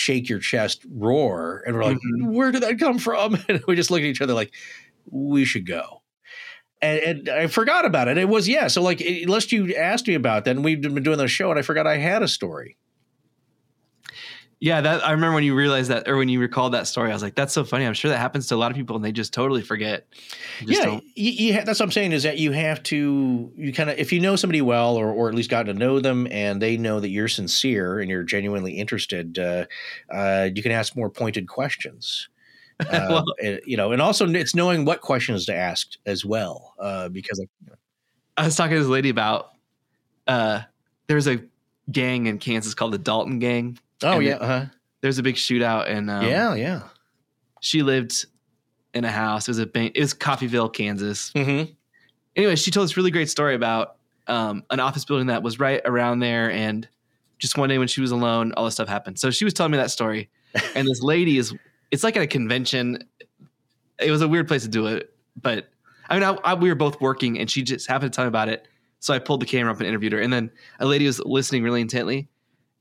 shake 0.00 0.28
your 0.28 0.38
chest 0.40 0.84
roar. 0.90 1.62
And 1.66 1.76
we're 1.76 1.84
like, 1.84 1.98
Mhm. 1.98 2.32
where 2.32 2.50
did 2.50 2.62
that 2.62 2.78
come 2.78 2.98
from? 2.98 3.36
And 3.48 3.62
we 3.68 3.76
just 3.76 3.90
looked 3.90 4.04
at 4.04 4.08
each 4.08 4.22
other 4.22 4.34
like, 4.34 4.52
we 5.10 5.44
should 5.44 5.66
go. 5.66 6.02
And, 6.82 6.98
and 7.00 7.28
I 7.28 7.46
forgot 7.46 7.84
about 7.84 8.08
it. 8.08 8.16
It 8.16 8.28
was, 8.28 8.48
yeah. 8.48 8.66
So, 8.68 8.82
like, 8.82 9.00
unless 9.02 9.52
you 9.52 9.74
asked 9.74 10.08
me 10.08 10.14
about 10.14 10.44
that, 10.46 10.52
and 10.56 10.64
we've 10.64 10.80
been 10.80 11.02
doing 11.02 11.18
the 11.18 11.28
show, 11.28 11.50
and 11.50 11.58
I 11.58 11.62
forgot 11.62 11.86
I 11.86 11.98
had 11.98 12.22
a 12.22 12.28
story. 12.28 12.76
Yeah, 14.62 14.82
that 14.82 15.02
I 15.06 15.12
remember 15.12 15.34
when 15.36 15.44
you 15.44 15.54
realized 15.54 15.88
that, 15.90 16.06
or 16.06 16.18
when 16.18 16.28
you 16.28 16.38
recalled 16.38 16.74
that 16.74 16.86
story. 16.86 17.10
I 17.10 17.14
was 17.14 17.22
like, 17.22 17.34
"That's 17.34 17.54
so 17.54 17.64
funny." 17.64 17.86
I'm 17.86 17.94
sure 17.94 18.10
that 18.10 18.18
happens 18.18 18.46
to 18.48 18.54
a 18.54 18.56
lot 18.56 18.70
of 18.70 18.76
people, 18.76 18.94
and 18.94 19.02
they 19.02 19.10
just 19.10 19.32
totally 19.32 19.62
forget. 19.62 20.06
Just 20.58 20.70
yeah, 20.80 20.84
don't- 20.84 21.04
you, 21.14 21.30
you 21.32 21.54
ha- 21.54 21.62
that's 21.64 21.80
what 21.80 21.86
I'm 21.86 21.92
saying 21.92 22.12
is 22.12 22.24
that 22.24 22.36
you 22.38 22.52
have 22.52 22.82
to 22.84 23.50
you 23.56 23.72
kind 23.72 23.88
of 23.88 23.98
if 23.98 24.12
you 24.12 24.20
know 24.20 24.36
somebody 24.36 24.60
well 24.60 24.96
or 24.96 25.10
or 25.10 25.30
at 25.30 25.34
least 25.34 25.48
gotten 25.48 25.74
to 25.74 25.78
know 25.78 25.98
them 25.98 26.26
and 26.30 26.60
they 26.60 26.76
know 26.76 27.00
that 27.00 27.08
you're 27.08 27.26
sincere 27.26 28.00
and 28.00 28.10
you're 28.10 28.22
genuinely 28.22 28.72
interested, 28.74 29.38
uh, 29.38 29.64
uh, 30.12 30.50
you 30.54 30.62
can 30.62 30.72
ask 30.72 30.94
more 30.94 31.08
pointed 31.10 31.48
questions. 31.48 32.28
Uh, 32.80 33.06
Well- 33.10 33.24
and, 33.42 33.60
you 33.66 33.76
know, 33.78 33.92
and 33.92 34.00
also 34.02 34.26
it's 34.28 34.54
knowing 34.54 34.84
what 34.86 35.00
questions 35.02 35.44
to 35.46 35.54
ask 35.54 35.92
as 36.06 36.24
well, 36.24 36.74
uh, 36.78 37.08
because 37.10 37.38
like 37.38 37.50
I 38.38 38.44
was 38.46 38.56
talking 38.56 38.74
to 38.74 38.80
this 38.80 38.88
lady 38.88 39.08
about. 39.10 39.50
Uh, 40.26 40.60
there's 41.06 41.26
a 41.26 41.40
gang 41.92 42.26
in 42.26 42.38
Kansas 42.38 42.72
called 42.74 42.92
the 42.92 42.98
Dalton 42.98 43.38
Gang. 43.38 43.78
Oh 44.02 44.14
And 44.14 44.24
yeah, 44.24 44.36
uh 44.36 44.66
There's 45.00 45.18
a 45.18 45.22
big 45.22 45.36
shootout, 45.36 45.88
and 45.88 46.10
um, 46.10 46.26
yeah, 46.26 46.54
yeah, 46.54 46.82
she 47.60 47.82
lived 47.82 48.26
in 48.94 49.04
a 49.04 49.10
house. 49.10 49.48
It 49.48 49.50
was 49.52 49.58
a 49.58 49.66
bank. 49.66 49.92
It 49.94 50.00
was 50.00 50.14
Coffeyville, 50.14 50.72
Kansas. 50.72 51.32
mm-hmm. 51.32 51.72
Anyway, 52.36 52.56
she 52.56 52.70
told 52.70 52.84
this 52.84 52.96
really 52.96 53.10
great 53.10 53.28
story 53.28 53.54
about 53.54 53.96
um, 54.26 54.64
an 54.70 54.80
office 54.80 55.04
building 55.04 55.26
that 55.26 55.42
was 55.42 55.58
right 55.58 55.80
around 55.84 56.20
there, 56.20 56.50
and 56.50 56.88
just 57.38 57.56
one 57.56 57.68
day 57.68 57.78
when 57.78 57.88
she 57.88 58.00
was 58.00 58.10
alone, 58.10 58.52
all 58.52 58.64
this 58.64 58.74
stuff 58.74 58.88
happened. 58.88 59.18
So 59.18 59.30
she 59.30 59.44
was 59.44 59.54
telling 59.54 59.72
me 59.72 59.78
that 59.78 59.90
story, 59.90 60.30
and 60.74 60.86
this 60.86 61.02
lady 61.02 61.38
is. 61.38 61.54
It's 61.90 62.04
like 62.04 62.16
at 62.16 62.22
a 62.22 62.28
convention. 62.28 63.02
It 63.98 64.12
was 64.12 64.22
a 64.22 64.28
weird 64.28 64.46
place 64.46 64.62
to 64.62 64.68
do 64.68 64.86
it, 64.86 65.12
but 65.40 65.68
I 66.08 66.14
mean, 66.14 66.24
I, 66.24 66.36
I, 66.44 66.54
we 66.54 66.68
were 66.68 66.74
both 66.74 67.00
working, 67.00 67.38
and 67.38 67.50
she 67.50 67.62
just 67.62 67.88
happened 67.88 68.12
to 68.12 68.16
tell 68.16 68.24
me 68.24 68.28
about 68.28 68.48
it. 68.48 68.66
So 68.98 69.14
I 69.14 69.18
pulled 69.18 69.40
the 69.40 69.46
camera 69.46 69.72
up 69.72 69.78
and 69.78 69.86
interviewed 69.86 70.12
her, 70.12 70.20
and 70.20 70.32
then 70.32 70.50
a 70.78 70.86
lady 70.86 71.06
was 71.06 71.20
listening 71.20 71.62
really 71.62 71.80
intently, 71.80 72.28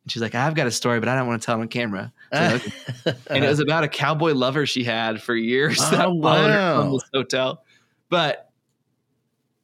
and 0.04 0.12
she's 0.12 0.22
like, 0.22 0.36
"I've 0.36 0.56
got 0.56 0.68
a 0.68 0.72
story, 0.72 1.00
but 1.00 1.10
I 1.10 1.16
don't 1.16 1.28
want 1.28 1.42
to 1.42 1.46
tell 1.46 1.58
it 1.58 1.62
on 1.62 1.68
camera." 1.68 2.12
So 2.34 2.40
I 2.40 2.54
was 2.54 2.66
like, 3.06 3.16
and 3.30 3.44
it 3.44 3.48
was 3.48 3.60
about 3.60 3.84
a 3.84 3.88
cowboy 3.88 4.34
lover 4.34 4.66
she 4.66 4.84
had 4.84 5.22
for 5.22 5.36
years 5.36 5.78
Oh, 5.82 5.92
that 5.92 5.98
followed 6.06 6.50
her 6.52 6.82
from 6.82 6.94
this 6.94 7.04
hotel. 7.14 7.64
But 8.10 8.50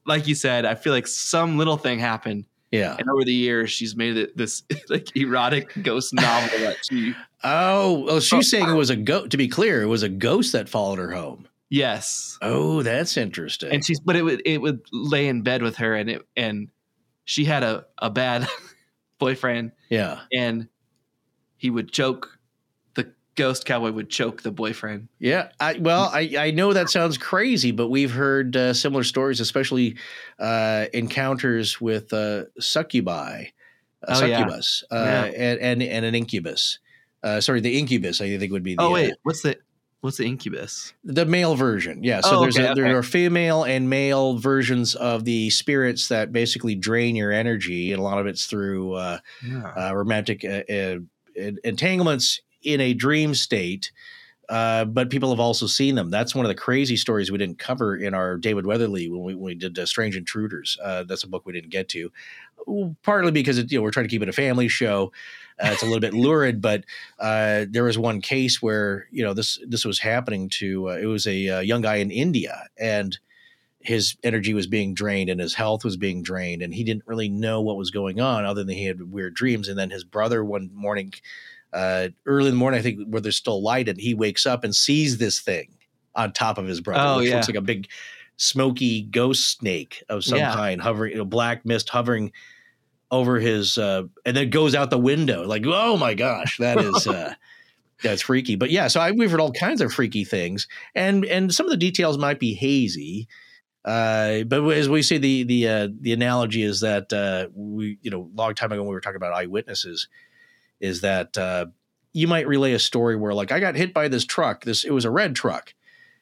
like 0.05 0.27
you 0.27 0.35
said, 0.35 0.65
I 0.65 0.75
feel 0.75 0.93
like 0.93 1.07
some 1.07 1.57
little 1.57 1.77
thing 1.77 1.99
happened, 1.99 2.45
yeah. 2.71 2.95
and 2.99 3.09
over 3.09 3.23
the 3.23 3.33
years, 3.33 3.71
she's 3.71 3.95
made 3.95 4.17
it 4.17 4.37
this 4.37 4.63
like 4.89 5.15
erotic 5.15 5.71
ghost 5.83 6.13
novel 6.13 6.59
that 6.59 6.77
she. 6.89 7.13
Oh, 7.47 7.99
well, 8.05 8.15
Oh, 8.15 8.19
she's 8.19 8.49
saying 8.49 8.67
it 8.67 8.73
was 8.73 8.89
a 8.89 8.95
ghost. 8.95 9.29
To 9.29 9.37
be 9.37 9.47
clear, 9.47 9.83
it 9.83 9.85
was 9.85 10.01
a 10.01 10.09
ghost 10.09 10.53
that 10.53 10.67
followed 10.67 10.97
her 10.97 11.11
home. 11.11 11.47
Yes, 11.69 12.39
Oh, 12.41 12.81
that's 12.81 13.17
interesting. 13.17 13.71
and 13.71 13.85
she's 13.85 13.99
but 13.99 14.15
it 14.15 14.23
would 14.23 14.41
it 14.45 14.59
would 14.61 14.81
lay 14.91 15.27
in 15.27 15.43
bed 15.43 15.61
with 15.61 15.75
her, 15.77 15.93
and 15.93 16.09
it 16.09 16.27
and 16.35 16.69
she 17.25 17.45
had 17.45 17.61
a 17.61 17.85
a 17.99 18.09
bad 18.09 18.47
boyfriend, 19.25 19.71
yeah. 19.89 20.21
and 20.31 20.67
he 21.57 21.69
would 21.69 21.91
choke. 21.91 22.37
The 22.93 23.11
ghost 23.35 23.65
cowboy 23.65 23.91
would 23.91 24.09
choke 24.09 24.43
the 24.43 24.51
boyfriend. 24.51 25.07
Yeah, 25.19 25.49
I, 25.59 25.77
well, 25.79 26.11
I, 26.13 26.35
I 26.37 26.51
know 26.51 26.73
that 26.73 26.89
sounds 26.89 27.17
crazy, 27.17 27.71
but 27.71 27.89
we've 27.89 28.11
heard 28.11 28.55
uh, 28.55 28.73
similar 28.73 29.03
stories, 29.03 29.39
especially 29.39 29.97
uh, 30.39 30.85
encounters 30.93 31.81
with 31.81 32.13
uh, 32.13 32.45
succubi, 32.59 33.45
uh, 34.07 34.13
Oh, 34.13 34.25
yeah. 34.25 34.37
succubus, 34.37 34.83
uh, 34.91 34.95
Yeah. 34.95 35.23
and, 35.23 35.59
and 35.59 35.83
and 35.83 36.05
an 36.05 36.13
incubus. 36.15 36.79
Uh, 37.23 37.41
sorry, 37.41 37.61
the 37.61 37.79
incubus. 37.79 38.21
I 38.21 38.37
think 38.37 38.51
would 38.51 38.63
be 38.63 38.75
the 38.75 38.83
Oh 38.83 38.89
uh, 38.89 38.93
wait, 38.93 39.15
what's 39.23 39.41
the 39.41 39.57
what's 40.01 40.17
the 40.17 40.25
incubus? 40.25 40.93
the 41.03 41.25
male 41.25 41.55
version. 41.55 42.03
Yeah, 42.03 42.21
so 42.21 42.37
Oh, 42.37 42.41
there's 42.41 42.57
okay, 42.57 42.71
a, 42.71 42.75
there 42.75 42.85
okay. 42.85 42.93
are 42.93 43.03
female 43.03 43.63
and 43.63 43.89
male 43.89 44.37
versions 44.37 44.95
of 44.95 45.25
the 45.25 45.49
spirits 45.49 46.07
that 46.09 46.31
basically 46.31 46.75
drain 46.75 47.15
your 47.15 47.31
energy, 47.31 47.91
and 47.91 47.99
a 47.99 48.03
lot 48.03 48.19
of 48.19 48.27
it's 48.27 48.45
through 48.45 48.93
uh, 48.93 49.19
Yeah. 49.47 49.89
uh, 49.89 49.95
romantic 49.95 50.43
uh, 50.45 50.61
uh, 50.71 50.97
entanglements 51.63 52.41
in 52.63 52.81
a 52.81 52.93
dream 52.93 53.33
state. 53.35 53.91
Uh, 54.49 54.85
but 54.85 55.09
people 55.09 55.29
have 55.29 55.39
also 55.39 55.67
seen 55.67 55.95
them. 55.95 56.09
That's 56.09 56.35
one 56.35 56.45
of 56.45 56.49
the 56.49 56.55
crazy 56.55 56.97
stories 56.97 57.31
we 57.31 57.37
didn't 57.37 57.59
cover 57.59 57.95
in 57.95 58.13
our 58.13 58.37
David 58.37 58.65
Weatherly 58.65 59.09
when 59.09 59.23
we, 59.23 59.35
when 59.35 59.45
we 59.45 59.55
did 59.55 59.77
uh, 59.77 59.85
Strange 59.85 60.15
Intruders. 60.15 60.77
Uh, 60.83 61.03
that's 61.03 61.23
a 61.23 61.27
book 61.27 61.45
we 61.45 61.53
didn't 61.53 61.71
get 61.71 61.89
to, 61.89 62.11
partly 63.03 63.31
because 63.31 63.57
it, 63.57 63.71
you 63.71 63.77
know 63.77 63.83
we're 63.83 63.91
trying 63.91 64.05
to 64.05 64.09
keep 64.09 64.21
it 64.21 64.29
a 64.29 64.33
family 64.33 64.67
show. 64.67 65.11
Uh, 65.59 65.69
it's 65.71 65.81
a 65.81 65.85
little 65.85 65.99
bit 65.99 66.13
lurid, 66.15 66.61
but 66.61 66.83
uh, 67.19 67.65
there 67.69 67.83
was 67.83 67.97
one 67.97 68.21
case 68.21 68.61
where 68.61 69.07
you 69.11 69.23
know 69.23 69.33
this 69.33 69.59
this 69.67 69.85
was 69.85 69.99
happening 69.99 70.49
to 70.49 70.89
uh, 70.89 70.93
it 70.93 71.07
was 71.07 71.25
a 71.27 71.49
uh, 71.49 71.59
young 71.59 71.81
guy 71.81 71.95
in 71.95 72.11
India 72.11 72.67
and 72.77 73.17
his 73.85 74.17
energy 74.23 74.55
was 74.55 74.65
being 74.65 74.95
drained 74.95 75.29
and 75.29 75.39
his 75.39 75.53
health 75.53 75.83
was 75.83 75.95
being 75.95 76.23
drained 76.23 76.63
and 76.63 76.73
he 76.73 76.83
didn't 76.83 77.05
really 77.05 77.29
know 77.29 77.61
what 77.61 77.77
was 77.77 77.91
going 77.91 78.19
on 78.19 78.43
other 78.43 78.63
than 78.63 78.75
he 78.75 78.85
had 78.85 79.11
weird 79.11 79.35
dreams 79.35 79.69
and 79.69 79.77
then 79.77 79.91
his 79.91 80.03
brother 80.03 80.43
one 80.43 80.71
morning 80.73 81.13
uh, 81.73 82.07
early 82.25 82.47
in 82.47 82.53
the 82.53 82.59
morning 82.59 82.79
i 82.79 82.83
think 82.83 82.99
where 83.07 83.21
there's 83.21 83.37
still 83.37 83.61
light 83.61 83.89
and 83.89 83.99
he 83.99 84.13
wakes 84.13 84.45
up 84.45 84.63
and 84.63 84.75
sees 84.75 85.17
this 85.17 85.39
thing 85.39 85.69
on 86.15 86.31
top 86.31 86.57
of 86.57 86.65
his 86.65 86.81
brother 86.81 87.01
Oh, 87.07 87.17
which 87.17 87.27
yeah. 87.29 87.35
looks 87.35 87.47
like 87.49 87.57
a 87.57 87.61
big 87.61 87.87
smoky 88.37 89.01
ghost 89.03 89.49
snake 89.57 90.03
of 90.09 90.23
some 90.23 90.39
Yeah. 90.39 90.53
kind 90.53 90.81
hovering 90.81 91.11
you 91.13 91.17
know, 91.17 91.25
black 91.25 91.65
mist 91.65 91.89
hovering 91.89 92.31
over 93.11 93.39
his 93.39 93.77
uh, 93.77 94.03
and 94.25 94.35
then 94.35 94.49
goes 94.49 94.75
out 94.75 94.89
the 94.89 94.97
window 94.97 95.43
like 95.45 95.63
oh 95.65 95.97
my 95.97 96.13
gosh 96.13 96.57
that 96.57 96.77
is 96.79 97.07
uh 97.07 97.33
that's 98.03 98.21
freaky 98.21 98.55
but 98.55 98.69
yeah 98.71 98.87
so 98.87 98.99
I, 98.99 99.11
we've 99.11 99.31
heard 99.31 99.39
all 99.39 99.51
kinds 99.51 99.79
of 99.81 99.93
freaky 99.93 100.23
things 100.25 100.67
and 100.95 101.23
and 101.25 101.53
some 101.53 101.65
of 101.65 101.69
the 101.71 101.77
details 101.77 102.17
might 102.17 102.39
be 102.39 102.53
hazy 102.53 103.27
uh, 103.85 104.41
but 104.45 104.67
as 104.69 104.89
we 104.89 105.03
say, 105.03 105.19
the 105.19 105.43
the 105.43 105.67
uh, 105.67 105.87
the 106.01 106.11
analogy 106.11 106.63
is 106.63 106.79
that 106.79 107.13
uh, 107.13 107.47
we 107.53 107.99
you 108.01 108.09
know 108.09 108.21
a 108.21 108.35
long 108.35 108.55
time 108.55 108.71
ago 108.71 108.81
when 108.81 108.89
we 108.89 108.95
were 108.95 108.99
talking 108.99 109.15
about 109.15 109.31
eyewitnesses, 109.33 110.07
is 110.79 111.01
that 111.01 111.37
uh, 111.37 111.65
you 112.13 112.27
might 112.27 112.47
relay 112.47 112.73
a 112.73 112.79
story 112.79 113.15
where 113.15 113.33
like 113.33 113.51
I 113.51 113.59
got 113.59 113.75
hit 113.75 113.93
by 113.93 114.07
this 114.07 114.25
truck. 114.25 114.63
This 114.63 114.83
it 114.83 114.91
was 114.91 115.05
a 115.05 115.09
red 115.11 115.35
truck. 115.35 115.73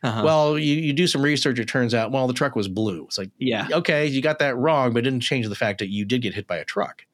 Uh-huh. 0.04 0.22
Well, 0.26 0.60
you, 0.60 0.76
you 0.76 0.92
do 0.94 1.08
some 1.08 1.22
research. 1.22 1.60
It 1.60 1.68
turns 1.68 1.94
out 1.94 2.12
well 2.12 2.28
the 2.28 2.34
truck 2.34 2.56
was 2.56 2.68
blue. 2.68 3.06
It's 3.06 3.18
like 3.18 3.32
yeah, 3.40 3.68
okay, 3.72 4.06
you 4.08 4.22
got 4.22 4.40
that 4.40 4.58
wrong, 4.58 4.92
but 4.94 5.00
it 5.00 5.04
didn't 5.04 5.22
change 5.22 5.48
the 5.48 5.56
fact 5.56 5.80
that 5.80 5.90
you 5.90 6.04
did 6.06 6.22
get 6.22 6.34
hit 6.34 6.46
by 6.48 6.58
a 6.58 6.66
truck. 6.66 7.06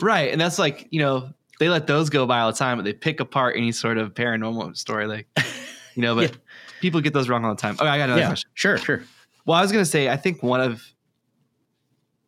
right. 0.00 0.30
And 0.32 0.40
that's 0.40 0.58
like 0.58 0.86
you 0.90 1.00
know 1.00 1.30
they 1.58 1.68
let 1.68 1.86
those 1.86 2.10
go 2.10 2.26
by 2.26 2.40
all 2.40 2.50
the 2.50 2.56
time, 2.58 2.78
but 2.78 2.84
they 2.84 2.92
pick 2.94 3.20
apart 3.20 3.56
any 3.56 3.70
sort 3.72 3.98
of 3.98 4.14
paranormal 4.14 4.76
story, 4.76 5.06
like 5.06 5.26
you 5.94 6.02
know. 6.02 6.14
But 6.16 6.30
Yeah. 6.30 6.36
people 6.80 7.00
get 7.02 7.12
those 7.12 7.28
wrong 7.28 7.44
all 7.44 7.54
the 7.54 7.60
time. 7.60 7.74
Okay, 7.74 7.86
I 7.86 7.98
got 7.98 8.04
another 8.04 8.20
yeah, 8.22 8.26
question. 8.28 8.50
sure, 8.54 8.78
sure. 8.78 9.02
Well, 9.44 9.58
I 9.58 9.62
was 9.62 9.70
gonna 9.70 9.84
say 9.84 10.08
I 10.08 10.16
think 10.16 10.42
one 10.42 10.60
of 10.60 10.82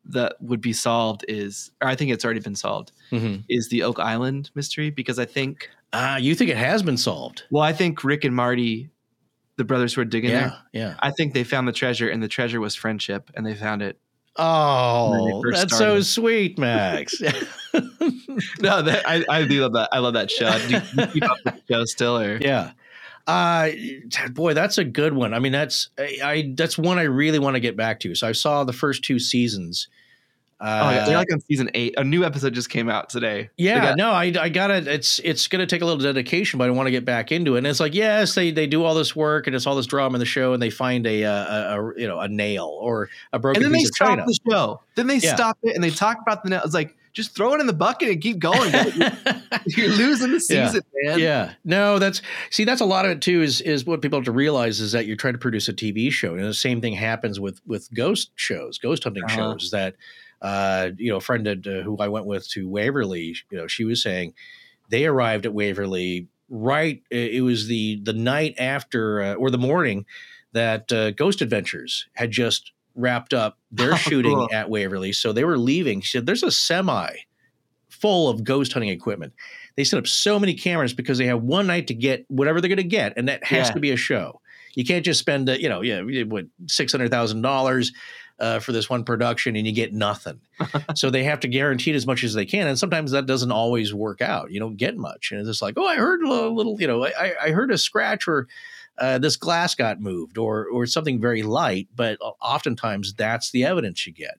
that 0.07 0.37
would 0.41 0.61
be 0.61 0.73
solved 0.73 1.25
is, 1.29 1.71
or 1.83 1.89
I 1.89 1.95
think 1.95 2.11
it's 2.11 2.25
already 2.25 2.41
been 2.41 2.55
solved, 2.57 2.93
Mm-hmm. 3.13 3.43
is 3.49 3.69
the 3.69 3.83
Oak 3.85 3.99
Island 3.99 4.51
mystery 4.55 4.91
because 4.91 5.19
I 5.19 5.25
think, 5.25 5.71
Uh, 5.93 6.19
you 6.21 6.35
think 6.35 6.51
it 6.51 6.57
has 6.57 6.83
been 6.83 6.97
solved? 6.97 7.45
well, 7.51 7.63
I 7.63 7.73
think 7.73 8.05
Rick 8.05 8.25
and 8.25 8.35
Marty, 8.35 8.91
the 9.57 9.65
brothers 9.65 9.95
who 9.95 10.01
are 10.01 10.05
digging 10.05 10.31
Yeah, 10.31 10.49
there, 10.49 10.59
yeah. 10.73 10.95
I 11.01 11.11
think 11.13 11.33
they 11.33 11.45
found 11.45 11.67
the 11.69 11.73
treasure, 11.73 12.09
and 12.09 12.23
the 12.23 12.29
treasure 12.29 12.61
was 12.61 12.75
friendship, 12.75 13.31
and 13.35 13.47
they 13.47 13.55
found 13.55 13.83
it. 13.83 13.99
Oh, 14.37 15.43
that's 15.53 15.77
so 15.79 16.01
sweet, 16.01 16.59
Max. 16.59 17.15
No, 18.61 18.83
that, 18.83 19.03
I, 19.09 19.25
I 19.29 19.45
do 19.47 19.61
love 19.63 19.73
that. 19.75 19.89
I 19.93 19.99
love 20.01 20.15
that 20.15 20.31
show. 20.31 20.51
Do 20.67 20.75
you, 20.75 20.81
do 20.81 20.87
you 21.03 21.07
keep 21.07 21.23
up 21.31 21.37
with 21.45 21.55
the 21.55 21.75
show 21.75 21.85
still, 21.85 22.19
or 22.19 22.39
Yeah. 22.39 22.73
Uh 23.27 23.71
boy, 24.33 24.55
that's 24.55 24.79
a 24.79 24.85
good 24.85 25.15
one. 25.15 25.33
I 25.33 25.39
mean, 25.39 25.53
that's 25.53 25.89
I, 25.99 26.19
I 26.23 26.53
that's 26.57 26.77
one 26.77 26.99
I 26.99 27.03
really 27.05 27.39
want 27.39 27.57
to 27.57 27.61
get 27.61 27.77
back 27.77 28.01
to. 28.01 28.15
So 28.15 28.29
I 28.29 28.33
saw 28.33 28.65
the 28.65 28.73
first 28.73 29.03
two 29.03 29.19
seasons 29.19 29.89
oh, 30.61 30.91
yeah. 30.91 31.07
like 31.19 31.33
on 31.33 31.41
season 31.41 31.71
eight. 31.75 31.95
A 31.97 32.05
new 32.05 32.25
episode 32.25 32.55
just 32.55 32.71
came 32.71 32.89
out 32.89 33.11
today. 33.11 33.51
Yeah, 33.57 33.81
got- 33.81 33.97
no, 33.97 34.11
I, 34.11 34.33
I 34.39 34.49
got 34.49 34.71
it. 34.71 34.87
It's 34.87 35.19
it's 35.21 35.47
going 35.49 35.61
to 35.61 35.67
take 35.67 35.83
a 35.83 35.85
little 35.85 36.03
dedication, 36.03 36.59
but 36.59 36.69
I 36.69 36.71
want 36.71 36.87
to 36.87 36.91
get 36.91 37.05
back 37.05 37.33
into 37.33 37.55
it. 37.55 37.59
And 37.59 37.67
it's 37.67 37.81
like, 37.81 37.95
yes, 37.95 38.35
they 38.35 38.51
they 38.51 38.67
do 38.67 38.85
all 38.85 38.95
this 38.95 39.15
work 39.15 39.47
and 39.47 39.55
it's 39.55 39.67
all 39.67 39.77
this 39.77 39.87
drama 39.87 40.17
in 40.17 40.21
the 40.21 40.27
show, 40.27 40.53
and 40.53 40.63
they 40.63 40.71
find 40.71 41.07
a, 41.07 41.25
uh, 41.25 41.77
a, 41.77 41.81
a 41.81 42.01
you 42.01 42.07
know 42.09 42.21
a 42.21 42.29
nail 42.29 42.67
or 42.81 43.11
a 43.33 43.39
broken 43.39 43.63
and 43.63 43.67
then 43.67 43.73
they 43.73 43.79
piece 43.79 43.91
of 43.91 43.95
stop 43.97 44.09
china. 44.09 44.25
the 44.27 44.39
show. 44.51 44.81
Then 44.95 45.07
they 45.07 45.17
Yeah. 45.17 45.35
stop 45.35 45.59
it 45.63 45.75
and 45.75 45.83
they 45.83 45.91
talk 45.91 46.19
about 46.21 46.43
the. 46.43 46.51
Nail. 46.51 46.63
It's 46.65 46.75
like 46.75 46.97
just 47.15 47.35
throw 47.35 47.55
it 47.55 47.61
in 47.61 47.67
the 47.67 47.73
bucket 47.73 48.11
and 48.11 48.21
keep 48.21 48.39
going. 48.39 48.73
You're, 48.73 49.11
you're 49.67 49.89
losing 49.97 50.33
the 50.33 50.45
Yeah. 50.51 50.67
season, 50.67 50.83
man. 51.05 51.19
yeah, 51.19 51.53
no, 51.65 51.99
that's 51.99 52.21
see, 52.51 52.65
that's 52.65 52.81
a 52.81 52.85
lot 52.87 53.05
of 53.07 53.13
it 53.13 53.23
too. 53.23 53.41
Is 53.43 53.61
is 53.63 53.87
what 53.87 54.03
people 54.03 54.19
have 54.19 54.27
to 54.27 54.33
realize 54.33 54.81
is 54.81 54.93
that 54.93 55.07
you're 55.07 55.17
trying 55.17 55.35
to 55.35 55.39
produce 55.39 55.69
a 55.69 55.73
TV 55.73 56.11
show, 56.11 56.35
and 56.35 56.45
the 56.45 56.53
same 56.53 56.81
thing 56.81 56.95
happens 56.95 57.41
with 57.41 57.61
with 57.67 57.89
ghost 57.95 58.33
shows, 58.35 58.79
ghost 58.79 59.05
hunting 59.05 59.25
Uh-huh. 59.25 59.37
shows. 59.37 59.71
That 59.71 59.95
uh, 60.43 60.91
you 60.99 61.11
know, 61.11 61.17
a 61.17 61.21
friend 61.23 61.47
that, 61.47 61.67
uh, 61.67 61.83
who 61.85 61.97
I 61.99 62.09
went 62.09 62.27
with 62.27 62.47
to 62.51 62.69
Waverly, 62.69 63.35
you 63.51 63.57
know, 63.57 63.67
she 63.67 63.85
was 63.85 64.03
saying 64.03 64.35
they 64.91 65.07
arrived 65.07 65.47
at 65.47 65.55
Waverly 65.55 66.29
right. 66.51 67.03
It 67.11 67.43
was 67.43 67.67
the 67.69 68.01
the 68.03 68.13
night 68.13 68.55
after 68.59 69.23
uh, 69.23 69.35
or 69.35 69.51
the 69.51 69.57
morning 69.59 70.05
that 70.53 70.93
uh, 70.93 71.13
Ghost 71.13 71.41
Adventures 71.41 72.07
had 72.13 72.31
just 72.31 72.73
wrapped 72.95 73.35
up 73.35 73.59
their 73.73 73.93
Oh, 73.95 73.97
shooting 73.97 74.35
cool. 74.37 74.49
at 74.53 74.69
Waverly, 74.71 75.13
so 75.13 75.33
they 75.33 75.45
were 75.45 75.59
leaving. 75.59 76.01
She 76.01 76.13
said, 76.19 76.27
"There's 76.27 76.43
a 76.43 76.51
semi 76.51 77.11
full 77.89 78.29
of 78.29 78.45
ghost 78.45 78.73
hunting 78.73 78.91
equipment." 78.91 79.33
They 79.77 79.85
set 79.85 79.99
up 79.99 80.07
so 80.07 80.39
many 80.39 80.55
cameras 80.55 80.95
because 80.95 81.19
they 81.19 81.27
have 81.27 81.43
one 81.43 81.67
night 81.67 81.89
to 81.89 81.95
get 81.95 82.25
whatever 82.29 82.61
they're 82.61 82.69
going 82.69 82.77
to 82.77 82.85
get, 82.85 83.15
and 83.17 83.29
that 83.29 83.45
has 83.45 83.69
Yeah. 83.69 83.75
to 83.75 83.81
be 83.81 83.91
a 83.91 83.97
show. 83.97 84.41
You 84.75 84.85
can't 84.85 85.05
just 85.05 85.21
spend, 85.21 85.49
uh, 85.49 85.53
you 85.53 85.69
know, 85.69 85.81
yeah, 85.83 86.03
what 86.23 86.47
six 86.67 86.93
hundred 86.93 87.11
thousand 87.11 87.43
dollars 87.43 87.93
uh, 88.41 88.59
for 88.59 88.73
this 88.73 88.91
one 88.91 89.05
production 89.05 89.55
and 89.55 89.65
you 89.67 89.73
get 89.73 89.93
nothing. 89.93 90.41
so 90.97 91.09
they 91.11 91.23
have 91.23 91.39
to 91.41 91.49
guarantee 91.49 91.93
it 91.93 91.97
as 91.97 92.07
much 92.07 92.25
as 92.25 92.35
they 92.35 92.45
can, 92.45 92.67
and 92.67 92.79
sometimes 92.79 93.11
that 93.13 93.27
doesn't 93.27 93.53
always 93.53 93.95
work 93.95 94.21
out. 94.21 94.51
You 94.51 94.59
don't 94.61 94.77
get 94.77 94.97
much, 94.97 95.31
and 95.31 95.41
it's 95.41 95.49
just 95.49 95.63
like, 95.63 95.75
oh, 95.77 95.87
I 95.87 95.97
heard 95.97 96.23
a 96.23 96.49
little, 96.49 96.81
you 96.81 96.87
know, 96.89 97.05
I, 97.07 97.33
I 97.43 97.51
heard 97.51 97.71
a 97.73 97.79
scratch 97.79 98.27
or 98.29 98.47
uh, 98.99 99.19
this 99.19 99.37
glass 99.37 99.75
got 99.75 100.01
moved 100.01 100.39
or 100.39 100.67
or 100.67 100.87
something 100.87 101.21
very 101.21 101.43
light, 101.43 101.89
but 101.95 102.19
oftentimes 102.41 103.15
that's 103.15 103.51
the 103.51 103.65
evidence 103.65 104.07
you 104.07 104.13
get. 104.13 104.39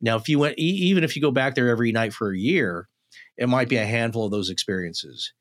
Now, 0.00 0.16
if 0.16 0.28
you 0.28 0.38
went, 0.38 0.58
even 0.58 1.02
if 1.04 1.16
you 1.16 1.22
go 1.22 1.30
back 1.30 1.54
there 1.54 1.68
every 1.68 1.90
night 1.92 2.12
for 2.12 2.32
a 2.32 2.38
year, 2.38 2.88
it 3.36 3.48
might 3.48 3.68
be 3.68 3.76
a 3.76 3.86
handful 3.86 4.24
of 4.24 4.30
those 4.30 4.50
experiences. 4.50 5.32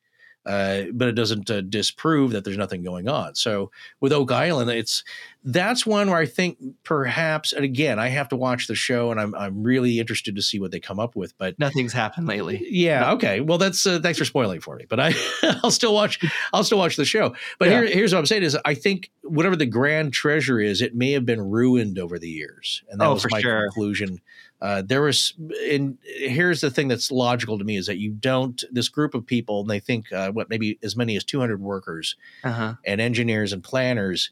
Uh, 0.45 0.85
but 0.93 1.09
it 1.09 1.15
doesn't 1.15 1.51
uh, 1.51 1.59
disprove 1.59 2.31
that 2.31 2.45
there's 2.45 2.57
nothing 2.57 2.81
going 2.81 3.09
on. 3.09 3.35
So 3.35 3.69
with 3.99 4.13
Oak 4.13 4.31
Island, 4.31 4.71
it's 4.71 5.03
that's 5.43 5.85
one 5.85 6.09
where 6.09 6.19
I 6.19 6.25
think 6.25 6.57
perhaps, 6.83 7.53
and 7.53 7.63
again, 7.63 7.99
I 7.99 8.07
have 8.09 8.29
to 8.29 8.35
watch 8.35 8.67
the 8.67 8.75
show, 8.75 9.11
and 9.11 9.19
I'm 9.19 9.33
I'm 9.35 9.63
really 9.63 9.99
interested 9.99 10.35
to 10.35 10.41
see 10.41 10.59
what 10.59 10.71
they 10.71 10.79
come 10.79 10.99
up 10.99 11.15
with. 11.15 11.37
But 11.37 11.57
Nothing's 11.59 11.93
happened 11.93 12.27
lately. 12.27 12.65
yeah, 12.69 13.11
okay, 13.13 13.39
well, 13.41 13.57
that's 13.57 13.85
uh, 13.85 13.99
thanks 14.01 14.17
for 14.19 14.25
spoiling 14.25 14.59
for 14.61 14.75
me. 14.75 14.85
But 14.89 14.99
I 14.99 15.13
I'll 15.63 15.71
still 15.71 15.93
watch 15.93 16.19
I'll 16.53 16.63
still 16.63 16.77
watch 16.79 16.95
the 16.95 17.05
show. 17.05 17.35
But 17.59 17.69
Yeah. 17.69 17.81
here, 17.81 17.85
here's 17.87 18.13
what 18.13 18.19
I'm 18.19 18.25
saying 18.25 18.43
is 18.43 18.57
I 18.65 18.73
think 18.73 19.09
whatever 19.23 19.55
the 19.55 19.65
grand 19.65 20.13
treasure 20.13 20.59
is, 20.59 20.81
it 20.81 20.95
may 20.95 21.11
have 21.11 21.25
been 21.25 21.41
ruined 21.41 21.99
over 21.99 22.19
the 22.19 22.29
years, 22.29 22.83
and 22.89 22.99
that 22.99 23.05
Oh, 23.07 23.13
was 23.13 23.23
for 23.23 23.29
my 23.29 23.41
sure. 23.41 23.63
conclusion. 23.63 24.19
Uh, 24.59 24.81
there 24.83 25.03
was, 25.03 25.35
and 25.69 25.99
here's 26.03 26.61
the 26.61 26.71
thing 26.71 26.87
that's 26.87 27.11
logical 27.11 27.59
to 27.59 27.63
me 27.63 27.77
is 27.77 27.85
that 27.85 27.99
you 27.99 28.09
don't 28.09 28.63
this 28.71 28.89
group 28.89 29.13
of 29.13 29.23
people, 29.23 29.61
and 29.61 29.69
they 29.69 29.79
think 29.79 30.11
uh, 30.11 30.31
what 30.31 30.49
maybe 30.49 30.79
as 30.81 30.95
many 30.95 31.15
as 31.15 31.23
200 31.23 31.61
workers 31.61 32.15
Uh 32.43 32.51
huh. 32.51 32.73
and 32.83 32.99
engineers 32.99 33.53
and 33.53 33.63
planners 33.63 34.31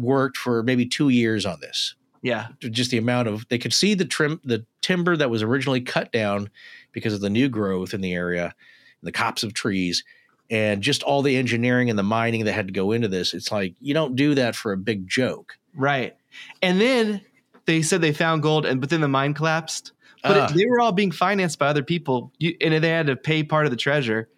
worked 0.00 0.36
for 0.36 0.62
maybe 0.62 0.86
two 0.86 1.08
years 1.08 1.44
on 1.46 1.58
this 1.60 1.94
Yeah. 2.22 2.48
just 2.60 2.90
the 2.90 2.98
amount 2.98 3.28
of 3.28 3.46
they 3.48 3.58
could 3.58 3.72
see 3.74 3.94
the 3.94 4.04
trim 4.04 4.40
the 4.44 4.64
timber 4.82 5.16
that 5.16 5.30
was 5.30 5.42
originally 5.42 5.80
cut 5.80 6.10
down 6.12 6.50
because 6.92 7.14
of 7.14 7.20
the 7.20 7.30
new 7.30 7.48
growth 7.48 7.94
in 7.94 8.00
the 8.00 8.12
area 8.14 8.54
the 9.02 9.12
copse 9.12 9.42
of 9.42 9.54
trees 9.54 10.04
and 10.50 10.82
just 10.82 11.02
all 11.02 11.22
the 11.22 11.36
engineering 11.36 11.88
and 11.90 11.98
the 11.98 12.02
mining 12.02 12.44
that 12.44 12.52
had 12.52 12.66
to 12.66 12.72
go 12.72 12.92
into 12.92 13.08
this 13.08 13.34
it's 13.34 13.50
like 13.52 13.74
you 13.80 13.94
don't 13.94 14.16
do 14.16 14.34
that 14.34 14.54
for 14.56 14.72
a 14.72 14.76
big 14.76 15.06
joke 15.08 15.56
Right. 15.76 16.16
And 16.62 16.80
then 16.80 17.20
they 17.66 17.80
said 17.82 18.00
they 18.00 18.12
found 18.12 18.42
gold, 18.42 18.66
and 18.66 18.80
but 18.80 18.90
then 18.90 19.00
the 19.00 19.06
mine 19.08 19.34
collapsed. 19.34 19.92
But 20.24 20.36
Ah. 20.36 20.46
it, 20.50 20.56
they 20.56 20.66
were 20.66 20.80
all 20.80 20.90
being 20.90 21.12
financed 21.12 21.60
by 21.60 21.68
other 21.68 21.84
people, 21.84 22.32
you, 22.38 22.56
and 22.60 22.82
they 22.82 22.88
had 22.88 23.06
to 23.06 23.14
pay 23.14 23.44
part 23.44 23.66
of 23.66 23.70
the 23.70 23.76
treasure. 23.76 24.28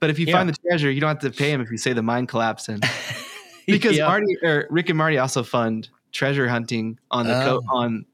But 0.00 0.10
if 0.10 0.18
you 0.18 0.26
Yeah. 0.26 0.32
find 0.38 0.48
the 0.48 0.56
treasure, 0.68 0.90
you 0.90 1.00
don't 1.00 1.08
have 1.08 1.20
to 1.20 1.30
pay 1.30 1.52
them 1.52 1.60
if 1.60 1.70
you 1.70 1.76
say 1.78 1.92
the 1.92 2.02
mine 2.02 2.26
collapsed. 2.26 2.68
And 2.68 2.82
because 3.74 3.96
Yeah. 3.96 4.06
Marty 4.06 4.36
or 4.42 4.66
Rick 4.70 4.88
and 4.88 4.98
Marty 4.98 5.18
also 5.18 5.42
fund 5.42 5.88
treasure 6.12 6.48
hunting 6.48 6.98
on 7.10 7.26
the 7.26 7.32
co- 7.34 7.62
Oh. 7.70 7.76
on 7.76 8.06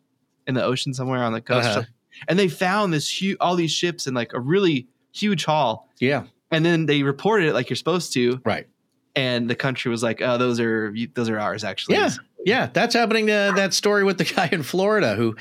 in 0.47 0.55
the 0.55 0.65
ocean 0.65 0.93
somewhere 0.95 1.23
on 1.23 1.33
the 1.33 1.41
coast, 1.41 1.69
Uh-huh. 1.69 1.83
and 2.29 2.38
they 2.38 2.49
found 2.49 2.93
this 2.93 3.09
huge 3.09 3.37
all 3.41 3.55
these 3.57 3.71
ships 3.73 4.07
in 4.07 4.15
like 4.15 4.33
a 4.33 4.41
really 4.41 4.87
huge 5.12 5.45
haul, 5.45 5.88
yeah 6.01 6.25
and 6.51 6.65
then 6.65 6.87
they 6.87 7.03
reported 7.03 7.49
it 7.49 7.53
like 7.55 7.71
you're 7.71 7.77
supposed 7.77 8.12
to, 8.15 8.41
right 8.45 8.67
and 9.15 9.49
the 9.51 9.55
country 9.55 9.91
was 9.91 10.03
like, 10.03 10.23
"Oh, 10.23 10.38
those 10.38 10.59
are 10.59 10.93
those 11.15 11.29
are 11.29 11.38
ours, 11.38 11.65
actually." 11.65 11.97
Yeah. 11.97 12.11
Yeah, 12.45 12.71
that's 12.73 12.93
happening. 12.95 13.31
Uh, 13.31 13.53
that 13.53 13.73
story 13.75 14.03
with 14.05 14.19
the 14.19 14.25
guy 14.37 14.49
in 14.51 14.62
Florida 14.65 15.15
who 15.15 15.37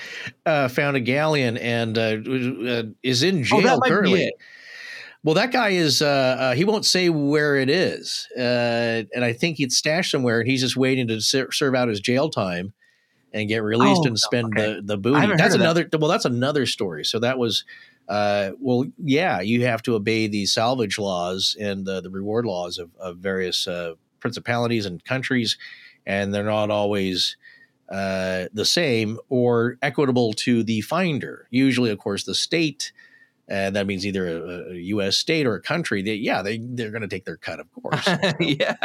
uh, 0.45 0.67
found 0.67 0.95
a 0.97 0.99
galleon 0.99 1.57
and 1.57 1.97
uh, 1.97 2.17
uh, 2.69 2.83
is 3.01 3.23
in 3.23 3.43
jail 3.43 3.59
Oh, 3.59 3.61
might 3.77 3.83
be 3.85 3.89
currently. 3.89 4.33
Well, 5.23 5.35
that 5.35 5.51
guy 5.51 5.69
is. 5.69 6.01
Uh, 6.01 6.05
uh, 6.39 6.53
he 6.55 6.65
won't 6.65 6.85
say 6.85 7.09
where 7.09 7.55
it 7.55 7.69
is, 7.69 8.27
uh, 8.37 9.03
and 9.13 9.23
I 9.23 9.33
think 9.33 9.59
it's 9.59 9.77
stashed 9.77 10.11
somewhere, 10.11 10.39
and 10.39 10.49
he's 10.49 10.61
just 10.61 10.75
waiting 10.75 11.07
to 11.09 11.21
ser- 11.21 11.51
serve 11.51 11.75
out 11.75 11.89
his 11.89 11.99
jail 11.99 12.29
time 12.29 12.73
and 13.33 13.47
get 13.47 13.61
released 13.63 14.01
Oh, 14.03 14.07
and 14.07 14.19
spend 14.19 14.57
okay. 14.57 14.75
the 14.75 14.81
the 14.81 14.97
booty. 14.97 15.27
That's 15.37 15.53
of 15.53 15.59
that. 15.59 15.61
another. 15.61 15.89
Well, 15.99 16.09
that's 16.09 16.25
another 16.25 16.65
story. 16.65 17.05
So 17.05 17.19
that 17.19 17.37
was. 17.37 17.65
Uh, 18.09 18.51
well, 18.59 18.85
yeah, 18.97 19.39
you 19.39 19.65
have 19.65 19.81
to 19.83 19.93
obey 19.95 20.27
the 20.27 20.45
salvage 20.45 20.97
laws 20.99 21.55
and 21.61 21.85
the, 21.85 22.01
the 22.01 22.09
reward 22.09 22.45
laws 22.45 22.77
of, 22.77 22.89
of 22.99 23.17
various 23.17 23.67
uh, 23.67 23.93
principalities 24.19 24.85
and 24.85 25.05
countries, 25.05 25.55
and 26.05 26.33
they're 26.33 26.43
not 26.43 26.69
always 26.71 27.37
uh, 27.89 28.47
the 28.53 28.65
same 28.65 29.17
or 29.29 29.77
equitable 29.81 30.33
to 30.33 30.61
the 30.63 30.81
finder. 30.81 31.47
Usually, 31.51 31.89
of 31.91 31.99
course, 31.99 32.25
the 32.25 32.35
state, 32.35 32.91
and 33.51 33.75
that 33.75 33.85
means 33.85 34.05
either 34.05 34.27
a, 34.27 34.71
a 34.71 34.75
U.S. 34.75 35.17
state 35.17 35.45
or 35.45 35.55
a 35.55 35.61
country. 35.61 36.01
They, 36.01 36.15
yeah, 36.15 36.41
they 36.41 36.57
they're 36.57 36.89
going 36.89 37.01
to 37.01 37.07
take 37.09 37.25
their 37.25 37.35
cut, 37.35 37.59
of 37.59 37.67
course. 37.73 38.07
yeah. 38.39 38.77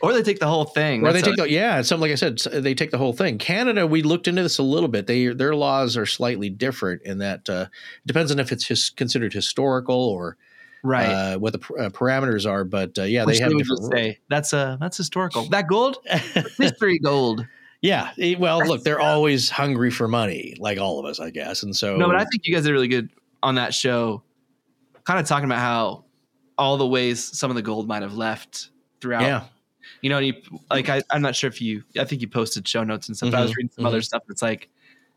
Or 0.00 0.14
they 0.14 0.22
take 0.22 0.38
the 0.38 0.46
whole 0.46 0.64
thing. 0.64 1.06
Or 1.06 1.12
they 1.12 1.20
take 1.20 1.36
the 1.36 1.48
yeah, 1.50 1.82
something 1.82 2.10
like 2.10 2.12
I 2.12 2.14
said, 2.14 2.38
they 2.62 2.74
take 2.74 2.90
the 2.90 2.98
whole 2.98 3.12
thing. 3.12 3.36
Canada, 3.36 3.86
we 3.86 4.02
looked 4.02 4.26
into 4.26 4.42
this 4.42 4.56
a 4.56 4.62
little 4.62 4.88
bit. 4.88 5.06
They 5.06 5.26
their 5.26 5.54
laws 5.54 5.96
are 5.98 6.06
slightly 6.06 6.48
different 6.48 7.02
in 7.02 7.18
that 7.18 7.50
uh, 7.50 7.66
it 7.70 8.06
depends 8.06 8.32
on 8.32 8.38
if 8.38 8.50
it's 8.50 8.66
his, 8.66 8.88
considered 8.88 9.34
historical 9.34 9.94
or 9.94 10.38
right. 10.82 11.04
uh, 11.06 11.38
what 11.38 11.52
the 11.52 11.58
pr- 11.58 11.78
uh, 11.78 11.90
parameters 11.90 12.48
are. 12.50 12.64
But 12.64 12.98
uh, 12.98 13.02
yeah, 13.02 13.26
Which 13.26 13.38
they 13.38 13.44
have 13.44 13.58
different 13.58 13.92
say 13.92 14.18
that's 14.30 14.54
uh 14.54 14.78
that's 14.80 14.96
historical. 14.96 15.44
That 15.50 15.68
gold, 15.68 15.98
history 16.56 16.98
gold. 16.98 17.46
yeah, 17.82 18.12
well, 18.38 18.66
look, 18.66 18.84
they're 18.84 19.00
always 19.00 19.50
hungry 19.50 19.90
for 19.90 20.08
money, 20.08 20.54
like 20.58 20.78
all 20.78 20.98
of 20.98 21.04
us, 21.04 21.20
I 21.20 21.28
guess. 21.28 21.62
And 21.62 21.76
so 21.76 21.98
No, 21.98 22.06
but 22.06 22.16
I 22.16 22.24
think 22.24 22.46
you 22.46 22.54
guys 22.54 22.66
are 22.66 22.72
really 22.72 22.88
good 22.88 23.10
on 23.42 23.54
that 23.56 23.74
show, 23.74 24.22
kind 25.04 25.18
of 25.20 25.26
talking 25.26 25.44
about 25.46 25.58
how 25.58 26.04
all 26.56 26.76
the 26.76 26.86
ways 26.86 27.36
some 27.38 27.50
of 27.50 27.54
the 27.56 27.62
gold 27.62 27.86
might 27.86 28.02
have 28.02 28.14
left 28.14 28.70
throughout. 29.00 29.22
yeah, 29.22 29.44
You 30.02 30.10
know, 30.10 30.18
and 30.18 30.26
you 30.26 30.34
like 30.70 30.88
I, 30.88 31.02
I'm 31.10 31.22
not 31.22 31.36
sure 31.36 31.48
if 31.48 31.62
you 31.62 31.84
I 31.98 32.04
think 32.04 32.20
you 32.20 32.28
posted 32.28 32.66
show 32.66 32.82
notes 32.84 33.08
and 33.08 33.16
stuff. 33.16 33.30
but 33.30 33.38
I 33.38 33.42
was 33.42 33.52
Mhm, 33.52 33.56
reading 33.56 33.70
some 33.76 33.86
other 33.86 34.02
stuff 34.02 34.22
It's 34.28 34.42
like, 34.42 34.68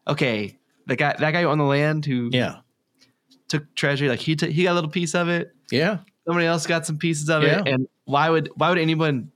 okay, 0.08 0.58
the 0.86 0.96
guy 0.96 1.16
that 1.18 1.32
guy 1.32 1.44
on 1.44 1.58
the 1.58 1.64
land 1.64 2.06
who 2.06 2.30
yeah, 2.32 2.58
took 3.48 3.74
treasure, 3.76 4.08
like 4.08 4.20
he 4.20 4.36
took 4.36 4.50
he 4.50 4.64
got 4.64 4.74
a 4.74 4.76
little 4.76 4.90
piece 4.90 5.16
of 5.16 5.28
it. 5.30 5.52
yeah. 5.72 6.00
Somebody 6.28 6.46
else 6.46 6.68
got 6.68 6.86
some 6.86 6.98
pieces 7.00 7.30
of 7.32 7.42
Yeah. 7.44 7.62
it. 7.62 7.68
And 7.68 7.88
why 8.06 8.30
would 8.30 8.50
why 8.56 8.70
would 8.70 8.78
anyone 8.78 9.32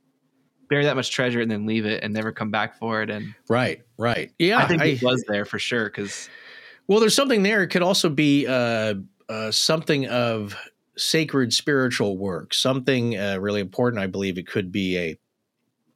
bury 0.68 0.84
that 0.84 0.94
much 0.96 1.10
treasure 1.10 1.40
and 1.40 1.50
then 1.50 1.66
leave 1.66 1.84
it 1.86 2.02
and 2.04 2.14
never 2.14 2.30
come 2.30 2.50
back 2.52 2.78
for 2.78 3.02
it? 3.02 3.10
And 3.10 3.34
Right, 3.48 3.82
right. 3.98 4.30
Yeah, 4.38 4.58
I 4.58 4.66
think 4.68 4.82
I- 4.82 4.86
it 4.86 5.02
was 5.02 5.24
there 5.26 5.44
for 5.44 5.58
sure 5.58 5.86
because 5.86 6.28
Well, 6.88 7.00
there's 7.00 7.14
something 7.14 7.42
there. 7.42 7.62
It 7.62 7.68
could 7.68 7.82
also 7.82 8.08
be 8.08 8.46
uh, 8.46 8.94
uh, 9.28 9.50
something 9.50 10.06
of 10.06 10.56
sacred 10.96 11.52
spiritual 11.52 12.16
work, 12.16 12.54
something 12.54 13.18
uh, 13.18 13.38
really 13.40 13.60
important. 13.60 14.02
I 14.02 14.06
believe 14.06 14.38
it 14.38 14.46
could 14.46 14.70
be 14.72 14.96
a 14.98 15.18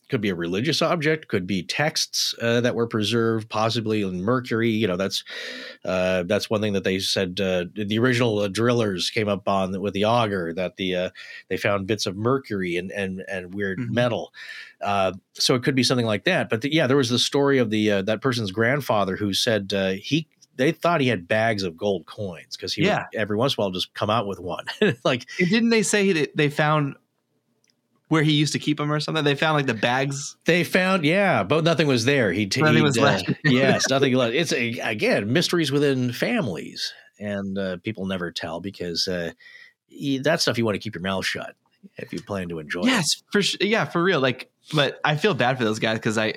could 0.09 0.21
be 0.21 0.31
a 0.31 0.35
religious 0.35 0.83
object, 0.83 1.29
could 1.29 1.47
be 1.47 1.63
texts 1.63 2.35
uh, 2.43 2.61
that 2.63 2.75
were 2.75 2.89
preserved, 2.89 3.49
possibly 3.49 4.03
in 4.03 4.21
mercury. 4.23 4.69
You 4.71 4.89
know, 4.89 4.97
that's 4.97 5.23
uh, 5.85 6.25
that's 6.25 6.51
one 6.51 6.61
thing 6.61 6.73
that 6.73 6.83
they 6.85 6.99
said. 6.99 7.41
Uh, 7.41 7.67
the 7.75 7.99
original 7.99 8.41
uh, 8.41 8.49
drillers 8.49 9.11
came 9.11 9.29
up 9.29 9.49
on 9.49 9.81
with 9.81 9.95
the 9.95 10.05
auger 10.07 10.53
that 10.55 10.77
the 10.77 10.97
uh, 10.97 11.11
they 11.49 11.57
found 11.57 11.87
bits 11.87 12.07
of 12.07 12.17
mercury 12.17 12.77
and 12.77 12.91
and 12.91 13.23
and 13.29 13.55
weird 13.55 13.79
Mhm. 13.79 13.91
metal. 13.91 14.33
Uh, 14.81 15.13
so 15.35 15.55
it 15.55 15.63
could 15.63 15.77
be 15.77 15.85
something 15.85 16.07
like 16.07 16.25
that. 16.25 16.49
But 16.51 16.63
the, 16.63 16.73
yeah, 16.75 16.89
there 16.89 16.97
was 16.97 17.11
the 17.11 17.19
story 17.19 17.59
of 17.59 17.71
the 17.71 17.91
uh, 17.93 18.03
that 18.03 18.21
person's 18.21 18.51
grandfather 18.51 19.17
who 19.17 19.33
said 19.33 19.73
uh, 19.73 19.91
he 19.91 20.27
they 20.61 20.73
thought 20.73 21.01
he 21.01 21.09
had 21.09 21.27
bags 21.27 21.63
of 21.65 21.77
gold 21.77 22.07
coins 22.07 22.57
because 22.57 22.73
he 22.75 22.85
Yeah. 22.85 23.05
would 23.13 23.21
every 23.21 23.37
once 23.37 23.55
in 23.57 23.61
a 23.61 23.65
while 23.65 23.71
just 23.73 23.93
come 23.95 24.11
out 24.11 24.27
with 24.27 24.39
one. 24.39 24.67
like 25.05 25.27
And 25.41 25.49
didn't 25.49 25.71
they 25.71 25.83
say 25.83 26.13
that 26.13 26.37
they 26.37 26.49
found 26.51 26.95
where 28.09 28.23
he 28.25 28.33
used 28.33 28.53
to 28.55 28.59
keep 28.59 28.77
them 28.79 28.91
or 28.91 28.99
something. 28.99 29.23
They 29.23 29.37
found 29.37 29.57
like 29.57 29.67
the 29.67 29.75
bags. 29.75 30.37
They 30.45 30.65
found, 30.65 31.05
yeah, 31.05 31.45
but 31.45 31.63
nothing 31.63 31.87
was 31.87 32.05
there. 32.05 32.33
He 32.33 32.45
Nothing 32.57 32.75
he'd, 32.77 32.83
was 32.83 32.99
uh, 32.99 33.03
left. 33.03 33.31
yes, 33.45 33.89
nothing 33.89 34.13
left. 34.15 34.35
It's 34.35 34.53
a, 34.53 34.79
again 34.81 35.33
mysteries 35.33 35.71
within 35.71 36.13
families, 36.13 36.93
and 37.21 37.57
uh, 37.57 37.77
people 37.85 38.07
never 38.07 38.33
tell 38.33 38.61
because 38.61 39.07
uh, 39.07 39.31
that 40.23 40.41
stuff 40.41 40.59
you 40.59 40.65
want 40.65 40.75
to 40.75 40.81
keep 40.81 40.95
your 40.97 41.03
mouth 41.03 41.25
shut 41.25 41.55
if 41.99 42.13
you 42.13 42.21
plan 42.21 42.49
to 42.49 42.59
enjoy. 42.59 42.81
it. 42.81 42.87
Yes, 42.87 43.23
for 43.31 43.43
sure. 43.43 43.59
Yeah, 43.65 43.85
for 43.85 44.03
real. 44.03 44.19
Like, 44.21 44.51
but 44.75 44.99
I 45.05 45.15
feel 45.17 45.35
bad 45.35 45.57
for 45.57 45.63
those 45.65 45.79
guys 45.79 45.99
because 45.99 46.19
I, 46.19 46.35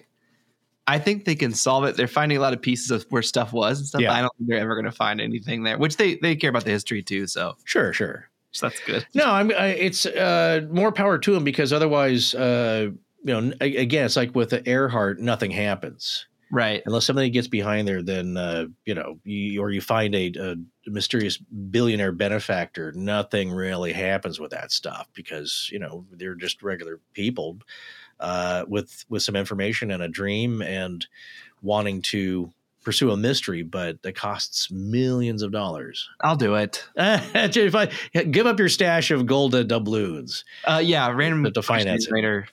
I 0.87 0.99
think 0.99 1.25
they 1.25 1.35
can 1.35 1.53
solve 1.53 1.85
it. 1.85 1.95
They're 1.95 2.07
finding 2.07 2.37
a 2.37 2.41
lot 2.41 2.53
of 2.53 2.61
pieces 2.61 2.91
of 2.91 3.05
where 3.09 3.21
stuff 3.21 3.53
was 3.53 3.79
and 3.79 3.87
stuff. 3.87 4.01
Yeah. 4.01 4.13
I 4.13 4.21
don't 4.21 4.35
think 4.37 4.49
they're 4.49 4.59
ever 4.59 4.75
going 4.75 4.85
to 4.85 4.91
find 4.91 5.21
anything 5.21 5.63
there, 5.63 5.77
which 5.77 5.97
they 5.97 6.15
they 6.15 6.35
care 6.35 6.49
about 6.49 6.65
the 6.65 6.71
history 6.71 7.01
too. 7.01 7.25
So, 7.27 7.55
sure, 7.63 7.93
sure. 7.93 8.29
so 8.51 8.67
that's 8.67 8.81
good. 8.81 9.05
No, 9.13 9.25
I'm. 9.25 9.51
I, 9.51 9.67
it's 9.67 10.05
uh, 10.05 10.67
more 10.71 10.91
power 10.91 11.17
to 11.17 11.33
them 11.33 11.43
because 11.43 11.71
otherwise, 11.71 12.35
uh, 12.35 12.89
you 13.23 13.41
know, 13.41 13.53
again, 13.61 14.05
it's 14.05 14.17
like 14.17 14.35
with 14.35 14.49
the 14.49 14.67
Earhart, 14.67 15.19
nothing 15.19 15.51
happens 15.51 16.25
Right. 16.51 16.83
unless 16.85 17.05
somebody 17.05 17.31
gets 17.31 17.47
behind 17.47 17.87
there. 17.87 18.03
Then 18.03 18.37
uh, 18.37 18.65
you 18.85 18.93
know, 18.93 19.19
you, 19.23 19.59
or 19.61 19.71
you 19.71 19.81
find 19.81 20.13
a, 20.13 20.31
a 20.37 20.55
mysterious 20.85 21.37
billionaire 21.37 22.11
benefactor. 22.11 22.91
Nothing 22.91 23.51
really 23.51 23.93
happens 23.93 24.39
with 24.39 24.51
that 24.51 24.71
stuff 24.71 25.07
because 25.13 25.69
you 25.71 25.79
know 25.79 26.05
they're 26.11 26.35
just 26.35 26.61
regular 26.61 26.99
people 27.13 27.57
uh, 28.23 28.65
with 28.67 29.05
with 29.09 29.21
some 29.21 29.35
information 29.35 29.91
and 29.91 30.01
a 30.01 30.07
dream 30.07 30.61
and 30.61 31.05
wanting 31.61 32.01
to 32.01 32.51
pursue 32.83 33.11
a 33.11 33.17
mystery, 33.17 33.63
but 33.63 33.97
it 34.03 34.13
costs 34.15 34.69
millions 34.71 35.41
of 35.41 35.51
dollars. 35.51 36.09
I'll 36.21 36.35
do 36.35 36.55
it. 36.55 36.83
if 36.97 37.75
I 37.75 37.85
give 38.23 38.45
up 38.47 38.59
your 38.59 38.67
stash 38.69 39.11
of 39.11 39.25
gold 39.25 39.53
doubloons, 39.67 40.43
Uh, 40.65 40.81
yeah, 40.83 41.09
random 41.11 41.51
To- 41.53 41.61
finance 41.61 42.09
later. 42.09 42.47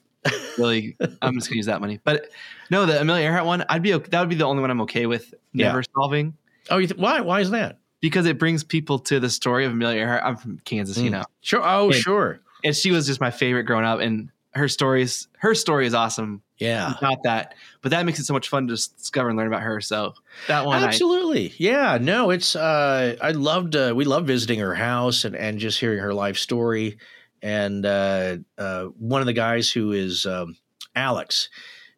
Really, 0.58 0.96
I'm 1.22 1.34
just 1.34 1.48
gonna 1.48 1.56
use 1.56 1.66
that 1.66 1.80
money. 1.80 1.98
But 2.04 2.28
no, 2.70 2.84
the 2.86 3.00
Amelia 3.00 3.24
Earhart 3.26 3.46
one, 3.46 3.64
I'd 3.68 3.82
be 3.82 3.94
okay. 3.94 4.08
That 4.10 4.20
would 4.20 4.28
be 4.28 4.34
the 4.36 4.44
only 4.44 4.60
one 4.60 4.70
I'm 4.70 4.82
okay 4.82 5.06
with 5.06 5.32
Yeah. 5.52 5.80
solving 5.96 6.34
oh, 6.70 6.76
you 6.78 6.86
th- 6.86 7.00
why? 7.00 7.20
Why 7.20 7.40
is 7.40 7.50
that? 7.50 7.78
because 8.02 8.24
it 8.24 8.38
brings 8.38 8.64
people 8.64 8.98
to 8.98 9.20
the 9.20 9.28
story 9.28 9.66
of 9.66 9.72
Amelia 9.72 10.00
Earhart. 10.00 10.22
I'm 10.24 10.34
from 10.36 10.58
Kansas, 10.64 10.96
you 10.96 11.10
Mm. 11.10 11.12
know, 11.12 11.24
Sure. 11.42 11.60
Oh, 11.62 11.90
Yeah. 11.92 11.98
sure. 11.98 12.40
and 12.64 12.74
she 12.74 12.90
was 12.92 13.06
just 13.06 13.20
my 13.20 13.30
favorite 13.30 13.64
growing 13.64 13.84
up, 13.84 14.00
and 14.00 14.30
her 14.52 14.68
stories, 14.68 15.28
her 15.38 15.54
story 15.54 15.86
is 15.86 15.94
awesome. 15.94 16.42
Yeah. 16.58 16.94
not 17.00 17.22
that, 17.24 17.54
but 17.82 17.90
that 17.90 18.04
makes 18.04 18.18
it 18.18 18.24
so 18.24 18.34
much 18.34 18.48
fun 18.48 18.66
to 18.66 18.74
discover 18.74 19.28
and 19.28 19.38
learn 19.38 19.46
about 19.46 19.62
her. 19.62 19.80
So 19.80 20.14
that 20.48 20.66
one, 20.66 20.82
I, 20.82 20.86
Absolutely. 20.86 21.54
Yeah. 21.56 21.98
No, 22.00 22.30
it's 22.30 22.54
uh 22.54 23.16
I 23.20 23.30
loved 23.30 23.76
uh 23.76 23.94
we 23.96 24.04
loved 24.04 24.26
visiting 24.26 24.58
her 24.58 24.74
house 24.74 25.24
and 25.24 25.34
and 25.34 25.58
just 25.58 25.80
hearing 25.80 26.00
her 26.00 26.12
life 26.12 26.36
story. 26.36 26.98
And 27.42 27.86
uh 27.86 28.38
uh 28.58 28.84
one 28.98 29.22
of 29.22 29.26
the 29.26 29.32
guys 29.32 29.70
who 29.70 29.92
is 29.92 30.26
um 30.26 30.56
Alex, 30.94 31.48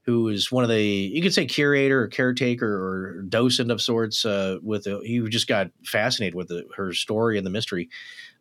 who 0.02 0.28
is 0.28 0.52
one 0.52 0.62
of 0.62 0.70
the 0.70 0.84
you 0.84 1.22
could 1.22 1.34
say 1.34 1.46
curator 1.46 2.02
or 2.02 2.08
caretaker 2.08 2.66
or 2.66 3.22
docent 3.22 3.70
of 3.70 3.80
sorts 3.80 4.24
uh 4.24 4.58
with 4.62 4.84
the, 4.84 5.00
he 5.04 5.20
just 5.28 5.48
got 5.48 5.70
fascinated 5.84 6.34
with 6.34 6.48
the, 6.48 6.64
her 6.76 6.92
story 6.92 7.36
and 7.36 7.46
the 7.46 7.50
mystery. 7.50 7.88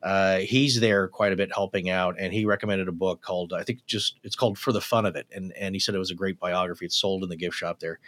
Uh, 0.03 0.37
he's 0.39 0.79
there 0.79 1.07
quite 1.07 1.31
a 1.31 1.35
bit 1.35 1.51
helping 1.53 1.89
out, 1.89 2.15
and 2.19 2.33
he 2.33 2.45
recommended 2.45 2.87
a 2.87 2.91
book 2.91 3.21
called 3.21 3.53
I 3.53 3.63
think 3.63 3.85
just 3.85 4.19
it's 4.23 4.35
called 4.35 4.57
For 4.57 4.71
the 4.71 4.81
Fun 4.81 5.05
of 5.05 5.15
It, 5.15 5.27
and 5.31 5.53
and 5.57 5.75
he 5.75 5.79
said 5.79 5.95
it 5.95 5.99
was 5.99 6.11
a 6.11 6.15
great 6.15 6.39
biography. 6.39 6.85
It's 6.85 6.95
sold 6.95 7.23
in 7.23 7.29
the 7.29 7.35
gift 7.35 7.55
shop 7.55 7.79
there. 7.79 7.99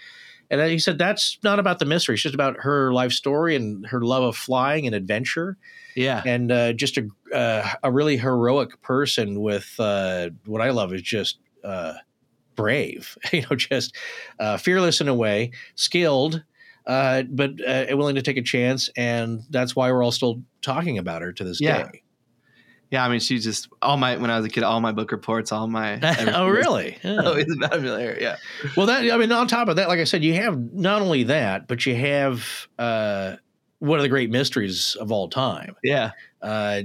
And 0.50 0.62
he 0.70 0.78
said 0.78 0.98
that's 0.98 1.38
not 1.44 1.60
about 1.60 1.80
the 1.80 1.86
mystery. 1.86 2.16
It's 2.16 2.24
just 2.24 2.36
about 2.36 2.58
her 2.60 2.94
life 2.94 3.12
story 3.12 3.56
and 3.56 3.88
her 3.88 4.02
love 4.02 4.24
of 4.24 4.36
flying 4.36 4.86
and 4.86 4.96
adventure, 4.96 5.58
yeah, 5.96 6.22
and 6.26 6.52
uh, 6.52 6.74
just 6.74 6.98
a 6.98 7.08
uh, 7.34 7.68
a 7.84 7.92
really 7.92 8.18
heroic 8.18 8.82
person 8.82 9.42
with 9.42 9.74
uh, 9.80 10.30
what 10.46 10.62
I 10.62 10.72
love 10.72 10.94
is 10.94 11.02
just 11.02 11.40
uh, 11.64 11.94
brave. 12.56 13.18
You 13.32 13.44
know, 13.50 13.56
just 13.56 13.96
uh, 14.40 14.58
fearless 14.58 15.02
in 15.02 15.08
a 15.08 15.16
way, 15.16 15.52
skilled, 15.76 16.44
uh, 16.88 17.24
but 17.30 17.52
uh, 17.68 17.86
willing 17.92 18.16
to 18.16 18.22
take 18.22 18.38
a 18.38 18.42
chance. 18.42 18.90
And 18.98 19.42
that's 19.50 19.76
why 19.76 19.92
we're 19.92 20.04
all 20.04 20.12
still 20.12 20.42
talking 20.62 20.98
about 20.98 21.22
her 21.22 21.32
to 21.34 21.44
this 21.44 21.60
Yeah. 21.62 21.84
day. 21.92 22.04
yeah. 22.92 23.06
I 23.06 23.10
mean, 23.10 23.20
she 23.20 23.40
just 23.40 23.70
all 23.82 23.98
my 23.98 24.18
when 24.18 24.30
I 24.30 24.38
was 24.38 24.46
a 24.46 24.50
kid, 24.50 24.64
all 24.64 24.80
my 24.82 24.92
book 24.92 25.12
reports, 25.12 25.52
all 25.52 25.68
my 25.68 26.00
oh, 26.34 26.48
really? 26.48 26.98
Yeah. 27.04 27.22
Oh, 27.24 27.34
it's 27.34 27.54
about 27.56 27.76
Amelia 27.78 28.18
Yeah, 28.20 28.36
Well, 28.78 28.86
that 28.88 29.10
I 29.12 29.18
mean, 29.18 29.32
on 29.32 29.48
top 29.48 29.68
of 29.68 29.76
that, 29.78 29.88
like 29.88 30.00
I 30.00 30.04
said, 30.04 30.24
you 30.24 30.34
have 30.36 30.58
not 30.74 31.02
only 31.02 31.24
that, 31.24 31.68
but 31.68 31.86
you 31.86 31.96
have 31.96 32.68
uh, 32.80 33.36
one 33.80 34.00
of 34.00 34.04
the 34.04 34.10
great 34.10 34.30
mysteries 34.30 34.96
of 35.00 35.12
all 35.12 35.30
time. 35.30 35.76
yeah. 35.84 36.12
Uh, 36.42 36.82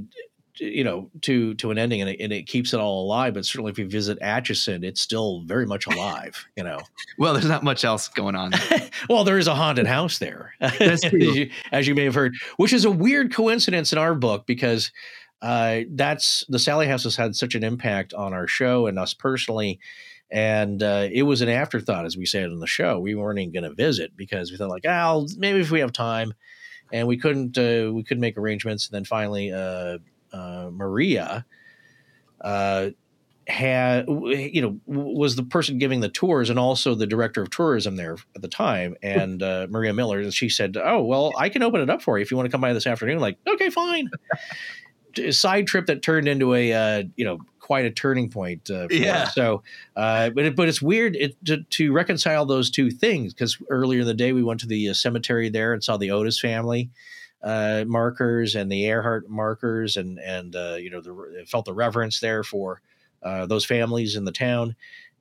you 0.60 0.84
know, 0.84 1.10
to 1.22 1.54
to 1.54 1.70
an 1.70 1.78
ending, 1.78 2.00
and 2.00 2.10
it, 2.10 2.20
and 2.20 2.32
it 2.32 2.44
keeps 2.46 2.72
it 2.72 2.80
all 2.80 3.04
alive. 3.04 3.34
But 3.34 3.44
certainly, 3.44 3.70
if 3.70 3.78
you 3.78 3.88
visit 3.88 4.18
Atchison, 4.20 4.84
it's 4.84 5.00
still 5.00 5.42
very 5.42 5.66
much 5.66 5.86
alive. 5.86 6.46
You 6.56 6.64
know, 6.64 6.80
Well, 7.18 7.34
there's 7.34 7.46
not 7.46 7.62
much 7.62 7.84
else 7.84 8.08
going 8.08 8.34
on. 8.34 8.50
well, 9.08 9.22
there 9.22 9.38
is 9.38 9.46
a 9.46 9.54
haunted 9.54 9.86
house 9.86 10.18
there, 10.18 10.54
as, 10.60 11.04
you, 11.04 11.50
as 11.70 11.86
you 11.86 11.94
may 11.94 12.02
have 12.02 12.16
heard, 12.16 12.34
which 12.56 12.72
is 12.72 12.84
a 12.84 12.90
weird 12.90 13.32
coincidence 13.32 13.92
in 13.92 13.98
our 13.98 14.12
book 14.16 14.44
because 14.44 14.90
uh, 15.40 15.80
that's 15.90 16.44
the 16.48 16.58
Sallie 16.58 16.88
House 16.88 17.04
has 17.04 17.14
had 17.14 17.36
such 17.36 17.54
an 17.54 17.62
impact 17.62 18.12
on 18.12 18.32
our 18.32 18.48
show 18.48 18.86
and 18.86 18.98
us 18.98 19.14
personally. 19.14 19.78
And 20.30 20.82
uh, 20.82 21.08
it 21.10 21.22
was 21.22 21.40
an 21.40 21.48
afterthought, 21.48 22.04
as 22.04 22.16
we 22.16 22.26
said 22.26 22.50
in 22.50 22.58
the 22.58 22.66
show. 22.66 22.98
We 22.98 23.14
weren't 23.14 23.38
even 23.38 23.52
going 23.52 23.70
to 23.70 23.74
visit 23.74 24.16
because 24.16 24.50
we 24.50 24.56
thought, 24.56 24.68
like, 24.68 24.86
oh, 24.86 25.26
maybe 25.36 25.60
if 25.60 25.70
we 25.70 25.80
have 25.80 25.92
time, 25.92 26.34
and 26.92 27.06
we 27.06 27.16
couldn't. 27.16 27.56
Uh, 27.56 27.92
we 27.92 28.02
couldn't 28.02 28.20
make 28.20 28.36
arrangements. 28.36 28.88
And 28.88 28.94
then 28.94 29.04
finally, 29.04 29.52
uh, 29.52 29.98
uh, 30.32 30.70
Maria 30.72 31.44
uh, 32.40 32.90
had, 33.46 34.06
you 34.08 34.60
know, 34.60 34.80
was 34.86 35.36
the 35.36 35.42
person 35.42 35.78
giving 35.78 36.00
the 36.00 36.08
tours 36.08 36.50
and 36.50 36.58
also 36.58 36.94
the 36.94 37.06
director 37.06 37.42
of 37.42 37.50
tourism 37.50 37.96
there 37.96 38.16
at 38.36 38.42
the 38.42 38.48
time. 38.48 38.94
And 39.02 39.42
uh, 39.42 39.66
Maria 39.70 39.92
Miller, 39.94 40.20
and 40.20 40.32
she 40.32 40.48
said, 40.48 40.76
"Oh, 40.76 41.02
well, 41.02 41.34
I 41.38 41.48
can 41.48 41.62
open 41.62 41.80
it 41.80 41.90
up 41.90 42.02
for 42.02 42.18
you 42.18 42.22
if 42.22 42.30
you 42.30 42.36
want 42.36 42.46
to 42.46 42.52
come 42.52 42.60
by 42.60 42.72
this 42.72 42.86
afternoon." 42.86 43.20
Like, 43.20 43.38
okay, 43.46 43.70
fine. 43.70 44.10
A 45.16 45.32
side 45.32 45.66
trip 45.66 45.86
that 45.86 46.02
turned 46.02 46.28
into 46.28 46.54
a, 46.54 46.72
uh, 46.72 47.02
you 47.16 47.24
know, 47.24 47.38
quite 47.58 47.86
a 47.86 47.90
turning 47.90 48.30
point. 48.30 48.70
Uh, 48.70 48.88
Yeah. 48.90 49.22
us. 49.22 49.34
So, 49.34 49.62
uh, 49.96 50.30
but 50.30 50.44
it, 50.44 50.56
but 50.56 50.68
it's 50.68 50.80
weird 50.80 51.16
it, 51.16 51.36
to, 51.46 51.62
to 51.62 51.92
reconcile 51.92 52.46
those 52.46 52.70
two 52.70 52.90
things 52.90 53.34
because 53.34 53.58
earlier 53.68 54.00
in 54.00 54.06
the 54.06 54.14
day 54.14 54.32
we 54.32 54.42
went 54.42 54.60
to 54.60 54.66
the 54.66 54.90
uh, 54.90 54.94
cemetery 54.94 55.48
there 55.48 55.72
and 55.72 55.82
saw 55.82 55.96
the 55.96 56.10
Otis 56.10 56.38
family 56.38 56.90
uh, 57.42 57.84
markers 57.86 58.54
and 58.54 58.70
the 58.70 58.84
Earhart 58.84 59.28
markers, 59.28 59.96
and 59.96 60.18
and 60.18 60.54
uh, 60.56 60.76
you 60.78 60.90
know 60.90 61.00
the 61.00 61.44
felt 61.46 61.64
the 61.64 61.74
reverence 61.74 62.20
there 62.20 62.42
for 62.42 62.80
uh, 63.22 63.46
those 63.46 63.64
families 63.64 64.16
in 64.16 64.24
the 64.24 64.32
town. 64.32 64.76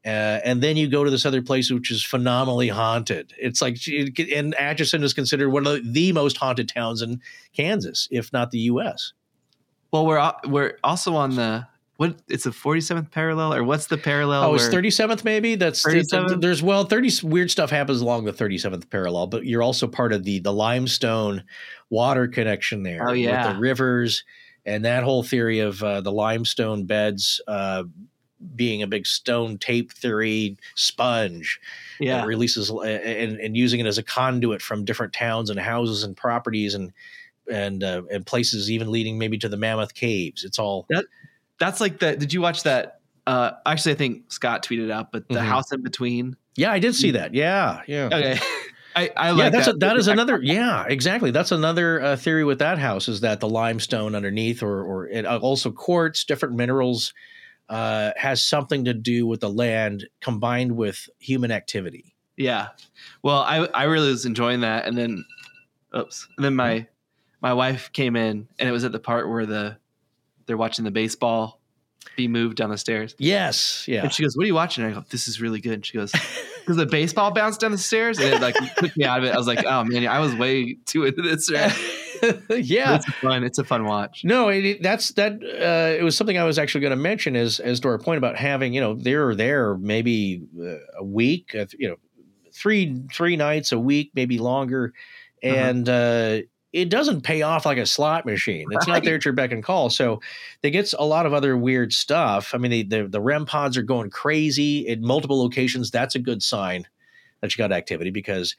Uh, 0.05 0.39
and 0.45 0.61
then 0.61 0.77
you 0.77 0.87
go 0.87 1.03
to 1.03 1.11
this 1.11 1.25
other 1.25 1.41
place 1.41 1.69
which 1.69 1.91
is 1.91 2.01
phenomenally 2.01 2.69
haunted. 2.69 3.33
It's 3.37 3.61
like, 3.61 3.77
and 4.33 4.55
Atchison 4.55 5.03
is 5.03 5.13
considered 5.13 5.49
one 5.49 5.67
of 5.67 5.93
the 5.93 6.13
most 6.13 6.37
haunted 6.37 6.69
towns 6.69 7.01
in 7.01 7.19
Kansas, 7.53 8.07
if 8.09 8.31
not 8.31 8.51
the 8.51 8.59
U.S. 8.59 9.11
Well, 9.91 10.05
we're 10.05 10.31
we're 10.45 10.77
also 10.83 11.15
on 11.15 11.35
the 11.35 11.67
what? 11.97 12.19
It's 12.27 12.45
a 12.45 12.51
47th 12.51 13.11
parallel, 13.11 13.53
or 13.53 13.63
what's 13.63 13.87
the 13.87 13.97
parallel? 13.97 14.43
Oh, 14.43 14.55
it's 14.55 14.67
thirty 14.67 14.91
seventh, 14.91 15.23
maybe. 15.23 15.55
That's 15.55 15.83
37th? 15.83 16.41
There's 16.41 16.63
well, 16.63 16.85
thirty 16.85 17.11
weird 17.23 17.51
stuff 17.51 17.69
happens 17.69 18.01
along 18.01 18.25
the 18.25 18.33
thirty 18.33 18.57
seventh 18.57 18.89
parallel, 18.89 19.27
but 19.27 19.45
you're 19.45 19.63
also 19.63 19.87
part 19.87 20.13
of 20.13 20.23
the 20.23 20.39
the 20.39 20.53
limestone 20.53 21.43
water 21.89 22.27
connection 22.27 22.83
there. 22.83 23.07
Oh, 23.07 23.13
yeah. 23.13 23.47
with 23.47 23.55
the 23.55 23.59
rivers 23.59 24.23
and 24.67 24.83
that 24.83 25.03
whole 25.03 25.23
theory 25.23 25.59
of 25.59 25.81
uh, 25.81 26.01
the 26.01 26.11
limestone 26.11 26.85
beds 26.85 27.41
uh, 27.47 27.85
being 28.55 28.83
a 28.83 28.87
big 28.87 29.07
stone 29.07 29.57
tape 29.57 29.91
theory 29.93 30.57
sponge 30.75 31.59
yeah, 31.99 32.19
that 32.19 32.27
releases 32.27 32.69
uh, 32.69 32.81
and, 32.81 33.39
and 33.39 33.57
using 33.57 33.79
it 33.79 33.87
as 33.87 33.97
a 33.97 34.03
conduit 34.03 34.61
from 34.61 34.85
different 34.85 35.13
towns 35.13 35.49
and 35.49 35.59
houses 35.59 36.03
and 36.03 36.15
properties 36.15 36.75
and 36.75 36.91
and 37.51 37.83
uh, 37.83 38.03
and 38.11 38.25
places 38.25 38.69
even 38.69 38.91
leading 38.91 39.17
maybe 39.17 39.37
to 39.37 39.49
the 39.49 39.57
Mammoth 39.57 39.93
Caves. 39.93 40.43
It's 40.43 40.59
all 40.59 40.85
that's 41.59 41.79
like 41.81 41.99
the. 41.99 42.15
Did 42.15 42.33
you 42.33 42.41
watch 42.41 42.63
that? 42.63 42.99
Uh, 43.25 43.51
actually, 43.65 43.91
I 43.93 43.95
think 43.95 44.31
Scott 44.31 44.63
tweeted 44.63 44.89
out, 44.91 45.11
but 45.11 45.27
the 45.27 45.35
Mhm. 45.35 45.45
house 45.45 45.71
in 45.71 45.83
between. 45.83 46.35
yeah, 46.55 46.71
I 46.71 46.79
did 46.79 46.95
see 46.95 47.11
that. 47.11 47.33
Yeah, 47.33 47.81
yeah. 47.87 48.05
Okay, 48.05 48.39
I 48.95 49.11
I 49.17 49.27
yeah, 49.27 49.31
like 49.33 49.51
that's 49.51 49.65
that. 49.65 49.75
A, 49.75 49.79
that 49.79 49.97
is 49.97 50.07
another. 50.07 50.39
Yeah, 50.41 50.85
exactly. 50.87 51.31
That's 51.31 51.51
another 51.51 52.01
uh, 52.01 52.15
theory 52.15 52.45
with 52.45 52.59
that 52.59 52.77
house 52.77 53.07
is 53.09 53.21
that 53.21 53.39
the 53.41 53.49
limestone 53.49 54.15
underneath, 54.15 54.63
or 54.63 54.81
or 54.83 55.07
it, 55.07 55.25
uh, 55.25 55.37
also 55.39 55.71
quartz, 55.71 56.23
different 56.23 56.55
minerals, 56.55 57.13
uh, 57.69 58.11
has 58.15 58.45
something 58.45 58.85
to 58.85 58.93
do 58.93 59.27
with 59.27 59.41
the 59.41 59.49
land 59.49 60.07
combined 60.21 60.71
with 60.77 61.09
human 61.19 61.51
activity. 61.51 62.15
Yeah. 62.37 62.67
Well, 63.23 63.41
I 63.41 63.65
I 63.73 63.83
really 63.83 64.09
was 64.09 64.25
enjoying 64.25 64.61
that, 64.61 64.85
and 64.87 64.97
then, 64.97 65.25
oops, 65.95 66.27
and 66.37 66.45
then 66.45 66.55
my 66.55 66.87
my 67.41 67.53
wife 67.53 67.91
came 67.91 68.15
in, 68.15 68.47
and 68.57 68.69
it 68.69 68.71
was 68.71 68.83
at 68.85 68.93
the 68.93 68.99
part 68.99 69.27
where 69.29 69.45
the 69.45 69.77
they're 70.47 70.57
watching 70.57 70.85
the 70.85 70.91
baseball 70.91 71.61
be 72.15 72.27
moved 72.27 72.57
down 72.57 72.69
the 72.69 72.77
stairs, 72.77 73.13
Yes. 73.19 73.85
Yeah. 73.87 74.03
and 74.03 74.11
she 74.13 74.23
goes, 74.23 74.35
"What 74.35 74.43
are 74.43 74.47
you 74.47 74.55
watching?" 74.55 74.83
And 74.85 74.93
I 74.93 74.99
go, 74.99 75.05
"This 75.09 75.27
is 75.27 75.39
really 75.41 75.59
good." 75.61 75.73
And 75.73 75.85
she 75.85 75.97
goes, 75.97 76.11
"Because 76.59 76.77
the 76.77 76.85
baseball 76.85 77.31
bounced 77.31 77.59
down 77.59 77.71
the 77.71 77.77
stairs," 77.77 78.17
and 78.17 78.33
it 78.33 78.41
like 78.41 78.55
took 78.77 78.95
me 78.97 79.05
out 79.05 79.19
of 79.19 79.25
it. 79.25 79.33
I 79.33 79.37
was 79.37 79.45
like, 79.45 79.63
"Oh 79.65 79.83
man, 79.83 80.07
I 80.07 80.19
was 80.19 80.33
way 80.33 80.77
too 80.85 81.05
into 81.05 81.21
this." 81.21 81.51
Right? 81.51 81.71
yeah, 82.49 82.95
it's 82.95 83.05
fun. 83.21 83.43
It's 83.43 83.59
a 83.59 83.63
fun 83.63 83.83
watch. 83.85 84.23
No, 84.23 84.49
it, 84.49 84.65
it- 84.65 84.81
that's 84.83 85.11
that. 85.13 85.33
Uh, 85.43 85.99
it 85.99 86.03
was 86.03 86.15
something 86.17 86.37
I 86.37 86.43
was 86.45 86.57
actually 86.57 86.81
going 86.81 86.91
to 86.91 86.95
mention 86.97 87.35
as 87.35 87.59
as 87.59 87.79
to 87.81 87.89
our 87.89 87.99
point 87.99 88.17
about 88.17 88.37
having 88.37 88.73
you 88.73 88.81
know 88.81 88.95
there 88.95 89.27
or 89.27 89.35
there 89.35 89.75
maybe 89.77 90.41
uh, 90.59 90.77
a 90.97 91.03
week, 91.03 91.53
uh, 91.59 91.65
you 91.77 91.89
know, 91.89 91.97
three 92.53 93.01
three 93.13 93.35
nights 93.35 93.71
a 93.73 93.79
week, 93.79 94.11
maybe 94.15 94.39
longer, 94.39 94.93
Uh-huh. 95.43 95.55
and 95.55 95.89
uh, 95.89 96.39
it 96.81 96.89
doesn't 96.89 97.21
pay 97.21 97.41
off 97.41 97.65
like 97.65 97.77
a 97.77 97.85
slot 97.85 98.25
machine. 98.25 98.67
It's 98.71 98.87
not 98.87 99.03
there 99.03 99.15
at 99.15 99.25
your 99.25 99.33
beck 99.33 99.51
and 99.51 99.63
call. 99.63 99.89
So 99.89 100.21
they 100.61 100.69
get 100.71 100.93
a 100.97 101.05
lot 101.05 101.25
of 101.25 101.33
other 101.33 101.57
weird 101.57 101.91
stuff. 101.93 102.53
I 102.53 102.57
mean, 102.57 102.71
the 102.71 102.83
the, 102.83 103.07
the 103.07 103.21
REM 103.21 103.45
pods 103.45 103.77
are 103.77 103.81
going 103.83 104.09
crazy 104.09 104.87
in 104.87 105.05
multiple 105.05 105.41
locations. 105.41 105.89
That's 105.91 106.15
a 106.15 106.19
good 106.19 106.43
sign 106.43 106.87
that 107.41 107.51
you 107.51 107.57
got 107.57 107.71
activity 107.71 108.11
because 108.11 108.55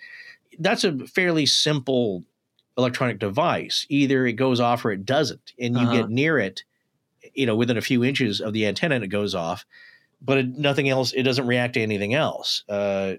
that's 0.58 0.84
a 0.84 0.98
fairly 1.06 1.46
simple 1.46 2.24
electronic 2.76 3.18
device. 3.18 3.86
Either 3.88 4.26
it 4.26 4.34
goes 4.34 4.60
off 4.60 4.84
or 4.84 4.90
it 4.90 5.04
doesn't, 5.04 5.52
and 5.58 5.76
you 5.76 5.82
Uh-huh. 5.82 5.92
get 6.02 6.10
near 6.10 6.38
it, 6.38 6.64
you 7.34 7.46
know, 7.46 7.56
within 7.56 7.76
a 7.76 7.80
few 7.82 8.04
inches 8.04 8.40
of 8.40 8.52
the 8.52 8.66
antenna, 8.66 8.96
and 8.96 9.04
it 9.04 9.08
goes 9.08 9.34
off. 9.34 9.64
But 10.20 10.38
it, 10.38 10.46
nothing 10.58 10.88
else. 10.88 11.12
It 11.12 11.22
doesn't 11.22 11.46
react 11.46 11.74
to 11.74 11.80
anything 11.80 12.14
else. 12.14 12.64
Uh, 12.68 13.14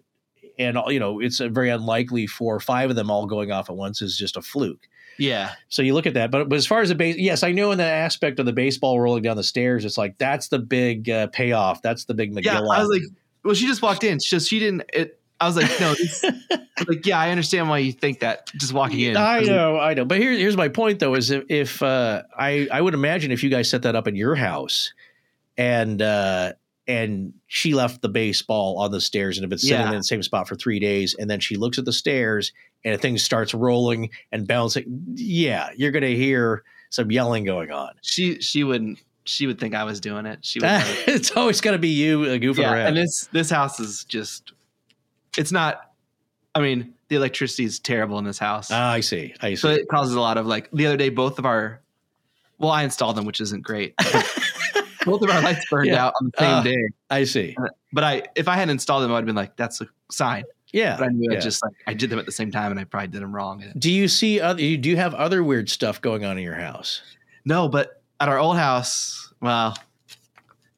and 0.59 0.77
you 0.87 0.99
know, 0.99 1.19
it's 1.19 1.39
very 1.39 1.69
unlikely 1.69 2.27
for 2.27 2.59
five 2.59 2.89
of 2.89 2.95
them 2.95 3.09
all 3.09 3.25
going 3.25 3.51
off 3.51 3.69
at 3.69 3.75
once 3.75 4.01
is 4.01 4.17
just 4.17 4.37
a 4.37 4.41
fluke. 4.41 4.87
Yeah. 5.17 5.51
So 5.67 5.81
you 5.81 5.93
look 5.93 6.05
at 6.05 6.13
that, 6.13 6.31
but, 6.31 6.47
but 6.47 6.55
as 6.55 6.65
far 6.65 6.81
as 6.81 6.89
the 6.89 6.95
base, 6.95 7.17
yes, 7.17 7.43
I 7.43 7.51
know 7.51 7.71
in 7.71 7.77
the 7.77 7.83
aspect 7.83 8.39
of 8.39 8.45
the 8.45 8.53
baseball 8.53 8.99
rolling 8.99 9.21
down 9.21 9.35
the 9.35 9.43
stairs, 9.43 9.83
it's 9.83 9.97
like 9.97 10.17
that's 10.17 10.47
the 10.47 10.59
big 10.59 11.09
uh, 11.09 11.27
payoff. 11.27 11.81
That's 11.81 12.05
the 12.05 12.13
big 12.13 12.33
Yeah. 12.33 12.55
McGill. 12.55 12.75
I 12.75 12.79
was 12.81 12.89
like, 12.89 13.01
well, 13.43 13.53
she 13.53 13.67
just 13.67 13.81
walked 13.81 14.03
in. 14.03 14.19
She, 14.19 14.39
she 14.39 14.59
didn't. 14.59 14.83
It. 14.93 15.19
I 15.41 15.47
was 15.47 15.55
like, 15.55 15.79
no. 15.79 15.93
This, 15.93 16.23
like, 16.87 17.05
yeah, 17.05 17.19
I 17.19 17.31
understand 17.31 17.69
why 17.69 17.79
you 17.79 17.93
think 17.93 18.19
that. 18.19 18.47
Just 18.57 18.73
walking 18.73 18.99
in. 18.99 19.17
I 19.17 19.39
like, 19.39 19.47
know, 19.47 19.79
I 19.79 19.93
know. 19.93 20.05
But 20.05 20.19
here, 20.19 20.31
here's 20.31 20.57
my 20.57 20.67
point, 20.67 20.99
though: 20.99 21.15
is 21.15 21.31
if, 21.31 21.45
if 21.49 21.83
uh, 21.83 22.23
I, 22.37 22.67
I 22.71 22.81
would 22.81 22.93
imagine 22.93 23.31
if 23.31 23.43
you 23.43 23.49
guys 23.49 23.69
set 23.69 23.83
that 23.83 23.95
up 23.95 24.07
in 24.07 24.15
your 24.15 24.35
house, 24.35 24.93
and 25.57 26.01
uh, 26.01 26.53
and 26.89 27.33
she 27.47 27.73
left 27.75 28.01
the 28.01 28.09
baseball 28.09 28.79
on 28.79 28.91
the 28.91 28.99
stairs 28.99 29.37
and 29.37 29.43
have 29.43 29.49
been 29.49 29.59
sitting 29.59 29.77
Yeah. 29.79 29.91
in 29.91 29.97
the 29.97 30.03
same 30.03 30.23
spot 30.23 30.47
for 30.47 30.55
three 30.55 30.79
days, 30.79 31.15
and 31.17 31.29
then 31.29 31.39
she 31.39 31.55
looks 31.55 31.77
at 31.77 31.85
the 31.85 31.93
stairs 31.93 32.51
and 32.83 32.95
a 32.95 32.97
thing 32.97 33.17
starts 33.17 33.53
rolling 33.53 34.09
and 34.31 34.47
bouncing. 34.47 35.03
Yeah, 35.13 35.69
you're 35.77 35.91
going 35.91 36.03
to 36.03 36.15
hear 36.15 36.63
some 36.89 37.11
yelling 37.11 37.43
going 37.45 37.71
on. 37.71 37.91
She 38.01 38.41
she 38.41 38.63
wouldn't. 38.63 38.99
She 39.23 39.45
would 39.45 39.59
think 39.59 39.75
I 39.75 39.83
was 39.83 39.99
doing 39.99 40.25
it. 40.25 40.39
She 40.41 40.59
would. 40.59 40.67
it's 41.07 41.37
always 41.37 41.61
gonna 41.61 41.77
be 41.77 41.89
you 41.89 42.23
uh, 42.23 42.27
goofing 42.37 42.59
yeah. 42.63 42.73
around. 42.73 42.87
And 42.87 42.97
this 42.97 43.29
this 43.31 43.49
house 43.51 43.79
is 43.79 44.03
just. 44.05 44.53
It's 45.37 45.51
not. 45.51 45.91
I 46.55 46.61
mean, 46.61 46.95
the 47.09 47.15
electricity 47.15 47.65
is 47.65 47.79
terrible 47.79 48.17
in 48.17 48.25
this 48.25 48.39
house. 48.39 48.71
Ah, 48.71 48.91
I 48.91 49.01
see. 49.01 49.35
I 49.41 49.51
see. 49.51 49.55
so 49.57 49.69
it 49.69 49.87
causes 49.87 50.15
a 50.15 50.19
lot 50.19 50.37
of 50.37 50.47
like 50.47 50.69
the 50.71 50.87
other 50.87 50.97
day 50.97 51.09
both 51.09 51.37
of 51.37 51.45
our 51.45 51.81
well 52.57 52.71
i 52.71 52.83
installed 52.83 53.15
them 53.15 53.25
which 53.25 53.39
isn't 53.39 53.61
great 53.61 53.93
both 55.09 55.21
of 55.21 55.29
our 55.29 55.41
lights 55.41 55.65
burned 55.69 55.87
Yeah. 55.87 56.05
out 56.05 56.13
on 56.21 56.31
the 56.31 56.39
same 56.39 56.49
Ah. 56.55 56.63
day 56.63 56.87
I 57.09 57.23
see. 57.23 57.55
but 57.93 58.03
i 58.03 58.23
if 58.35 58.47
i 58.47 58.55
hadn't 58.55 58.71
installed 58.71 59.03
them 59.03 59.11
i'd 59.13 59.17
have 59.17 59.25
been 59.25 59.35
like 59.35 59.55
that's 59.57 59.81
a 59.81 59.87
sign 60.11 60.43
Yeah. 60.71 60.95
but 60.97 61.05
i 61.05 61.11
knew 61.11 61.31
yeah. 61.31 61.37
it 61.37 61.41
just 61.41 61.63
like 61.63 61.73
i 61.87 61.93
did 61.93 62.09
them 62.09 62.19
at 62.19 62.25
the 62.25 62.31
same 62.31 62.51
time 62.51 62.71
and 62.71 62.79
i 62.79 62.83
probably 62.83 63.07
did 63.07 63.21
them 63.21 63.33
wrong 63.35 63.63
Do 63.77 63.91
you 63.91 64.07
see 64.07 64.39
other? 64.39 64.61
you- 64.61 64.77
Do 64.77 64.89
you 64.89 64.97
have 64.97 65.13
other 65.15 65.43
weird 65.43 65.69
stuff 65.69 66.01
going 66.01 66.23
on 66.25 66.37
in 66.37 66.43
your 66.43 66.55
house? 66.55 67.01
no 67.45 67.67
but 67.69 68.01
at 68.19 68.29
our 68.29 68.37
old 68.37 68.57
house 68.57 69.31
well 69.41 69.75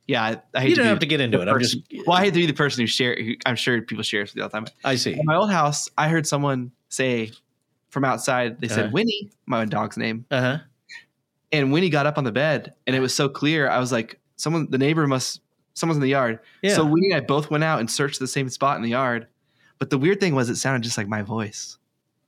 yeah 0.07 0.23
i, 0.23 0.41
I 0.53 0.61
hate 0.61 0.69
You 0.69 0.75
don't 0.75 0.85
be 0.85 0.89
have 0.89 0.99
to 0.99 1.05
get 1.05 1.21
into 1.21 1.41
it. 1.41 1.47
I'm 1.47 1.59
just 1.59 1.77
well, 2.07 2.17
i 2.17 2.21
hate 2.23 2.33
to 2.33 2.39
be 2.39 2.45
the 2.45 2.53
person 2.53 2.81
who 2.81 2.87
share 2.87 3.15
who 3.15 3.33
i'm 3.45 3.55
sure 3.55 3.81
people 3.81 4.03
share 4.03 4.21
with 4.21 4.35
me 4.35 4.41
all 4.41 4.49
the 4.49 4.53
time 4.53 4.65
I 4.83 4.95
see. 4.95 5.13
at 5.15 5.25
my 5.25 5.35
old 5.35 5.51
house 5.51 5.89
i 5.97 6.07
heard 6.07 6.25
someone 6.27 6.71
say 6.89 7.31
from 7.89 8.05
outside 8.05 8.59
they 8.61 8.67
said 8.67 8.85
Uh-huh. 8.85 8.91
winnie 8.93 9.29
my 9.45 9.65
dog's 9.65 9.97
name 9.97 10.25
Uh 10.31 10.41
huh. 10.41 10.57
and 11.51 11.71
Winnie 11.73 11.89
got 11.89 12.05
up 12.05 12.17
on 12.17 12.23
the 12.23 12.31
bed 12.31 12.73
and 12.87 12.95
it 12.95 13.01
was 13.01 13.13
so 13.13 13.27
clear. 13.27 13.69
I 13.69 13.79
was 13.79 13.91
like, 13.91 14.17
someone, 14.41 14.67
the 14.69 14.77
neighbor 14.77 15.08
must, 15.08 15.41
someone's 15.73 15.97
in 15.97 16.01
the 16.01 16.10
yard. 16.10 16.39
Yeah. 16.62 16.75
So 16.75 16.86
we 16.86 17.06
and 17.06 17.15
I 17.15 17.19
both 17.19 17.49
went 17.49 17.63
out 17.63 17.80
and 17.80 17.89
searched 17.89 18.19
the 18.19 18.27
same 18.27 18.49
spot 18.49 18.77
in 18.77 18.84
the 18.84 18.89
yard. 18.89 19.27
But 19.80 19.89
the 19.89 19.97
weird 19.97 20.19
thing 20.19 20.36
was 20.36 20.49
it 20.49 20.58
sounded 20.58 20.84
just 20.84 20.97
like 20.97 21.08
my 21.08 21.21
voice 21.21 21.77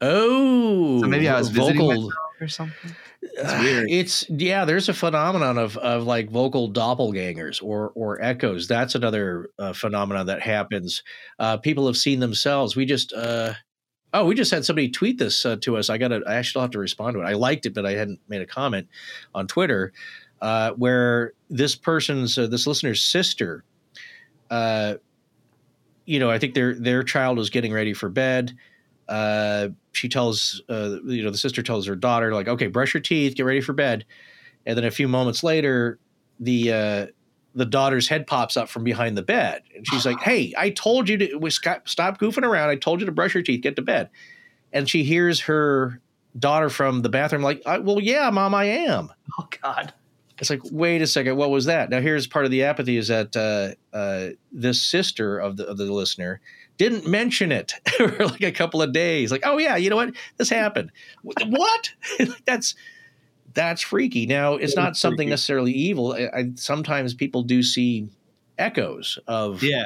oh. 0.04 1.02
So 1.02 1.08
maybe 1.08 1.28
I 1.28 1.38
was 1.38 1.49
visiting 1.49 1.80
vocal. 1.80 2.12
or 2.39 2.47
something. 2.47 2.91
It's 3.21 3.54
weird. 3.54 3.89
It's 3.89 4.30
yeah. 4.30 4.65
There's 4.65 4.89
a 4.89 4.93
phenomenon 4.93 5.58
of 5.58 5.78
of 5.78 6.04
like 6.04 6.30
vocal 6.30 6.71
doppelgangers 6.71 7.63
or 7.63 7.91
or 7.95 8.21
echoes. 8.21 8.67
That's 8.67 8.95
another 8.95 9.49
uh, 9.58 9.73
phenomenon 9.73 10.28
that 10.28 10.41
happens. 10.41 11.04
Uh, 11.39 11.58
people 11.58 11.88
have 11.88 11.97
seen 11.97 12.19
themselves. 12.19 12.76
We 12.76 12.86
just. 12.86 13.13
Uh, 13.13 13.54
Oh, 14.15 14.26
we 14.26 14.36
just 14.36 14.52
had 14.52 14.63
somebody 14.63 14.89
tweet 14.89 15.17
this 15.17 15.43
uh, 15.43 15.56
to 15.62 15.76
us. 15.76 15.89
I 15.89 15.97
got 15.97 16.10
to. 16.10 16.21
I 16.28 16.36
actually 16.36 16.62
have 16.62 16.69
to 16.69 16.78
respond 16.78 17.15
to 17.15 17.21
it. 17.21 17.26
I 17.26 17.34
liked 17.34 17.65
it, 17.65 17.73
but 17.73 17.84
I 17.84 17.93
hadn't 17.93 18.19
made 18.28 18.41
a 18.41 18.45
comment 18.45 18.88
on 19.34 19.47
Twitter, 19.47 19.91
uh, 20.43 20.73
where 20.73 21.32
this 21.49 21.73
person's 21.73 22.38
uh, 22.38 22.47
this 22.47 22.67
listener's 22.67 23.01
sister, 23.01 23.63
uh, 24.51 24.95
you 26.06 26.19
know, 26.19 26.29
I 26.29 26.38
think 26.38 26.53
their 26.53 26.75
their 26.75 27.01
child 27.01 27.38
was 27.38 27.49
getting 27.49 27.71
ready 27.71 27.93
for 27.93 28.10
bed. 28.10 28.53
Uh, 29.08 29.69
she 29.93 30.10
tells, 30.10 30.62
uh, 30.67 30.97
you 31.06 31.23
know, 31.23 31.32
the 31.32 31.38
sister 31.38 31.63
tells 31.63 31.88
her 31.88 31.95
daughter, 31.95 32.34
like, 32.34 32.49
"Okay, 32.49 32.67
brush 32.67 32.93
your 32.93 32.99
teeth, 32.99 33.36
get 33.36 33.45
ready 33.45 33.62
for 33.62 33.71
bed," 33.71 34.06
and 34.65 34.77
then 34.77 34.84
a 34.84 34.91
few 34.91 35.08
moments 35.08 35.45
later, 35.45 35.97
the 36.41 36.73
uh, 36.73 37.08
the 37.56 37.65
daughter's 37.65 38.10
head 38.10 38.27
pops 38.27 38.58
up 38.58 38.67
from 38.67 38.84
behind 38.84 39.17
the 39.17 39.23
bed, 39.23 39.62
and 39.73 39.88
she's 39.88 40.06
like, 40.06 40.19
"Hey, 40.19 40.53
I 40.58 40.71
told 40.71 41.08
you 41.08 41.17
to 41.19 41.49
stop 41.86 42.19
goofing 42.19 42.43
around. 42.43 42.69
I 42.69 42.75
told 42.75 42.99
you 42.99 43.06
to 43.06 43.13
brush 43.13 43.34
your 43.34 43.43
teeth, 43.43 43.62
get 43.62 43.77
to 43.77 43.82
bed." 43.82 44.10
And 44.73 44.89
she 44.89 45.03
hears 45.03 45.39
her 45.41 46.01
daughter 46.38 46.69
from 46.69 47.01
the 47.01 47.08
bathroom, 47.08 47.43
like, 47.43 47.62
"Uh, 47.65 47.79
"Well, 47.82 48.01
yeah, 48.01 48.29
mom, 48.29 48.53
I 48.53 48.65
am." 48.65 49.10
Oh 49.39 49.47
God. 49.63 49.93
It's 50.39 50.50
like, 50.50 50.62
wait 50.72 51.02
a 51.02 51.08
second, 51.08 51.38
what 51.38 51.52
was 51.52 51.65
that? 51.65 51.89
Now, 51.89 52.02
here's 52.02 52.26
part 52.28 52.46
of 52.46 52.52
the 52.52 52.63
apathy: 52.63 52.98
is 52.98 53.08
that 53.10 53.36
uh, 53.36 53.96
uh, 53.96 54.30
this 54.52 54.82
sister 54.82 55.38
of 55.39 55.58
the 55.58 55.67
of 55.67 55.78
the 55.78 55.86
listener 55.86 56.41
didn't 56.78 57.08
mention 57.08 57.52
it 57.52 57.74
for 57.98 58.10
like 58.26 58.41
a 58.41 58.52
couple 58.52 58.82
of 58.82 58.91
days. 58.93 59.32
Like, 59.32 59.43
oh 59.46 59.58
yeah, 59.60 59.76
you 59.76 59.89
know 59.89 59.96
what? 59.96 60.15
This 60.38 60.50
happened. 60.50 60.91
What? 61.48 61.91
that's 62.46 62.76
that's 63.54 63.84
freaky. 63.84 64.26
Now, 64.26 64.56
it's 64.56 64.76
not 64.76 64.98
something 64.98 65.17
freaky. 65.28 65.30
necessarily 65.30 65.72
evil. 65.72 66.13
I, 66.13 66.30
I, 66.36 66.52
sometimes 66.56 67.13
people 67.13 67.43
do 67.43 67.62
see 67.62 68.10
echoes 68.58 69.19
of 69.28 69.62
Yeah. 69.62 69.86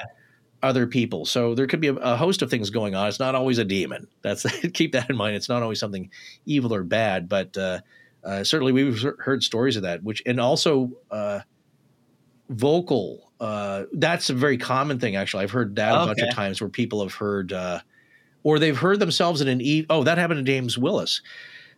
other 0.64 0.88
people, 0.88 1.26
so 1.26 1.54
there 1.56 1.68
could 1.68 1.82
be 1.82 1.90
a, 1.90 1.96
a 1.96 2.16
host 2.16 2.42
of 2.42 2.50
things 2.50 2.70
going 2.70 2.96
on. 2.96 3.10
It's 3.10 3.20
not 3.20 3.36
always 3.36 3.58
a 3.58 3.66
demon. 3.66 4.08
That's 4.22 4.46
keep 4.72 4.94
that 4.94 5.10
in 5.10 5.18
mind. 5.18 5.36
It's 5.36 5.50
not 5.50 5.62
always 5.62 5.80
something 5.80 6.10
evil 6.46 6.74
or 6.74 6.84
bad, 6.84 7.28
but. 7.28 7.58
Uh, 7.58 7.80
uh, 8.28 8.44
certainly, 8.44 8.74
we've 8.74 9.06
heard 9.20 9.42
stories 9.42 9.78
of 9.78 9.84
that. 9.84 10.04
Which 10.04 10.22
and 10.26 10.40
also 10.40 10.92
uh, 11.10 11.40
vocal. 12.50 13.32
Uh, 13.40 13.84
that's 13.94 14.30
a 14.30 14.34
very 14.34 14.58
common 14.58 15.00
thing. 15.00 15.16
Actually, 15.16 15.44
I've 15.44 15.52
heard 15.52 15.76
that 15.78 15.94
a 15.94 16.06
bunch 16.06 16.20
of 16.22 16.34
times 16.34 16.60
where 16.60 16.70
people 16.70 17.02
have 17.02 17.13
heard, 17.13 17.54
uh, 17.54 17.80
or 18.44 18.60
they've 18.60 18.78
heard 18.78 19.00
themselves 19.00 19.40
in 19.40 19.48
an 19.48 19.62
e. 19.62 19.86
Oh, 19.90 20.04
that 20.04 20.18
happened 20.18 20.40
to 20.40 20.44
James 20.44 20.78
Willis. 20.78 21.22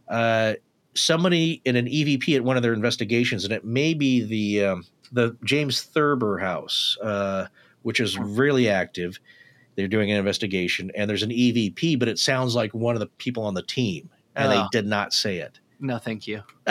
Uh, 0.07 0.53
somebody 0.95 1.61
in 1.65 1.75
an 1.75 1.85
EVP 1.85 2.35
at 2.35 2.43
one 2.43 2.57
of 2.57 2.63
their 2.63 2.73
investigations, 2.73 3.43
and 3.43 3.53
it 3.53 3.63
may 3.63 3.93
be 3.93 4.23
the 4.23 4.65
um, 4.65 4.85
the 5.11 5.37
James 5.43 5.83
Thurber 5.83 6.39
house, 6.39 6.97
uh, 7.03 7.45
which 7.83 7.99
is 7.99 8.17
really 8.17 8.69
active. 8.69 9.19
They're 9.75 9.87
doing 9.87 10.11
an 10.11 10.17
investigation, 10.17 10.91
and 10.95 11.07
there's 11.07 11.23
an 11.23 11.29
EVP, 11.29 11.99
but 11.99 12.07
it 12.07 12.17
sounds 12.17 12.55
like 12.55 12.73
one 12.73 12.95
of 12.95 13.01
the 13.01 13.07
people 13.07 13.43
on 13.43 13.53
the 13.53 13.61
team, 13.61 14.09
and 14.35 14.51
they 14.51 14.63
did 14.71 14.87
not 14.87 15.13
say 15.13 15.37
it. 15.37 15.59
No, 15.79 15.97
thank 15.97 16.27
you. 16.27 16.43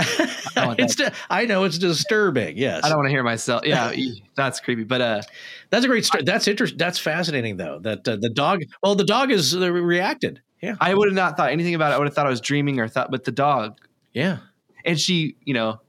want 0.56 0.80
it's 0.80 0.94
di- 0.94 1.12
I 1.30 1.46
know 1.46 1.64
it's 1.64 1.78
disturbing. 1.78 2.58
Yes, 2.58 2.84
I 2.84 2.88
don't 2.88 2.98
want 2.98 3.06
to 3.06 3.10
hear 3.10 3.22
myself. 3.22 3.64
Yeah, 3.64 3.92
that's 4.36 4.60
creepy. 4.60 4.84
But 4.84 5.00
uh, 5.00 5.22
that's 5.70 5.84
a 5.84 5.88
great 5.88 6.04
story. 6.04 6.24
That's 6.24 6.46
interesting. 6.46 6.78
That's 6.78 6.98
fascinating, 6.98 7.56
though. 7.56 7.78
That 7.78 8.06
uh, 8.06 8.16
the 8.16 8.28
dog. 8.28 8.64
Well, 8.82 8.94
the 8.94 9.04
dog 9.04 9.30
is 9.30 9.56
uh, 9.56 9.72
reacted. 9.72 10.42
Yeah, 10.60 10.76
I 10.80 10.94
would 10.94 11.08
have 11.08 11.14
not 11.14 11.36
thought 11.36 11.52
anything 11.52 11.74
about 11.74 11.92
it. 11.92 11.94
I 11.94 11.98
would 11.98 12.06
have 12.06 12.14
thought 12.14 12.26
I 12.26 12.30
was 12.30 12.40
dreaming 12.40 12.80
or 12.80 12.88
thought, 12.88 13.10
but 13.10 13.24
the 13.24 13.32
dog 13.32 13.78
yeah. 14.12 14.38
and 14.84 14.98
she, 14.98 15.36
you 15.44 15.54
know, 15.54 15.80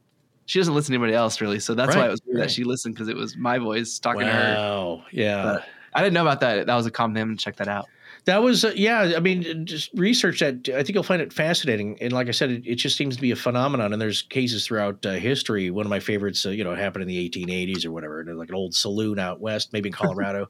she 0.46 0.60
doesn't 0.60 0.74
listen 0.74 0.94
to 0.94 0.98
anybody 0.98 1.14
else 1.14 1.42
really. 1.42 1.60
So 1.60 1.74
that's 1.74 1.96
why 1.96 2.08
it 2.08 2.12
was 2.12 2.22
weird 2.26 2.40
right. 2.40 2.44
that 2.46 2.52
she 2.52 2.64
listened 2.64 2.96
because 2.96 3.08
it 3.08 3.16
was 3.16 3.38
my 3.38 3.58
voice 3.58 4.00
talking 4.00 4.22
to 4.22 4.32
her. 4.32 4.56
Wow. 4.56 5.04
Yeah. 5.12 5.44
But 5.44 5.66
I 5.94 6.02
didn't 6.02 6.14
know 6.14 6.22
about 6.22 6.40
that. 6.42 6.68
That 6.68 6.76
was 6.76 6.86
a 6.86 6.92
comment. 6.92 7.32
I'm 7.32 7.38
check 7.38 7.58
that 7.58 7.68
out. 7.68 7.88
That 8.26 8.44
was 8.44 8.66
uh, 8.66 8.74
yeah. 8.76 9.14
I 9.16 9.20
mean, 9.20 9.66
just 9.66 9.90
research 9.94 10.40
that. 10.42 10.70
I 10.70 10.84
think 10.84 10.90
you'll 10.90 11.04
find 11.04 11.22
it 11.22 11.34
fascinating. 11.34 11.98
And 12.02 12.12
like 12.14 12.28
I 12.28 12.32
said, 12.32 12.52
it, 12.52 12.64
it 12.66 12.76
just 12.76 12.98
seems 12.98 13.16
to 13.16 13.22
be 13.22 13.32
a 13.32 13.36
phenomenon. 13.36 13.94
And 13.94 14.02
there's 14.02 14.22
cases 14.22 14.66
throughout 14.66 15.06
uh, 15.06 15.14
history. 15.14 15.72
One 15.72 15.86
of 15.86 15.90
my 15.90 16.00
favorites, 16.00 16.46
uh, 16.46 16.50
you 16.50 16.64
know, 16.64 16.76
happened 16.76 17.04
in 17.04 17.08
the 17.08 17.30
1880s 17.30 17.86
or 17.86 17.92
whatever. 17.92 18.24
Like 18.36 18.50
an 18.50 18.56
old 18.56 18.76
saloon 18.76 19.20
out 19.20 19.40
west, 19.40 19.74
maybe 19.74 19.90
in 19.90 19.94
Colorado. 19.94 20.50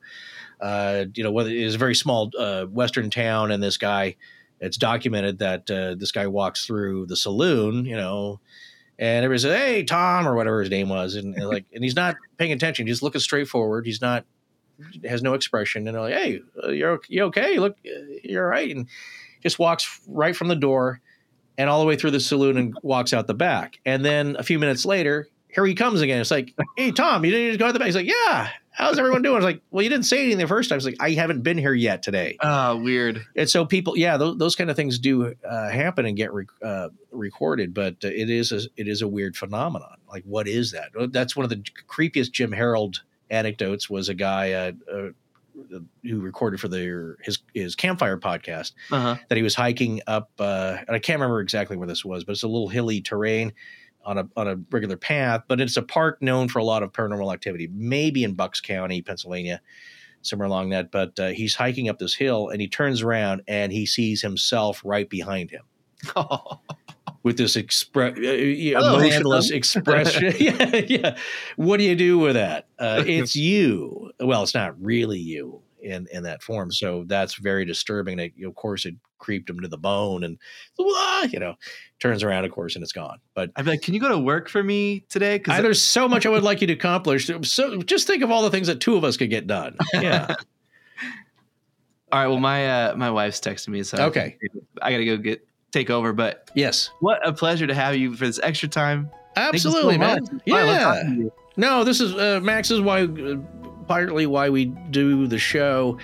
uh, 0.59 1.05
you 1.13 1.23
know, 1.23 1.31
whether 1.31 1.49
it 1.49 1.57
is 1.57 1.75
a 1.75 1.77
very 1.79 1.95
small 1.95 2.31
uh, 2.37 2.65
western 2.65 3.09
town, 3.09 3.51
and 3.51 3.61
this 3.61 3.77
guy, 3.77 4.15
it's 4.59 4.77
documented 4.77 5.39
that 5.39 5.69
uh, 5.71 5.95
this 5.95 6.11
guy 6.11 6.27
walks 6.27 6.65
through 6.65 7.05
the 7.05 7.15
saloon. 7.15 7.85
You 7.85 7.97
know. 7.97 8.39
And 8.97 9.23
everybody 9.23 9.41
says, 9.43 9.57
"Hey, 9.57 9.83
Tom," 9.83 10.27
or 10.27 10.35
whatever 10.35 10.59
his 10.59 10.69
name 10.69 10.89
was, 10.89 11.15
and, 11.15 11.33
and 11.33 11.47
like, 11.47 11.63
and 11.73 11.81
he's 11.81 11.95
not 11.95 12.17
paying 12.37 12.51
attention. 12.51 12.85
He's 12.85 13.01
looking 13.01 13.21
straight 13.21 13.47
forward. 13.47 13.85
He's 13.85 14.01
not 14.01 14.25
has 15.07 15.21
no 15.21 15.33
expression, 15.33 15.87
and 15.87 15.95
they're 15.95 16.01
like, 16.01 16.13
"Hey, 16.13 16.41
uh, 16.63 16.69
you're 16.69 16.99
you 17.07 17.23
okay? 17.25 17.59
Look, 17.59 17.77
uh, 17.85 17.99
you're 18.23 18.45
all 18.45 18.49
right." 18.49 18.75
And 18.75 18.87
just 19.41 19.59
walks 19.59 20.01
right 20.07 20.35
from 20.35 20.47
the 20.47 20.55
door, 20.55 21.01
and 21.57 21.69
all 21.69 21.79
the 21.79 21.85
way 21.85 21.95
through 21.95 22.11
the 22.11 22.19
saloon 22.19 22.57
and 22.57 22.77
walks 22.83 23.13
out 23.13 23.27
the 23.27 23.33
back. 23.33 23.79
And 23.85 24.03
then 24.03 24.35
a 24.37 24.43
few 24.43 24.59
minutes 24.59 24.85
later, 24.85 25.27
here 25.49 25.65
he 25.65 25.75
comes 25.75 26.01
again. 26.01 26.21
It's 26.21 26.31
like, 26.31 26.53
hey 26.77 26.91
Tom, 26.91 27.25
you 27.25 27.31
didn't 27.31 27.49
just 27.49 27.59
go 27.59 27.67
out 27.67 27.73
the 27.73 27.79
back. 27.79 27.87
He's 27.87 27.95
like, 27.95 28.07
yeah. 28.07 28.49
How's 28.71 28.97
everyone 28.97 29.23
doing? 29.23 29.35
I 29.35 29.39
was 29.39 29.45
like, 29.45 29.61
well, 29.71 29.83
you 29.83 29.89
didn't 29.89 30.05
say 30.05 30.21
anything 30.21 30.37
the 30.37 30.47
first 30.47 30.69
time. 30.69 30.75
I 30.75 30.77
was 30.77 30.85
like, 30.85 30.95
I 31.01 31.11
haven't 31.11 31.41
been 31.41 31.57
here 31.57 31.73
yet 31.73 32.01
today. 32.01 32.37
Oh, 32.39 32.77
weird. 32.77 33.25
And 33.35 33.49
so 33.49 33.65
people, 33.65 33.97
yeah, 33.97 34.15
those, 34.15 34.37
those 34.37 34.55
kind 34.55 34.69
of 34.69 34.77
things 34.77 34.99
do 34.99 35.35
uh, 35.43 35.69
happen 35.69 36.05
and 36.05 36.15
get 36.15 36.31
rec- 36.31 36.47
uh, 36.63 36.89
recorded, 37.11 37.73
but 37.73 37.95
uh, 38.05 38.07
it 38.07 38.29
is 38.29 38.53
a, 38.53 38.61
it 38.77 38.87
is 38.87 39.01
a 39.01 39.07
weird 39.07 39.35
phenomenon. 39.35 39.97
Like, 40.09 40.23
what 40.23 40.47
is 40.47 40.71
that? 40.71 40.91
That's 41.11 41.35
one 41.35 41.43
of 41.43 41.49
the 41.49 41.61
creepiest 41.89 42.31
Jim 42.31 42.53
Harold 42.53 43.01
anecdotes. 43.29 43.89
Was 43.89 44.09
a 44.09 44.13
guy 44.13 44.51
uh, 44.53 44.71
uh, 44.91 45.09
who 46.03 46.21
recorded 46.21 46.59
for 46.59 46.67
the 46.67 47.15
his 47.21 47.39
his 47.53 47.75
campfire 47.75 48.17
podcast 48.17 48.71
Uh-huh. 48.91 49.15
that 49.29 49.35
he 49.35 49.43
was 49.43 49.55
hiking 49.55 50.01
up, 50.07 50.29
uh, 50.39 50.77
and 50.87 50.95
I 50.95 50.99
can't 50.99 51.19
remember 51.19 51.41
exactly 51.41 51.75
where 51.77 51.87
this 51.87 52.05
was, 52.05 52.23
but 52.23 52.31
it's 52.33 52.43
a 52.43 52.47
little 52.47 52.69
hilly 52.69 53.01
terrain 53.01 53.53
on 54.05 54.17
a 54.17 54.27
on 54.37 54.47
a 54.47 54.55
regular 54.71 54.95
path. 54.97 55.43
But 55.47 55.59
it's 55.59 55.75
a 55.77 55.81
park 55.81 56.21
known 56.21 56.47
for 56.47 56.59
a 56.59 56.63
lot 56.63 56.83
of 56.83 56.91
paranormal 56.93 57.33
activity, 57.33 57.67
maybe 57.73 58.23
in 58.23 58.33
Bucks 58.33 58.61
County, 58.61 59.01
Pennsylvania, 59.01 59.61
somewhere 60.21 60.47
along 60.47 60.69
that. 60.69 60.91
But 60.91 61.19
uh, 61.19 61.27
he's 61.29 61.55
hiking 61.55 61.89
up 61.89 61.99
this 61.99 62.15
hill, 62.15 62.49
and 62.49 62.61
he 62.61 62.67
turns 62.67 63.01
around 63.01 63.41
and 63.47 63.71
he 63.73 63.85
sees 63.85 64.21
himself 64.21 64.81
right 64.85 65.09
behind 65.09 65.51
him 65.51 65.63
with 67.23 67.37
this 67.37 67.55
expre- 67.55 68.17
uh, 68.17 68.79
uh, 68.79 68.95
emotionless 68.95 69.51
expression. 69.51 70.33
yeah, 70.39 70.75
yeah. 70.75 71.17
What 71.57 71.77
do 71.77 71.83
you 71.83 71.95
do 71.95 72.17
with 72.19 72.35
that? 72.35 72.67
Uh, 72.77 73.03
it's 73.07 73.35
you. 73.35 74.11
Well, 74.19 74.43
it's 74.43 74.53
not 74.53 74.81
really 74.81 75.19
you 75.19 75.61
in 75.81 76.07
in 76.11 76.23
that 76.23 76.43
form. 76.43 76.71
So 76.71 77.03
that's 77.07 77.35
very 77.35 77.65
disturbing. 77.65 78.17
That 78.17 78.31
of 78.45 78.55
course 78.55 78.85
it 78.85 78.95
creeped 79.17 79.49
him 79.49 79.59
to 79.59 79.67
the 79.67 79.77
bone, 79.77 80.23
and 80.23 80.37
"Wah," 80.77 81.23
you 81.23 81.39
know, 81.39 81.55
turns 81.99 82.23
around, 82.23 82.45
of 82.45 82.51
course, 82.51 82.75
and 82.75 82.83
it's 82.83 82.93
gone. 82.93 83.19
But 83.33 83.51
I'd 83.55 83.65
be 83.65 83.71
like, 83.71 83.81
can 83.81 83.93
you 83.93 83.99
go 83.99 84.09
to 84.09 84.19
work 84.19 84.49
for 84.49 84.63
me 84.63 85.05
today? 85.09 85.37
Because 85.37 85.61
there's 85.61 85.81
so 85.81 86.07
much 86.07 86.25
I 86.25 86.29
would 86.29 86.43
like 86.43 86.61
you 86.61 86.67
to 86.67 86.73
accomplish. 86.73 87.29
So 87.43 87.77
just 87.81 88.07
think 88.07 88.23
of 88.23 88.31
all 88.31 88.41
the 88.41 88.51
things 88.51 88.67
that 88.67 88.79
two 88.79 88.95
of 88.95 89.03
us 89.03 89.17
could 89.17 89.29
get 89.29 89.47
done. 89.47 89.75
Yeah. 89.93 90.27
all 92.11 92.19
right, 92.19 92.27
well, 92.27 92.39
my 92.39 92.89
uh, 92.89 92.95
my 92.95 93.11
wife's 93.11 93.39
texting 93.39 93.69
me, 93.69 93.83
so 93.83 93.97
Okay. 94.05 94.37
I 94.81 94.91
gotta 94.91 95.05
go 95.05 95.17
get 95.17 95.45
take 95.71 95.89
over. 95.89 96.13
But 96.13 96.49
yes. 96.53 96.89
what 96.99 97.25
a 97.27 97.33
pleasure 97.33 97.67
to 97.67 97.73
have 97.73 97.95
you 97.95 98.15
for 98.15 98.25
this 98.25 98.39
extra 98.41 98.69
time. 98.69 99.09
You 99.35 99.41
so 99.43 99.49
Absolutely, 99.49 99.97
man. 99.97 100.21
much. 100.21 100.41
Yeah. 100.45 101.03
No, 101.57 101.83
this 101.83 102.01
is 102.01 102.13
uh, 102.15 102.39
Max. 102.41 102.71
Is 102.71 102.81
why 102.81 103.03
uh, 103.03 103.35
partly 103.87 104.25
why 104.25 104.49
we 104.49 104.65
do 104.65 105.27
the 105.27 105.39
show 105.39 105.97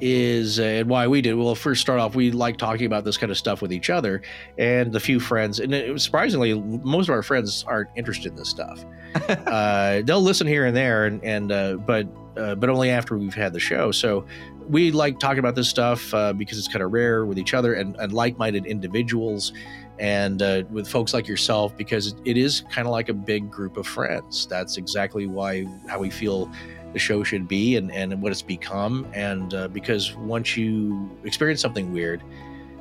is 0.00 0.58
uh, 0.58 0.64
and 0.64 0.88
why 0.88 1.06
we 1.06 1.20
did. 1.22 1.34
Well, 1.34 1.54
first 1.54 1.80
start 1.80 2.00
off, 2.00 2.14
we 2.14 2.32
like 2.32 2.56
talking 2.56 2.86
about 2.86 3.04
this 3.04 3.16
kind 3.16 3.30
of 3.30 3.38
stuff 3.38 3.62
with 3.62 3.72
each 3.72 3.88
other 3.88 4.22
and 4.58 4.92
the 4.92 4.98
few 4.98 5.20
friends. 5.20 5.60
And 5.60 5.72
it, 5.72 6.00
surprisingly, 6.00 6.54
most 6.54 7.08
of 7.08 7.14
our 7.14 7.22
friends 7.22 7.64
aren't 7.66 7.90
interested 7.96 8.32
in 8.32 8.36
this 8.36 8.48
stuff. 8.48 8.84
uh, 9.28 10.02
they'll 10.02 10.20
listen 10.20 10.46
here 10.46 10.66
and 10.66 10.76
there, 10.76 11.06
and 11.06 11.22
and 11.22 11.52
uh, 11.52 11.74
but 11.74 12.08
uh, 12.36 12.54
but 12.56 12.68
only 12.68 12.90
after 12.90 13.16
we've 13.16 13.34
had 13.34 13.52
the 13.52 13.60
show. 13.60 13.92
So 13.92 14.26
we 14.72 14.90
like 14.90 15.18
talking 15.20 15.38
about 15.38 15.54
this 15.54 15.68
stuff 15.68 16.12
uh, 16.14 16.32
because 16.32 16.58
it's 16.58 16.66
kind 16.66 16.82
of 16.82 16.92
rare 16.92 17.26
with 17.26 17.38
each 17.38 17.52
other 17.54 17.74
and, 17.74 17.94
and 17.96 18.12
like-minded 18.12 18.64
individuals 18.66 19.52
and 19.98 20.40
uh, 20.40 20.62
with 20.70 20.88
folks 20.88 21.12
like 21.12 21.28
yourself 21.28 21.76
because 21.76 22.14
it 22.24 22.36
is 22.38 22.62
kind 22.70 22.88
of 22.88 22.92
like 22.92 23.10
a 23.10 23.14
big 23.14 23.50
group 23.50 23.76
of 23.76 23.86
friends 23.86 24.46
that's 24.46 24.78
exactly 24.78 25.26
why 25.26 25.66
how 25.88 25.98
we 25.98 26.08
feel 26.10 26.50
the 26.94 26.98
show 26.98 27.22
should 27.22 27.46
be 27.46 27.76
and, 27.76 27.92
and 27.92 28.20
what 28.22 28.32
it's 28.32 28.42
become 28.42 29.06
and 29.12 29.52
uh, 29.54 29.68
because 29.68 30.16
once 30.16 30.56
you 30.56 31.08
experience 31.24 31.60
something 31.60 31.92
weird 31.92 32.22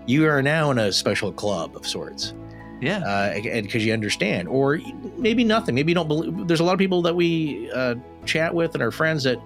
you 0.07 0.25
are 0.27 0.41
now 0.41 0.71
in 0.71 0.79
a 0.79 0.91
special 0.93 1.31
club 1.33 1.75
of 1.75 1.85
sorts 1.85 2.33
Yeah. 2.79 2.99
uh, 2.99 3.33
and 3.35 3.65
because 3.67 3.85
you 3.85 3.93
understand, 3.93 4.47
or 4.47 4.79
maybe 5.17 5.43
nothing. 5.43 5.75
Maybe 5.75 5.91
you 5.91 5.95
don't 5.95 6.07
believe. 6.07 6.47
There's 6.47 6.59
a 6.59 6.63
lot 6.63 6.73
of 6.73 6.79
people 6.79 7.03
that 7.03 7.15
we 7.15 7.69
uh, 7.71 7.93
chat 8.25 8.51
with 8.55 8.73
and 8.73 8.81
our 8.81 8.89
friends 8.89 9.23
that 9.25 9.37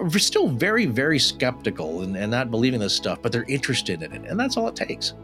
are 0.00 0.18
still 0.18 0.48
very, 0.48 0.86
very 0.86 1.18
skeptical 1.18 2.02
and, 2.02 2.16
and 2.16 2.30
not 2.30 2.50
believing 2.50 2.80
this 2.80 2.94
stuff, 2.94 3.20
but 3.22 3.32
they're 3.32 3.44
interested 3.48 4.02
in 4.02 4.12
it, 4.12 4.22
and 4.28 4.38
that's 4.38 4.56
all 4.56 4.68
it 4.68 4.76
takes. 4.76 5.14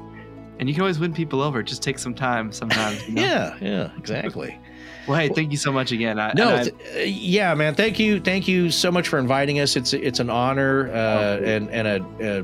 And 0.59 0.69
you 0.69 0.75
can 0.75 0.83
always 0.83 0.99
win 0.99 1.13
people 1.13 1.43
over. 1.43 1.61
It 1.61 1.65
just 1.65 1.83
takes 1.83 2.03
some 2.03 2.15
time 2.15 2.51
sometimes. 2.53 3.07
You 3.09 3.15
know? 3.15 3.23
Yeah, 3.27 3.57
yeah, 3.61 3.91
exactly. 3.99 4.59
Well, 5.07 5.21
hey, 5.21 5.29
thank 5.29 5.53
you 5.53 5.57
so 5.57 5.71
much 5.71 5.93
again. 5.93 6.19
I, 6.19 6.33
no, 6.35 6.49
I- 6.49 6.63
uh, 6.63 6.99
yeah, 7.05 7.55
man. 7.55 7.77
Thank 7.77 8.01
you, 8.01 8.19
thank 8.19 8.49
you 8.49 8.73
so 8.73 8.91
much 8.91 9.07
for 9.07 9.21
inviting 9.21 9.61
us. 9.61 9.77
It's 9.77 9.93
it's 9.93 10.19
an 10.19 10.29
honor 10.31 10.89
uh, 10.89 10.95
Oh, 10.97 11.45
and 11.45 11.71
and 11.71 11.87
a, 11.87 12.05
a 12.21 12.37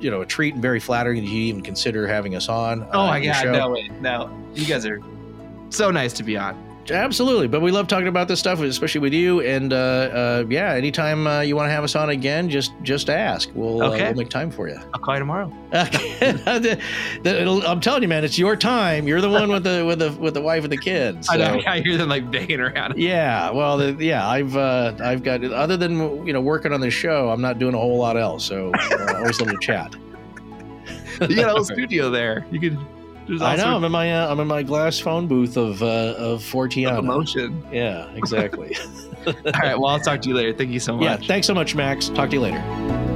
you 0.00 0.10
know 0.10 0.22
a 0.22 0.24
treat 0.26 0.54
and 0.54 0.62
very 0.62 0.80
flattering 0.80 1.22
that 1.22 1.30
you 1.30 1.38
even 1.42 1.60
consider 1.60 2.06
having 2.06 2.34
us 2.34 2.48
on. 2.48 2.88
oh 2.94 3.00
uh, 3.00 3.06
my 3.08 3.22
God, 3.22 3.44
no, 3.52 3.70
wait, 3.72 3.92
no. 4.00 4.30
You 4.54 4.64
guys 4.64 4.86
are 4.86 5.02
so 5.68 5.90
nice 5.90 6.14
to 6.14 6.22
be 6.22 6.38
on. 6.38 6.56
Absolutely, 6.90 7.48
but 7.48 7.60
we 7.60 7.70
love 7.70 7.86
talking 7.86 8.08
about 8.08 8.28
this 8.28 8.38
stuff, 8.40 8.60
especially 8.60 9.00
with 9.00 9.12
you. 9.12 9.40
And 9.42 9.72
uh, 9.72 9.76
uh, 9.76 10.44
yeah, 10.48 10.72
anytime 10.72 11.26
uh, 11.26 11.40
you 11.40 11.54
want 11.56 11.66
to 11.68 11.72
have 11.72 11.84
us 11.84 11.94
on 11.96 12.10
again, 12.10 12.48
just 12.48 12.72
just 12.82 13.10
ask. 13.10 13.50
We'll, 13.54 13.82
uh, 13.82 13.90
Okay. 13.90 14.04
we'll 14.06 14.14
make 14.14 14.28
time 14.30 14.50
for 14.50 14.68
you. 14.68 14.76
I'll 14.94 15.00
call 15.00 15.14
you 15.14 15.20
tomorrow. 15.20 15.52
The- 15.70 16.80
the- 17.22 17.40
it'll- 17.40 17.66
I'm 17.66 17.80
telling 17.80 18.02
you, 18.02 18.08
man, 18.08 18.24
it's 18.24 18.38
your 18.38 18.56
time. 18.56 19.06
You're 19.06 19.20
the 19.20 19.30
one 19.30 19.50
with 19.50 19.64
the 19.64 19.84
with 19.86 19.98
the 19.98 20.12
with 20.12 20.34
the 20.34 20.40
wife 20.42 20.64
and 20.64 20.72
the 20.72 20.76
kids. 20.78 21.28
I 21.30 21.36
know. 21.36 21.60
so- 21.60 21.66
I 21.68 21.80
hear 21.80 21.96
them 21.96 22.08
like 22.08 22.30
banging 22.30 22.60
around. 22.60 22.96
Yeah, 22.96 23.50
well, 23.50 23.76
the, 23.78 23.92
yeah, 24.04 24.26
I've 24.28 24.56
uh, 24.56 24.94
I've 25.00 25.22
got 25.22 25.44
other 25.44 25.76
than 25.76 26.26
you 26.26 26.32
know 26.32 26.40
working 26.40 26.72
on 26.72 26.80
the 26.80 26.90
show, 26.90 27.30
I'm 27.30 27.40
not 27.42 27.58
doing 27.58 27.74
a 27.74 27.78
whole 27.78 27.98
lot 27.98 28.16
else. 28.16 28.44
So 28.44 28.72
uh, 28.74 29.14
always 29.16 29.40
love 29.40 29.50
to 29.50 29.58
chat. 29.60 29.94
You 31.20 31.34
got 31.34 31.48
a 31.48 31.52
whole 31.52 31.64
studio 31.64 32.10
there. 32.10 32.46
You 32.52 32.60
could. 32.60 32.78
There's 33.28 33.40
all 33.42 33.46
I 33.46 33.56
know. 33.56 33.76
I'm 33.76 33.84
in 33.84 33.92
my 33.92 34.12
uh, 34.12 34.30
I'm 34.30 34.40
in 34.40 34.46
my 34.48 34.62
glass 34.62 34.98
phone 34.98 35.26
booth 35.26 35.56
of 35.56 35.82
uh, 35.82 35.86
of 35.86 36.18
of 36.18 36.42
Fortiana. 36.42 36.98
emotion. 36.98 37.62
Yeah, 37.70 38.10
exactly. 38.14 38.74
All 39.26 39.32
right. 39.44 39.78
Well, 39.78 39.86
I'll 39.86 40.00
talk 40.00 40.22
to 40.22 40.28
you 40.28 40.34
later. 40.34 40.54
Thank 40.54 40.70
you 40.70 40.80
so 40.80 40.96
much. 40.96 41.04
yeah, 41.04 41.16
thanks 41.26 41.46
so 41.46 41.54
much, 41.54 41.74
Max. 41.74 42.08
Talk 42.08 42.30
to 42.30 42.36
you 42.36 42.40
later. 42.40 43.07